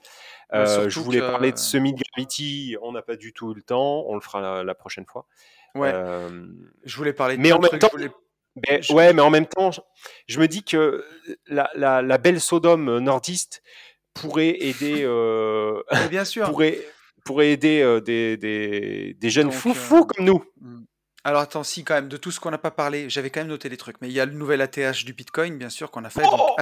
je 0.51 0.99
voulais 0.99 1.19
parler 1.19 1.51
de 1.51 1.57
Semi 1.57 1.93
Gravity, 1.93 2.77
on 2.81 2.91
n'a 2.91 3.03
pas 3.03 3.15
du 3.15 3.31
tout 3.31 3.51
eu 3.51 3.55
le 3.55 3.61
temps, 3.61 4.05
on 4.07 4.15
le 4.15 4.21
fera 4.21 4.63
la 4.63 4.75
prochaine 4.75 5.05
fois. 5.05 5.27
Ouais. 5.75 5.93
je 6.83 6.97
voulais 6.97 7.13
parler 7.13 7.37
de 7.37 7.41
mais 7.43 7.51
en 7.51 7.59
même 7.59 7.77
temps, 7.77 7.91
ouais, 8.89 9.13
mais 9.13 9.21
en 9.21 9.29
même 9.29 9.45
temps, 9.45 9.69
je 10.25 10.39
me 10.39 10.47
dis 10.47 10.63
que 10.63 11.05
la, 11.45 11.69
la, 11.75 12.17
belle 12.17 12.41
Sodome 12.41 12.97
nordiste 12.97 13.61
pourrait 14.15 14.57
aider. 14.61 15.03
Euh, 15.03 15.83
bien 16.09 16.25
sûr. 16.25 16.47
pourrait, 16.47 16.79
pourrait 17.23 17.51
aider 17.51 17.81
euh, 17.81 18.01
des, 18.01 18.37
des, 18.37 19.13
des, 19.13 19.29
jeunes 19.29 19.51
fous 19.51 19.75
fous 19.75 19.97
euh, 19.97 20.05
comme 20.05 20.25
nous. 20.25 20.43
Hmm. 20.59 20.85
Alors 21.23 21.41
attends, 21.41 21.63
si 21.63 21.83
quand 21.83 21.93
même, 21.93 22.09
de 22.09 22.17
tout 22.17 22.31
ce 22.31 22.39
qu'on 22.39 22.51
n'a 22.51 22.57
pas 22.57 22.71
parlé, 22.71 23.07
j'avais 23.09 23.29
quand 23.29 23.41
même 23.41 23.49
noté 23.49 23.69
les 23.69 23.77
trucs, 23.77 24.01
mais 24.01 24.07
il 24.07 24.13
y 24.13 24.19
a 24.19 24.25
le 24.25 24.33
nouvel 24.33 24.61
ATH 24.61 25.05
du 25.05 25.13
Bitcoin, 25.13 25.57
bien 25.57 25.69
sûr, 25.69 25.91
qu'on 25.91 26.03
a 26.03 26.09
fait. 26.09 26.23
donc, 26.23 26.57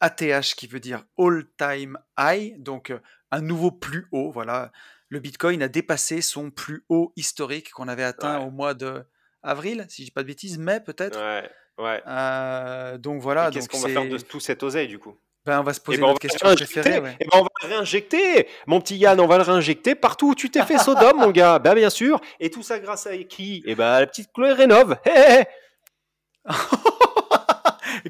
ATH 0.00 0.22
oh 0.22 0.54
qui 0.56 0.66
veut 0.66 0.80
dire 0.80 1.04
All 1.18 1.44
Time 1.56 1.98
High, 2.18 2.60
donc 2.62 2.92
un 3.30 3.40
nouveau 3.40 3.70
plus 3.70 4.08
haut, 4.12 4.30
voilà 4.30 4.72
le 5.12 5.20
Bitcoin 5.20 5.62
a 5.62 5.68
dépassé 5.68 6.22
son 6.22 6.50
plus 6.50 6.86
haut 6.88 7.12
historique 7.16 7.70
qu'on 7.72 7.86
avait 7.86 8.02
atteint 8.02 8.40
au 8.40 8.50
mois 8.50 8.72
de 8.72 9.04
avril, 9.42 9.84
si 9.90 10.02
je 10.02 10.06
dis 10.06 10.10
pas 10.10 10.22
de 10.22 10.26
bêtises, 10.26 10.56
mai 10.56 10.80
peut-être. 10.80 11.18
Ouais, 11.18 11.50
ouais. 11.76 12.02
Euh, 12.06 12.96
donc 12.96 13.20
voilà. 13.20 13.50
Qu'est-ce 13.50 13.68
qu'on 13.68 13.78
va 13.78 13.90
faire 13.90 14.08
de 14.08 14.16
tout 14.16 14.40
cet 14.40 14.62
oseille 14.62 14.88
du 14.88 14.98
coup? 14.98 15.18
Ben, 15.44 15.60
on 15.60 15.64
va 15.64 15.72
se 15.74 15.80
poser 15.80 15.98
eh 15.98 16.00
ben, 16.00 16.06
notre 16.08 16.20
question 16.20 16.54
préférée. 16.54 17.00
Ouais. 17.00 17.16
Eh 17.20 17.24
ben, 17.24 17.30
on 17.34 17.42
va 17.42 17.48
le 17.62 17.68
réinjecter, 17.68 18.48
mon 18.66 18.80
petit 18.80 18.96
Yann, 18.96 19.18
on 19.20 19.26
va 19.26 19.36
le 19.38 19.42
réinjecter 19.42 19.94
partout 19.94 20.30
où 20.30 20.34
tu 20.34 20.50
t'es 20.50 20.62
fait 20.64 20.78
Sodome, 20.78 21.18
mon 21.18 21.30
gars. 21.30 21.58
Ben 21.58 21.74
bien 21.74 21.90
sûr. 21.90 22.20
Et 22.40 22.50
tout 22.50 22.62
ça 22.62 22.78
grâce 22.78 23.06
à 23.06 23.16
qui? 23.18 23.62
Eh 23.66 23.74
ben 23.74 24.00
la 24.00 24.06
petite 24.06 24.30
Chloé 24.32 24.52
Rénov. 24.52 24.96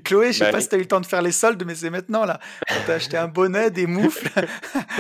Chloé, 0.05 0.33
je 0.33 0.39
sais 0.39 0.45
Bah 0.45 0.53
pas 0.53 0.61
si 0.61 0.69
tu 0.69 0.75
as 0.75 0.79
eu 0.79 0.83
le 0.83 0.89
temps 0.89 1.01
de 1.01 1.07
faire 1.07 1.23
les 1.23 1.33
soldes, 1.33 1.63
mais 1.67 1.75
c'est 1.75 1.91
maintenant 1.91 2.25
là. 2.25 2.39
On 2.71 2.87
t'a 2.87 2.95
acheté 2.95 3.17
un 3.17 3.29
bonnet, 3.29 3.71
des 3.71 3.87
moufles, 3.87 4.29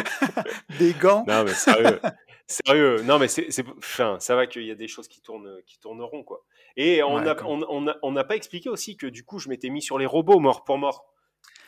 des 0.79 0.93
gants. 0.93 1.25
Non, 1.27 1.45
mais 1.45 1.55
sérieux. 1.55 2.01
Sérieux. 2.47 3.03
Non, 3.03 3.19
mais 3.19 3.29
c'est, 3.29 3.49
enfin, 3.79 4.17
ça 4.21 4.37
va 4.37 4.47
qu'il 4.47 4.65
y 4.65 4.71
a 4.71 4.75
des 4.75 4.89
choses 4.89 5.09
qui 5.09 5.21
tournent, 5.23 5.61
qui 5.67 5.79
tourneront, 5.79 6.23
quoi. 6.25 6.45
Et 6.77 7.03
on 7.03 7.17
Ouais, 7.17 7.23
n'a 7.25 7.35
quand 7.35 7.49
on, 7.49 7.65
on 7.69 7.89
a- 7.89 7.97
on 8.03 8.13
n'a 8.13 8.25
pas 8.25 8.37
expliqué 8.37 8.69
aussi 8.69 8.97
que 8.97 9.07
du 9.07 9.25
coup, 9.25 9.39
je 9.39 9.49
m'étais 9.49 9.71
mis 9.71 9.83
sur 9.83 9.99
les 9.99 10.07
robots 10.07 10.41
mort 10.41 10.65
pour 10.65 10.79
mort. 10.79 11.07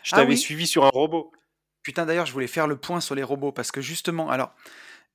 Je 0.04 0.10
Ah 0.12 0.16
t'avais 0.16 0.30
oui. 0.30 0.38
suivi 0.38 0.66
sur 0.66 0.84
un 0.84 0.90
robot. 0.90 1.32
Putain, 1.82 2.06
d'ailleurs, 2.06 2.26
je 2.26 2.32
voulais 2.32 2.46
faire 2.46 2.66
le 2.66 2.76
point 2.76 3.00
sur 3.00 3.14
les 3.14 3.22
robots 3.22 3.52
parce 3.52 3.70
que 3.72 3.80
justement, 3.80 4.30
alors, 4.30 4.54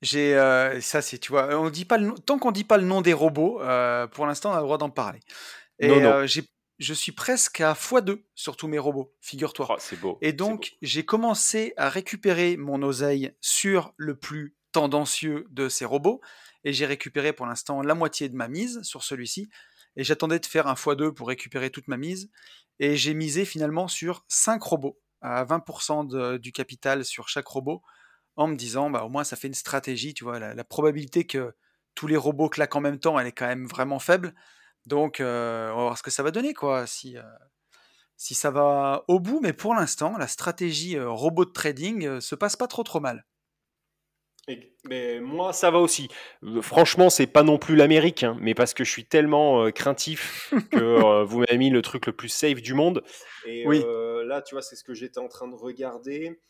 j'ai 0.02 0.36
euh, 0.36 0.80
ça, 0.80 1.02
c'est, 1.02 1.18
tu 1.18 1.32
vois, 1.32 1.58
on 1.58 1.70
dit 1.70 1.84
pas 1.84 1.98
le 1.98 2.12
tant 2.14 2.38
qu'on 2.38 2.52
dit 2.52 2.64
pas 2.64 2.76
le 2.78 2.84
nom 2.84 3.00
des 3.00 3.12
robots, 3.12 3.60
euh, 3.60 4.06
pour 4.06 4.26
l'instant, 4.26 4.50
on 4.50 4.54
a 4.54 4.58
le 4.58 4.62
droit 4.64 4.78
d'en 4.78 4.90
parler. 4.90 5.20
Et 5.78 5.88
Non, 5.88 6.00
non. 6.00 6.10
euh, 6.12 6.26
j'ai, 6.26 6.44
je 6.78 6.94
suis 6.94 7.12
presque 7.12 7.60
à 7.60 7.72
x2 7.74 8.22
sur 8.34 8.56
tous 8.56 8.68
mes 8.68 8.78
robots, 8.78 9.14
figure-toi. 9.20 9.66
Oh, 9.70 9.76
c'est 9.78 9.98
beau. 9.98 10.18
Et 10.22 10.32
donc, 10.32 10.74
j'ai 10.80 11.04
commencé 11.04 11.72
à 11.76 11.88
récupérer 11.88 12.56
mon 12.56 12.82
oseille 12.82 13.32
sur 13.40 13.92
le 13.96 14.16
plus 14.16 14.54
tendancieux 14.72 15.46
de 15.50 15.68
ces 15.68 15.84
robots. 15.84 16.20
Et 16.64 16.72
j'ai 16.72 16.86
récupéré 16.86 17.32
pour 17.32 17.46
l'instant 17.46 17.82
la 17.82 17.94
moitié 17.94 18.28
de 18.28 18.36
ma 18.36 18.48
mise 18.48 18.80
sur 18.82 19.02
celui-ci. 19.02 19.48
Et 19.96 20.04
j'attendais 20.04 20.38
de 20.38 20.46
faire 20.46 20.66
un 20.68 20.74
x2 20.74 21.12
pour 21.12 21.28
récupérer 21.28 21.70
toute 21.70 21.88
ma 21.88 21.96
mise. 21.96 22.30
Et 22.80 22.96
j'ai 22.96 23.14
misé 23.14 23.44
finalement 23.44 23.88
sur 23.88 24.24
5 24.28 24.62
robots, 24.62 24.98
à 25.20 25.44
20% 25.44 26.04
de- 26.04 26.38
du 26.38 26.52
capital 26.52 27.04
sur 27.04 27.28
chaque 27.28 27.46
robot, 27.46 27.82
en 28.36 28.48
me 28.48 28.56
disant, 28.56 28.90
bah, 28.90 29.04
au 29.04 29.08
moins 29.10 29.24
ça 29.24 29.36
fait 29.36 29.48
une 29.48 29.54
stratégie. 29.54 30.14
Tu 30.14 30.24
vois, 30.24 30.38
la, 30.40 30.64
probabilité 30.64 31.26
que 31.26 31.54
tous 31.94 32.06
les 32.08 32.16
robots 32.16 32.48
claquent 32.48 32.76
en 32.76 32.80
même 32.80 32.98
temps, 33.00 33.18
elle 33.20 33.26
est 33.28 33.32
quand 33.32 33.46
même 33.46 33.66
vraiment 33.66 33.98
faible. 34.00 34.34
Donc, 34.86 35.20
euh, 35.20 35.70
on 35.72 35.76
va 35.76 35.82
voir 35.84 35.98
ce 35.98 36.02
que 36.02 36.10
ça 36.10 36.22
va 36.22 36.30
donner, 36.32 36.54
quoi. 36.54 36.86
Si, 36.86 37.18
euh, 37.18 37.22
ça 38.16 38.50
va 38.50 39.04
au 39.08 39.20
bout, 39.20 39.40
mais 39.40 39.52
pour 39.52 39.74
l'instant, 39.74 40.16
la 40.18 40.28
stratégie 40.28 40.96
euh, 40.96 41.10
robot 41.10 41.44
de 41.44 41.52
trading 41.52 42.20
se 42.20 42.34
passe 42.34 42.56
pas 42.56 42.68
trop 42.68 42.82
trop 42.82 43.00
mal. 43.00 43.24
Mais 44.84 45.20
moi, 45.20 45.52
ça 45.52 45.70
va 45.70 45.78
aussi. 45.78 46.08
Euh, 46.42 46.62
Franchement, 46.62 47.10
c'est 47.10 47.26
pas 47.26 47.42
non 47.42 47.58
plus 47.58 47.76
l'Amérique, 47.76 48.22
hein, 48.24 48.36
mais 48.40 48.54
parce 48.54 48.74
que 48.74 48.84
je 48.84 48.90
suis 48.90 49.04
tellement 49.04 49.64
euh, 49.64 49.70
craintif 49.70 50.50
que 50.72 50.78
euh, 50.78 51.24
vous 51.24 51.40
m'avez 51.40 51.58
mis 51.58 51.70
le 51.70 51.82
truc 51.82 52.06
le 52.06 52.12
plus 52.12 52.28
safe 52.28 52.60
du 52.62 52.74
monde. 52.74 53.02
Et 53.46 53.66
Oui. 53.66 53.84
là, 54.26 54.42
tu 54.42 54.54
vois, 54.54 54.62
c'est 54.62 54.76
ce 54.76 54.84
que 54.84 54.94
j'étais 54.94 55.18
en 55.20 55.28
train 55.28 55.48
de 55.48 55.54
regarder. 55.54 56.40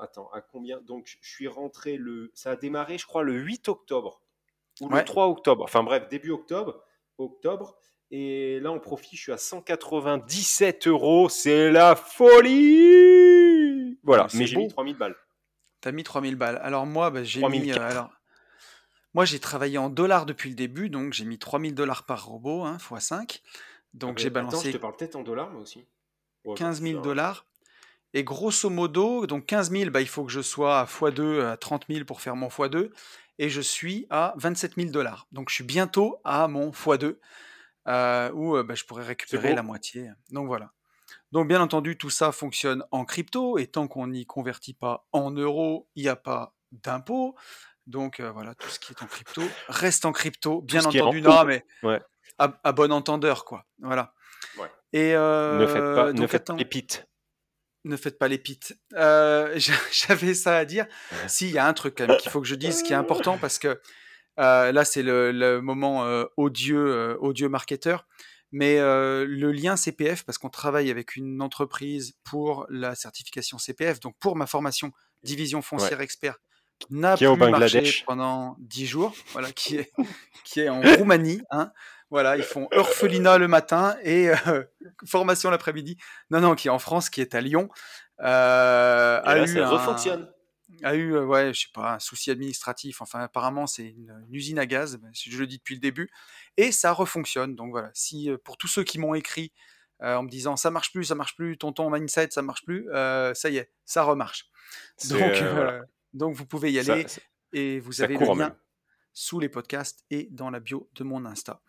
Attends, 0.00 0.30
à 0.32 0.40
combien? 0.40 0.80
Donc, 0.80 1.06
je 1.20 1.28
suis 1.28 1.48
rentré 1.48 1.96
le. 1.96 2.30
Ça 2.34 2.52
a 2.52 2.56
démarré, 2.56 2.98
je 2.98 3.06
crois, 3.06 3.22
le 3.22 3.34
8 3.34 3.68
octobre 3.68 4.22
ou 4.80 4.88
Ouais. 4.88 5.00
le 5.00 5.04
3 5.04 5.26
octobre. 5.28 5.64
Enfin 5.64 5.82
bref, 5.82 6.08
début 6.08 6.30
octobre. 6.30 6.82
Octobre. 7.18 7.76
Et 8.12 8.60
là, 8.60 8.70
en 8.70 8.78
profit, 8.78 9.16
je 9.16 9.22
suis 9.22 9.32
à 9.32 9.38
197 9.38 10.86
euros. 10.86 11.28
C'est 11.28 11.72
la 11.72 11.96
folie 11.96 13.98
Voilà, 14.04 14.28
c'est 14.28 14.38
mais 14.38 14.46
j'ai 14.46 14.56
mis 14.56 14.68
3000 14.68 14.96
balles. 14.96 15.16
T'as 15.86 15.92
mis 15.92 16.02
3000 16.02 16.34
balles. 16.34 16.58
Alors 16.64 16.84
moi, 16.84 17.10
bah, 17.10 17.22
j'ai 17.22 17.38
3004. 17.38 17.64
mis. 17.64 17.70
euh, 17.78 17.88
alors, 17.88 18.10
moi, 19.14 19.24
j'ai 19.24 19.38
travaillé 19.38 19.78
en 19.78 19.88
dollars 19.88 20.26
depuis 20.26 20.50
le 20.50 20.56
début, 20.56 20.90
donc 20.90 21.12
j'ai 21.12 21.24
mis 21.24 21.38
3000 21.38 21.76
dollars 21.76 22.02
par 22.06 22.26
robot, 22.26 22.64
hein, 22.64 22.76
x 22.80 23.04
5. 23.06 23.40
Donc 23.94 24.16
Ah 24.18 24.20
j'ai 24.20 24.30
ben, 24.30 24.40
Attends, 24.40 24.50
je 24.50 24.56
balancé 24.56 24.72
te 24.72 24.78
parle 24.78 24.96
peut-être 24.96 25.14
en 25.14 25.22
dollars, 25.22 25.48
moi 25.52 25.62
aussi. 25.62 25.86
Ouais, 26.44 26.56
15 26.56 26.82
000 26.82 26.94
ça 26.94 26.96
va. 26.96 27.04
dollars. 27.04 27.46
Et 28.14 28.24
grosso 28.24 28.68
modo, 28.68 29.28
donc 29.28 29.46
15 29.46 29.70
000, 29.70 29.90
bah, 29.92 30.00
il 30.00 30.08
faut 30.08 30.24
que 30.24 30.32
je 30.32 30.40
sois 30.40 30.80
à 30.80 30.86
x2, 30.86 31.44
à 31.44 31.56
30 31.56 31.84
000 31.88 32.04
pour 32.04 32.20
faire 32.20 32.34
mon 32.34 32.48
x2. 32.48 32.90
Et 33.38 33.48
je 33.48 33.60
suis 33.60 34.08
à 34.10 34.34
27 34.38 34.74
000 34.74 34.90
dollars. 34.90 35.28
Donc 35.30 35.50
je 35.50 35.54
suis 35.54 35.62
bientôt 35.64 36.18
à 36.24 36.48
mon 36.48 36.72
x2, 36.72 37.16
euh, 37.86 38.32
où 38.32 38.56
euh, 38.56 38.64
bah, 38.64 38.74
je 38.74 38.82
pourrais 38.82 39.04
récupérer 39.04 39.54
la 39.54 39.62
moitié. 39.62 40.10
Donc 40.32 40.48
voilà. 40.48 40.72
Donc 41.32 41.48
bien 41.48 41.60
entendu, 41.60 41.96
tout 41.98 42.10
ça 42.10 42.32
fonctionne 42.32 42.84
en 42.90 43.04
crypto. 43.04 43.58
Et 43.58 43.66
tant 43.66 43.88
qu'on 43.88 44.06
n'y 44.08 44.26
convertit 44.26 44.74
pas 44.74 45.06
en 45.12 45.30
euros, 45.30 45.88
il 45.94 46.02
n'y 46.04 46.08
a 46.08 46.16
pas 46.16 46.54
d'impôt. 46.72 47.34
Donc 47.86 48.20
euh, 48.20 48.30
voilà, 48.32 48.54
tout 48.54 48.68
ce 48.68 48.78
qui 48.78 48.92
est 48.92 49.02
en 49.02 49.06
crypto 49.06 49.42
reste 49.68 50.04
en 50.04 50.12
crypto. 50.12 50.62
Bien 50.62 50.84
entendu, 50.84 51.22
non, 51.22 51.44
mais 51.44 51.64
Ouais. 51.82 52.00
à, 52.38 52.58
à 52.64 52.72
bon 52.72 52.90
entendeur, 52.92 53.44
quoi. 53.44 53.64
Voilà. 53.80 54.12
Ouais. 54.58 54.68
Et 54.92 55.12
Ne 55.12 55.66
faites 55.66 55.74
pas, 55.94 56.06
euh, 56.06 56.12
ne 56.12 56.26
faites 56.26 56.42
attends. 56.42 56.54
pas 56.54 56.58
les 56.58 56.64
pites. 56.64 57.06
Ne 57.84 57.96
faites 57.96 58.18
pas 58.18 58.26
les 58.28 58.38
pites. 58.38 58.76
Euh, 58.94 59.56
J'avais 59.92 60.34
ça 60.34 60.56
à 60.56 60.64
dire. 60.64 60.86
Si, 61.28 61.48
il 61.48 61.54
y 61.54 61.58
a 61.58 61.66
un 61.66 61.72
truc 61.74 61.96
quand 61.98 62.06
même 62.08 62.16
qu'il 62.18 62.30
faut 62.30 62.40
que 62.40 62.46
je 62.48 62.54
dise 62.56 62.82
qui 62.82 62.92
est 62.92 62.96
important 62.96 63.38
parce 63.38 63.58
que 63.60 63.80
là, 64.36 64.84
c'est 64.84 65.02
le, 65.04 65.30
le 65.32 65.60
moment 65.60 66.04
odieux, 66.36 67.16
odieux 67.20 67.48
marketeur. 67.48 68.06
Mais 68.52 68.78
euh, 68.78 69.26
le 69.28 69.50
lien 69.52 69.76
CPF, 69.76 70.24
parce 70.24 70.38
qu'on 70.38 70.48
travaille 70.50 70.90
avec 70.90 71.16
une 71.16 71.42
entreprise 71.42 72.14
pour 72.24 72.66
la 72.70 72.94
certification 72.94 73.58
CPF, 73.58 74.00
donc 74.00 74.14
pour 74.20 74.36
ma 74.36 74.46
formation 74.46 74.92
Division 75.22 75.62
foncière 75.62 76.00
expert, 76.00 76.36
n'a 76.90 77.16
Qui 77.16 77.24
est 77.24 77.26
au 77.26 77.36
plus 77.36 77.50
marché 77.50 78.02
pendant 78.06 78.54
10 78.60 78.86
jours, 78.86 79.14
voilà, 79.32 79.50
qui 79.50 79.76
est, 79.76 79.92
qui 80.44 80.60
est 80.60 80.68
en 80.68 80.80
Roumanie. 80.80 81.40
Hein. 81.50 81.72
Voilà, 82.10 82.36
ils 82.36 82.44
font 82.44 82.68
orphelinat 82.70 83.38
le 83.38 83.48
matin 83.48 83.96
et 84.04 84.28
euh, 84.30 84.62
formation 85.06 85.50
l'après-midi. 85.50 85.96
Non, 86.30 86.40
non, 86.40 86.54
qui 86.54 86.68
est 86.68 86.70
en 86.70 86.78
France, 86.78 87.10
qui 87.10 87.20
est 87.20 87.34
à 87.34 87.40
Lyon. 87.40 87.68
euh, 88.20 89.20
Et 89.22 89.26
a 89.28 89.34
là, 89.36 89.42
eu 89.44 89.48
ça 89.48 89.66
un- 89.66 89.70
refonctionne. 89.70 90.30
A 90.84 90.94
eu, 90.94 91.16
ouais, 91.18 91.52
je 91.54 91.62
sais 91.62 91.68
pas, 91.72 91.94
un 91.94 91.98
souci 91.98 92.30
administratif. 92.30 93.00
Enfin, 93.02 93.20
apparemment, 93.20 93.66
c'est 93.66 93.86
une, 93.86 94.10
une 94.28 94.34
usine 94.34 94.58
à 94.58 94.66
gaz. 94.66 94.96
ben, 94.96 95.10
Je 95.14 95.38
le 95.38 95.46
dis 95.46 95.58
depuis 95.58 95.74
le 95.74 95.80
début. 95.80 96.10
Et 96.56 96.72
ça 96.72 96.92
refonctionne. 96.92 97.54
Donc 97.54 97.70
voilà. 97.70 97.90
Si 97.94 98.30
pour 98.44 98.56
tous 98.56 98.68
ceux 98.68 98.84
qui 98.84 98.98
m'ont 98.98 99.14
écrit 99.14 99.52
euh, 100.02 100.16
en 100.16 100.22
me 100.24 100.28
disant 100.28 100.56
ça 100.56 100.70
marche 100.70 100.92
plus, 100.92 101.04
ça 101.04 101.14
marche 101.14 101.36
plus, 101.36 101.56
tonton 101.56 101.88
mindset, 101.90 102.28
ça 102.30 102.42
marche 102.42 102.64
plus, 102.64 102.86
euh, 102.90 103.32
ça 103.34 103.48
y 103.48 103.56
est, 103.56 103.70
ça 103.86 104.02
remarche. 104.02 104.46
Donc, 105.08 105.20
voilà. 105.54 105.82
donc 106.12 106.34
vous 106.34 106.44
pouvez 106.46 106.70
y 106.72 106.78
aller 106.78 107.08
ça- 107.08 107.20
et 107.52 107.80
vous 107.80 108.02
avez 108.02 108.18
le 108.18 108.26
lien 108.26 108.56
sous 109.14 109.40
les 109.40 109.48
podcasts 109.48 110.04
et 110.10 110.28
dans 110.30 110.50
la 110.50 110.60
bio 110.60 110.90
de 110.94 111.02
mon 111.04 111.24
Insta. 111.24 111.62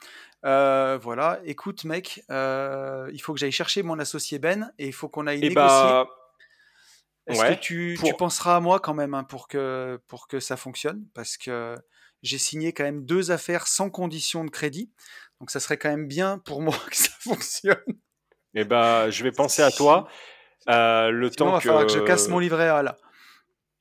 Euh, 0.43 0.99
voilà. 1.01 1.39
Écoute, 1.45 1.85
mec, 1.85 2.21
euh, 2.29 3.09
il 3.13 3.21
faut 3.21 3.33
que 3.33 3.39
j'aille 3.39 3.53
chercher 3.53 3.83
mon 3.83 3.97
associé 3.99 4.37
Ben 4.39 4.73
et 4.77 4.87
il 4.87 4.93
faut 4.93 5.07
qu'on 5.07 5.27
aille 5.27 5.37
Et 5.37 5.47
négocier. 5.47 5.55
bah, 5.55 6.09
Est-ce 7.27 7.39
ouais, 7.41 7.55
que 7.55 7.61
tu, 7.61 7.95
pour- 7.99 8.09
tu 8.09 8.15
penseras 8.15 8.55
à 8.55 8.59
moi 8.59 8.79
quand 8.79 8.93
même 8.93 9.13
hein, 9.13 9.23
pour, 9.23 9.47
que, 9.47 9.99
pour 10.07 10.27
que 10.27 10.39
ça 10.39 10.57
fonctionne? 10.57 11.05
Parce 11.13 11.37
que 11.37 11.75
j'ai 12.23 12.37
signé 12.37 12.73
quand 12.73 12.83
même 12.83 13.05
deux 13.05 13.31
affaires 13.31 13.67
sans 13.67 13.89
condition 13.89 14.43
de 14.45 14.49
crédit. 14.49 14.91
Donc 15.39 15.51
ça 15.51 15.59
serait 15.59 15.77
quand 15.77 15.89
même 15.89 16.07
bien 16.07 16.39
pour 16.39 16.61
moi 16.61 16.75
que 16.89 16.95
ça 16.95 17.11
fonctionne. 17.19 17.83
et 18.53 18.63
bah, 18.63 19.09
je 19.09 19.23
vais 19.23 19.31
penser 19.31 19.61
à 19.61 19.71
toi. 19.71 20.07
euh, 20.69 21.11
le 21.11 21.29
Sinon, 21.31 21.33
il 21.33 21.37
temps 21.37 21.51
va 21.51 21.59
que. 21.59 21.63
falloir 21.65 21.85
que 21.85 21.91
je 21.93 21.99
casse 21.99 22.27
mon 22.29 22.39
livret 22.39 22.69
A 22.69 22.81
là. 22.81 22.97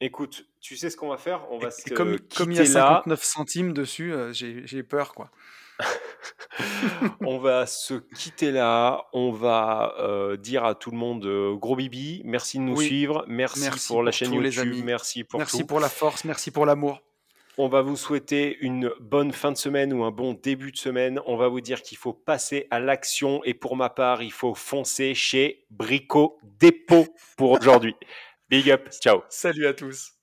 Écoute, 0.01 0.44
tu 0.61 0.76
sais 0.76 0.90
ce 0.90 0.97
qu'on 0.97 1.09
va 1.09 1.16
faire? 1.16 1.51
On 1.51 1.59
va 1.59 1.68
Et, 1.68 1.70
se 1.70 1.88
et 1.88 1.94
comme, 1.94 2.18
comme 2.36 2.53
il 2.53 2.57
y 2.57 2.61
a 2.61 2.64
quitter 2.64 2.74
là. 2.74 3.01
59 3.03 3.22
centimes 3.24 3.72
dessus, 3.72 4.12
euh, 4.12 4.32
j'ai 4.32 4.66
j'ai 4.66 4.82
peur 4.82 5.14
quoi. 5.14 5.30
on 7.20 7.39
va 7.39 7.66
se 7.66 7.95
quitter 7.95 8.51
là. 8.51 9.07
On 9.12 9.31
va 9.31 9.95
euh, 9.99 10.37
dire 10.37 10.64
à 10.64 10.74
tout 10.74 10.91
le 10.91 10.97
monde 10.97 11.24
euh, 11.27 11.55
gros 11.55 11.77
bibi. 11.77 12.22
Merci 12.24 12.59
de 12.59 12.62
nous 12.62 12.77
Oui. 12.77 12.87
suivre. 12.87 13.24
Merci, 13.29 13.61
Merci 13.61 13.89
pour 13.89 14.03
la 14.03 14.11
chaîne 14.11 14.31
les 14.41 14.57
YouTube. 14.57 14.72
amis. 14.72 14.83
Merci 14.83 15.24
pour 15.24 15.39
merci 15.39 15.59
tout. 15.61 15.66
pour 15.66 15.81
la 15.81 15.89
force, 15.89 16.24
merci 16.24 16.51
pour 16.51 16.66
l'amour. 16.66 17.01
On 17.59 17.68
va 17.68 17.81
vous 17.81 17.97
souhaiter 17.97 18.59
une 18.61 18.93
bonne 19.01 19.33
fin 19.33 19.51
de 19.51 19.57
semaine 19.57 19.95
ou 19.95 20.05
un 20.05 20.11
bon 20.11 20.35
début 20.35 20.72
de 20.72 20.77
semaine. 20.77 21.20
On 21.24 21.37
va 21.37 21.49
vous 21.49 21.62
dire 21.62 21.81
qu'il 21.81 21.97
faut 21.97 22.12
passer 22.12 22.66
à 22.70 22.81
l'action 22.81 23.43
et 23.45 23.55
pour 23.55 23.77
ma 23.77 23.89
part, 23.89 24.22
il 24.22 24.33
faut 24.33 24.55
foncer 24.55 25.14
chez 25.14 25.64
Brico 25.70 26.39
Dépôt 26.43 27.07
pour 27.39 27.53
aujourd'hui. 27.53 27.95
Big 28.51 28.70
up, 28.70 28.91
ciao. 29.01 29.22
Salut 29.31 29.66
à 29.66 29.72
tous. 29.72 30.16